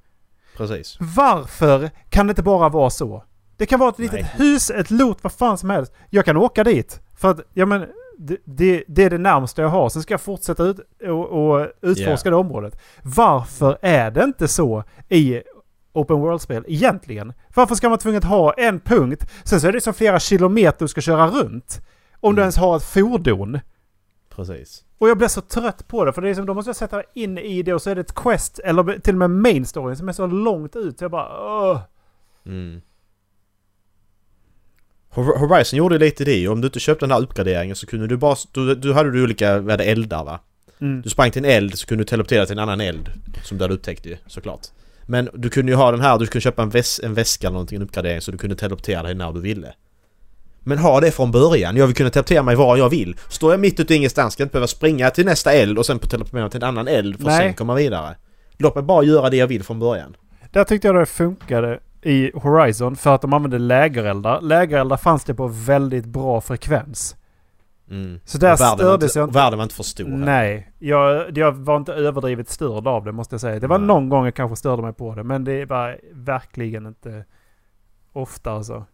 Precis. 0.56 0.96
Varför 1.00 1.90
kan 2.10 2.26
det 2.26 2.30
inte 2.30 2.42
bara 2.42 2.68
vara 2.68 2.90
så? 2.90 3.24
Det 3.56 3.66
kan 3.66 3.78
vara 3.80 3.90
ett 3.90 3.98
litet 3.98 4.20
Nej. 4.20 4.30
hus, 4.36 4.70
ett 4.70 4.90
lot, 4.90 5.18
vad 5.22 5.32
fan 5.32 5.58
som 5.58 5.70
helst. 5.70 5.92
Jag 6.10 6.24
kan 6.24 6.36
åka 6.36 6.64
dit. 6.64 7.00
För 7.16 7.30
att, 7.30 7.40
ja 7.54 7.66
men, 7.66 7.86
det, 8.18 8.36
det, 8.44 8.84
det 8.88 9.04
är 9.04 9.10
det 9.10 9.18
närmaste 9.18 9.62
jag 9.62 9.68
har. 9.68 9.88
Sen 9.88 10.02
ska 10.02 10.14
jag 10.14 10.20
fortsätta 10.20 10.62
ut 10.62 10.76
och, 11.08 11.26
och 11.58 11.66
utforska 11.82 12.30
det 12.30 12.36
området. 12.36 12.78
Varför 13.02 13.78
är 13.82 14.10
det 14.10 14.24
inte 14.24 14.48
så 14.48 14.84
i 15.08 15.42
Open 15.98 16.16
World-spel 16.20 16.64
egentligen? 16.68 17.32
Varför 17.54 17.74
ska 17.74 17.88
man 17.88 17.98
tvunget 17.98 18.24
ha 18.24 18.52
en 18.52 18.80
punkt, 18.80 19.26
sen 19.44 19.60
så 19.60 19.68
är 19.68 19.72
det 19.72 19.80
som 19.80 19.94
flera 19.94 20.20
kilometer 20.20 20.78
du 20.84 20.88
ska 20.88 21.00
köra 21.00 21.26
runt. 21.28 21.80
Om 22.20 22.34
du 22.34 22.40
Mm. 22.40 22.42
ens 22.42 22.56
har 22.56 22.76
ett 22.76 22.82
fordon. 22.84 23.60
Precis. 24.28 24.84
Och 24.98 25.08
jag 25.08 25.18
blir 25.18 25.28
så 25.28 25.40
trött 25.40 25.88
på 25.88 26.04
det 26.04 26.12
för 26.12 26.22
det 26.22 26.30
är 26.30 26.34
som, 26.34 26.46
då 26.46 26.54
måste 26.54 26.68
jag 26.68 26.76
sätta 26.76 27.02
in 27.14 27.38
i 27.38 27.62
det 27.62 27.74
och 27.74 27.82
så 27.82 27.90
är 27.90 27.94
det 27.94 28.00
ett 28.00 28.14
quest 28.14 28.58
eller 28.58 28.98
till 28.98 29.14
och 29.14 29.18
med 29.18 29.30
main 29.30 29.66
storyn 29.66 29.96
som 29.96 30.08
är 30.08 30.12
så 30.12 30.26
långt 30.26 30.76
ut 30.76 30.98
så 30.98 31.04
jag 31.04 31.10
bara 31.10 31.28
Åh. 31.70 31.80
Mm. 32.46 32.80
Hor- 35.10 35.38
Horizon 35.38 35.76
gjorde 35.78 35.98
lite 35.98 36.24
det. 36.24 36.48
Om 36.48 36.60
du 36.60 36.66
inte 36.66 36.80
köpte 36.80 37.06
den 37.06 37.10
här 37.12 37.20
uppgraderingen 37.22 37.76
så 37.76 37.86
kunde 37.86 38.06
du 38.06 38.16
bara... 38.16 38.36
Du, 38.52 38.74
du 38.74 38.92
hade 38.92 39.10
du 39.10 39.22
olika, 39.24 39.58
vad 39.60 39.80
eldar 39.80 40.24
va? 40.24 40.40
Mm. 40.80 41.02
Du 41.02 41.10
sprang 41.10 41.30
till 41.30 41.44
en 41.44 41.50
eld 41.50 41.78
så 41.78 41.86
kunde 41.86 42.04
du 42.04 42.08
teleportera 42.08 42.46
till 42.46 42.52
en 42.52 42.62
annan 42.62 42.80
eld. 42.80 43.08
Som 43.44 43.58
du 43.58 43.64
hade 43.64 43.74
upptäckt 43.74 44.06
ju, 44.06 44.16
såklart. 44.26 44.60
Men 45.10 45.28
du 45.34 45.50
kunde 45.50 45.72
ju 45.72 45.76
ha 45.76 45.90
den 45.90 46.00
här, 46.00 46.18
du 46.18 46.26
kunde 46.26 46.40
köpa 46.40 46.62
en, 46.62 46.70
väs, 46.70 47.00
en 47.04 47.14
väska 47.14 47.46
eller 47.46 47.52
någonting, 47.52 47.76
en 47.76 47.82
uppgradering 47.82 48.20
så 48.20 48.30
du 48.30 48.38
kunde 48.38 48.56
teleportera 48.56 49.02
dig 49.02 49.14
när 49.14 49.32
du 49.32 49.40
ville. 49.40 49.74
Men 50.60 50.78
ha 50.78 51.00
det 51.00 51.10
från 51.10 51.30
början. 51.30 51.76
Jag 51.76 51.86
vill 51.86 51.96
kunna 51.96 52.10
teleportera 52.10 52.42
mig 52.42 52.56
var 52.56 52.76
jag 52.76 52.88
vill. 52.88 53.16
Står 53.28 53.52
jag 53.52 53.60
mitt 53.60 53.80
ute 53.80 53.94
i 53.94 53.96
ingenstans 53.96 54.32
ska 54.32 54.40
jag 54.40 54.44
inte 54.44 54.52
behöva 54.52 54.66
springa 54.66 55.10
till 55.10 55.24
nästa 55.24 55.52
eld 55.52 55.78
och 55.78 55.86
sen 55.86 55.98
på 55.98 56.06
teleportera 56.06 56.40
mig 56.42 56.50
till 56.50 56.62
en 56.62 56.68
annan 56.68 56.88
eld 56.88 57.22
för 57.22 57.30
att 57.30 57.36
sen 57.36 57.54
komma 57.54 57.74
vidare. 57.74 58.16
Låt 58.58 58.74
mig 58.74 58.84
bara 58.84 59.04
göra 59.04 59.30
det 59.30 59.36
jag 59.36 59.46
vill 59.46 59.62
från 59.62 59.78
början. 59.78 60.16
Där 60.50 60.64
tyckte 60.64 60.88
jag 60.88 60.96
det 60.96 61.06
funkade 61.06 61.80
i 62.02 62.30
Horizon 62.34 62.96
för 62.96 63.14
att 63.14 63.22
de 63.22 63.32
använde 63.32 63.58
lägereldar. 63.58 64.40
Lägereldar 64.40 64.96
fanns 64.96 65.24
det 65.24 65.34
på 65.34 65.48
väldigt 65.48 66.04
bra 66.04 66.40
frekvens. 66.40 67.16
Mm. 67.90 68.20
Så 68.24 68.38
där 68.38 68.56
stördes 68.56 69.04
inte, 69.04 69.18
jag 69.18 69.28
inte. 69.28 69.38
Världen 69.38 69.58
var 69.58 69.62
inte 69.64 69.74
för 69.74 69.82
stor. 69.82 70.08
Nej, 70.08 70.72
jag, 70.78 71.38
jag 71.38 71.52
var 71.52 71.76
inte 71.76 71.94
överdrivet 71.94 72.48
störd 72.48 72.86
av 72.86 73.04
det 73.04 73.12
måste 73.12 73.34
jag 73.34 73.40
säga. 73.40 73.60
Det 73.60 73.66
var 73.66 73.78
Nej. 73.78 73.86
någon 73.86 74.08
gång 74.08 74.24
jag 74.24 74.34
kanske 74.34 74.56
störde 74.56 74.82
mig 74.82 74.92
på 74.92 75.14
det 75.14 75.24
men 75.24 75.44
det 75.44 75.64
var 75.64 76.00
verkligen 76.12 76.86
inte 76.86 77.24
ofta 78.12 78.50
alltså. 78.52 78.84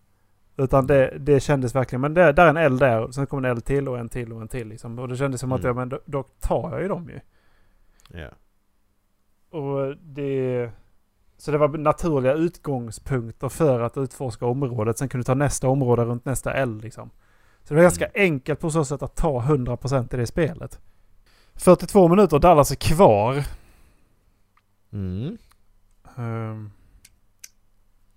Utan 0.56 0.86
det, 0.86 1.16
det 1.20 1.40
kändes 1.40 1.74
verkligen, 1.74 2.00
men 2.00 2.14
det, 2.14 2.32
där 2.32 2.44
är 2.44 2.50
en 2.50 2.56
eld 2.56 2.80
där 2.80 3.10
sen 3.10 3.26
kommer 3.26 3.48
en 3.48 3.50
eld 3.56 3.64
till 3.64 3.88
och 3.88 3.98
en 3.98 4.08
till 4.08 4.32
och 4.32 4.40
en 4.40 4.48
till 4.48 4.68
liksom. 4.68 4.98
Och 4.98 5.08
det 5.08 5.16
kändes 5.16 5.40
som 5.40 5.52
att 5.52 5.60
Mm. 5.60 5.66
jag, 5.68 5.76
men 5.76 5.88
då, 5.88 6.00
då 6.06 6.22
tar 6.22 6.70
jag 6.70 6.82
ju 6.82 6.88
dem 6.88 7.10
ju. 7.10 7.20
Ja. 8.20 8.28
Och 9.58 9.96
det... 9.96 10.70
Så 11.36 11.50
det 11.50 11.58
var 11.58 11.68
naturliga 11.68 12.32
utgångspunkter 12.32 13.48
för 13.48 13.80
att 13.80 13.96
utforska 13.96 14.46
området. 14.46 14.98
Sen 14.98 15.08
kunde 15.08 15.22
du 15.22 15.26
ta 15.26 15.34
nästa 15.34 15.68
område 15.68 16.04
runt 16.04 16.24
nästa 16.24 16.52
eld 16.54 16.82
liksom. 16.82 17.10
Så 17.64 17.74
det 17.74 17.74
var 17.74 17.82
ganska 17.82 18.10
enkelt 18.14 18.60
på 18.60 18.70
så 18.70 18.84
sätt 18.84 19.02
att 19.02 19.16
ta 19.16 19.40
100% 19.40 20.14
i 20.14 20.16
det 20.16 20.26
spelet. 20.26 20.80
42 21.54 22.08
minuter, 22.08 22.38
Dallas 22.38 22.70
är 22.70 22.76
kvar. 22.76 23.44
Mm. 24.92 25.38
Um, 26.16 26.72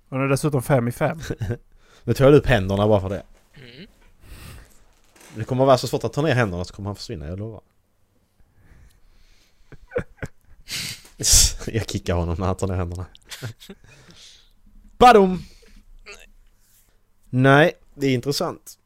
och 0.10 0.18
den 0.18 0.22
är 0.22 0.28
dessutom 0.28 0.62
5 0.62 0.88
i 0.88 0.92
5. 0.92 1.20
Nu 2.04 2.14
tar 2.14 2.26
jag 2.26 2.34
upp 2.34 2.46
händerna 2.46 2.88
bara 2.88 3.02
för 3.02 3.10
det. 3.10 3.24
Mm. 3.54 3.88
Det 5.36 5.44
kommer 5.44 5.66
vara 5.66 5.78
så 5.78 5.88
svårt 5.88 6.04
att 6.04 6.14
ta 6.14 6.22
ner 6.22 6.36
händerna 6.36 6.66
så 6.66 6.74
kommer 6.74 6.90
han 6.90 6.96
försvinna, 6.96 7.28
jag 7.28 7.40
lovar. 7.40 7.62
jag 11.68 11.90
kickar 11.90 12.14
honom 12.14 12.36
när 12.40 12.46
han 12.46 12.56
tar 12.56 12.68
ner 12.68 12.76
händerna. 12.76 13.06
Badum! 14.98 15.44
Nej, 17.30 17.74
det 17.96 18.08
är 18.08 18.14
intressant. 18.14 18.78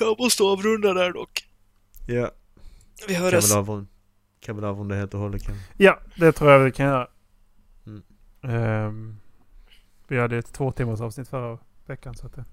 Jag 0.00 0.18
måste 0.18 0.42
avrunda 0.42 0.92
där 0.92 1.12
dock. 1.12 1.48
Ja. 2.06 2.30
Vi 3.08 3.14
Kan 3.14 3.22
hörs. 3.22 3.50
väl 3.50 3.58
avrunda, 3.58 3.86
kan 4.40 4.56
väl 4.56 4.64
avrunda 4.64 4.94
helt 4.94 5.14
och 5.14 5.20
hållet 5.20 5.42
kan. 5.42 5.56
Ja, 5.76 6.00
det 6.16 6.32
tror 6.32 6.50
jag 6.50 6.58
vi 6.58 6.72
kan 6.72 6.86
göra. 6.86 7.08
Mm. 7.86 8.02
Ehm, 8.42 9.16
vi 10.08 10.18
hade 10.18 10.38
ett 10.38 10.52
två 10.52 10.72
timmars 10.72 11.00
avsnitt 11.00 11.28
förra 11.28 11.58
veckan 11.86 12.14
så 12.14 12.26
att 12.26 12.32
det 12.34 12.44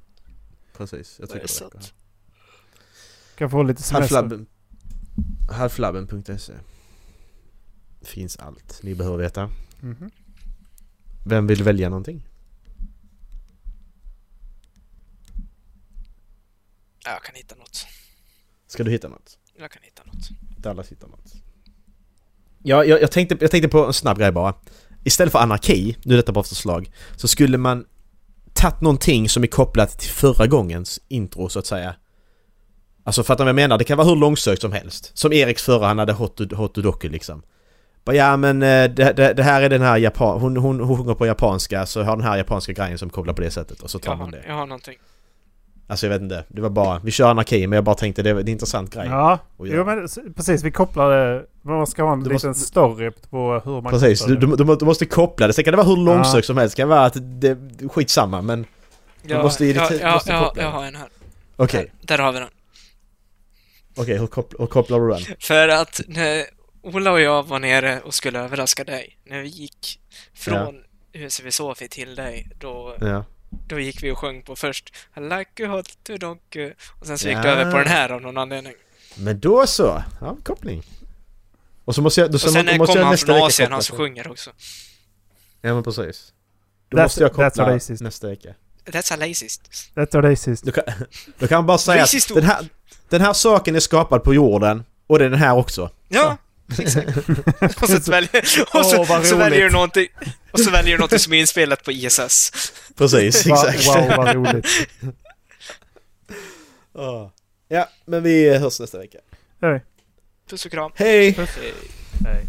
Precis, 0.78 1.19
jag 1.19 1.30
Det 1.30 1.34
är 1.34 1.47
tycker 1.47 1.65
det 1.69 1.76
räcker. 1.78 1.91
kan 3.36 3.49
få 3.49 3.63
lite 3.63 3.82
semester. 3.84 4.15
Halflabben. 4.15 4.45
Halflabben.se 5.51 6.53
Finns 8.01 8.38
allt 8.38 8.80
ni 8.84 8.95
behöver 8.95 9.17
veta. 9.17 9.49
Mhm. 9.82 10.11
Vem 11.26 11.47
vill 11.47 11.63
välja 11.63 11.89
någonting? 11.89 12.28
Ja, 17.05 17.11
jag 17.11 17.23
kan 17.23 17.35
hitta 17.35 17.55
något. 17.55 17.85
Ska 18.67 18.83
du 18.83 18.91
hitta 18.91 19.07
något? 19.07 19.37
Jag 19.59 19.71
kan 19.71 19.83
hitta 19.83 20.03
något. 20.05 20.29
Dallas 20.57 20.91
hittar 20.91 21.07
något. 21.07 21.33
Ja, 22.63 22.83
jag, 22.83 23.01
jag, 23.01 23.11
tänkte, 23.11 23.37
jag 23.41 23.51
tänkte 23.51 23.69
på 23.69 23.85
en 23.85 23.93
snabb 23.93 24.17
grej 24.17 24.31
bara. 24.31 24.53
istället 25.03 25.31
för 25.31 25.39
anarki, 25.39 25.97
nu 26.03 26.13
är 26.13 26.17
detta 26.17 26.31
bara 26.31 26.43
förslag, 26.43 26.91
så 27.15 27.27
skulle 27.27 27.57
man 27.57 27.85
tagit 28.53 28.81
någonting 28.81 29.29
som 29.29 29.43
är 29.43 29.47
kopplat 29.47 29.99
till 29.99 30.09
förra 30.09 30.47
gångens 30.47 30.99
intro 31.07 31.49
så 31.49 31.59
att 31.59 31.65
säga. 31.65 31.95
Alltså 33.03 33.23
fattar 33.23 33.43
vad 33.43 33.49
jag 33.49 33.55
menar? 33.55 33.77
Det 33.77 33.83
kan 33.83 33.97
vara 33.97 34.07
hur 34.07 34.15
långsökt 34.15 34.61
som 34.61 34.71
helst. 34.71 35.11
Som 35.17 35.33
Eriks 35.33 35.63
förra, 35.63 35.87
han 35.87 35.99
hade 35.99 36.13
hot, 36.13 36.53
hot 36.53 36.75
doku 36.75 37.09
liksom. 37.09 37.43
Bara, 38.05 38.15
ja 38.15 38.37
men 38.37 38.63
eh, 38.63 38.89
det, 38.91 39.13
det, 39.13 39.33
det 39.33 39.43
här 39.43 39.61
är 39.61 39.69
den 39.69 39.81
här 39.81 39.97
japan... 39.97 40.41
Hon, 40.41 40.57
hon, 40.57 40.79
hon 40.79 40.97
sjunger 40.97 41.13
på 41.15 41.25
japanska 41.25 41.85
så 41.85 42.03
har 42.03 42.15
den 42.15 42.25
här 42.25 42.37
japanska 42.37 42.73
grejen 42.73 42.97
som 42.97 43.09
kopplar 43.09 43.33
på 43.33 43.41
det 43.41 43.51
sättet 43.51 43.79
och 43.79 43.89
så 43.89 43.99
tar 43.99 44.11
Jag 44.11 44.17
man 44.17 44.25
har, 44.25 44.31
det. 44.31 44.43
jag 44.47 44.53
har 44.55 44.65
någonting. 44.65 44.97
Alltså 45.88 46.05
jag 46.05 46.11
vet 46.13 46.21
inte. 46.21 46.45
Det 46.47 46.61
var 46.61 46.69
bara... 46.69 46.99
Vi 46.99 47.11
kör 47.11 47.29
anarki 47.29 47.67
men 47.67 47.77
jag 47.77 47.84
bara 47.84 47.95
tänkte 47.95 48.21
det 48.21 48.34
var 48.34 48.41
en 48.41 48.47
intressant 48.47 48.93
grej. 48.93 49.07
Ja, 49.07 49.39
jo, 49.59 49.86
men 49.86 50.07
precis. 50.36 50.63
Vi 50.63 50.71
kopplade... 50.71 51.45
Man 51.61 51.88
ska 51.88 52.03
ha 52.03 52.13
en 52.13 52.23
Du 52.23 52.29
liten 52.29 52.49
måste- 52.49 52.65
story 52.65 53.11
på 53.29 53.61
hur 53.65 53.81
man 53.81 53.91
Precis, 53.91 54.25
du, 54.25 54.36
det. 54.36 54.55
du, 54.57 54.75
du 54.75 54.86
måste 54.86 55.05
koppla 55.05 55.47
det. 55.47 55.53
Sen 55.53 55.63
kan 55.63 55.71
det 55.71 55.77
vara 55.77 55.88
hur 55.88 55.97
långsökt 55.97 56.47
som 56.47 56.57
helst. 56.57 56.75
Det 56.75 56.81
kan 56.81 56.89
vara 56.89 57.05
att 57.05 57.17
det... 57.41 57.57
Skitsamma 57.91 58.41
men... 58.41 58.65
Jag, 59.21 59.43
måste 59.43 59.65
jag, 59.65 59.75
irrite- 59.75 59.99
jag, 60.01 60.13
måste 60.13 60.31
koppla 60.31 60.63
jag 60.63 60.71
den. 60.71 60.79
har 60.79 60.86
en 60.86 60.95
här. 60.95 61.07
Okej, 61.55 61.91
Där, 62.01 62.17
där 62.17 62.23
har 62.23 62.31
vi 62.31 62.39
den. 62.39 62.47
okej 63.97 64.17
hur, 64.17 64.27
koppl- 64.27 64.55
hur 64.59 64.65
kopplar 64.67 64.99
du 64.99 65.09
den? 65.09 65.21
För 65.39 65.67
att 65.67 66.01
när 66.07 66.43
Ola 66.81 67.11
och 67.11 67.21
jag 67.21 67.47
var 67.47 67.59
nere 67.59 67.99
och 68.05 68.13
skulle 68.13 68.39
överraska 68.39 68.84
dig, 68.84 69.17
när 69.29 69.41
vi 69.41 69.47
gick 69.47 69.99
från 70.34 70.75
USV 71.13 71.49
Sofi 71.49 71.88
till 71.88 72.15
dig, 72.15 72.49
då, 72.59 72.95
Ja. 72.99 73.23
Då 73.67 73.79
gick 73.79 74.03
vi 74.03 74.11
och 74.11 74.17
sjöng 74.17 74.41
på 74.41 74.55
först 74.55 74.93
I 75.17 75.19
like 75.19 75.65
a 75.65 75.67
hot 75.67 76.19
dog 76.19 76.37
och 76.99 77.07
sen 77.07 77.17
så 77.17 77.27
gick 77.27 77.37
Ja. 77.37 77.41
du 77.41 77.49
över 77.49 77.71
på 77.71 77.77
den 77.77 77.87
här 77.87 78.09
av 78.11 78.21
någon 78.21 78.37
anledning. 78.37 78.73
Men 79.17 79.39
då 79.39 79.67
så! 79.67 80.03
Ja, 80.21 80.37
koppling. 80.43 80.83
Och 81.85 81.95
så 81.95 82.01
måste 82.01 82.21
jag... 82.21 82.31
Då, 82.31 82.35
Och 82.35 82.41
så 82.41 82.49
sen 82.51 82.65
måste 82.65 82.77
kom 82.93 82.95
jag 82.97 83.03
han 83.03 83.11
nästa 83.11 83.25
från 83.25 83.35
vecka 83.35 83.45
Asien, 83.45 83.71
han 83.71 83.83
som 83.83 83.97
sjunger 83.97 84.31
också. 84.31 84.51
Ja 85.61 85.73
men 85.73 85.83
precis. 85.83 86.33
Då 86.89 86.97
That's- 86.97 87.03
måste 87.03 87.21
jag 87.23 87.33
koppla 87.33 87.79
nästa 87.99 88.27
vecka. 88.27 88.49
That's 88.85 89.13
a 89.13 89.17
racist. 89.29 89.91
That's 89.95 90.21
racist. 90.21 90.63
Då 90.63 90.71
kan, 90.71 90.83
då 91.39 91.47
kan 91.47 91.57
man 91.57 91.65
bara 91.65 91.77
säga 91.77 92.03
att 92.03 92.27
den 92.33 92.43
här, 92.43 92.65
den 93.09 93.21
här 93.21 93.33
saken 93.33 93.75
är 93.75 93.79
skapad 93.79 94.23
på 94.23 94.33
jorden 94.33 94.83
och 95.07 95.19
det 95.19 95.25
är 95.25 95.29
den 95.29 95.39
här 95.39 95.55
också. 95.57 95.89
Ja, 96.07 96.37
exakt. 96.80 97.82
och 97.82 97.89
så, 97.89 98.11
väljer, 98.11 98.41
och 98.74 98.86
så, 98.86 99.03
vad 99.03 99.26
så 99.26 99.36
väljer 99.36 99.63
du 99.63 99.69
någonting 99.69 100.07
och 100.51 100.59
så 100.59 100.71
väljer 100.71 100.91
du 100.91 100.97
någonting 100.97 101.19
som 101.19 101.34
är 101.34 101.39
inspelat 101.39 101.84
på 101.84 101.91
ISS. 101.91 102.51
Precis, 102.97 103.47
exakt. 103.47 103.88
wow, 103.88 104.13
vad 104.17 104.36
roligt. 104.36 104.67
Ja. 106.93 107.32
Ja, 107.67 107.89
men 108.05 108.24
vi 108.24 108.57
hörs 108.57 108.80
nästa 108.80 108.97
vecka. 108.97 109.17
Hej. 109.61 109.84
Puss 110.49 110.65
och 110.65 110.71
kram. 110.71 110.91
Hej! 110.95 111.32
Hej. 112.26 112.45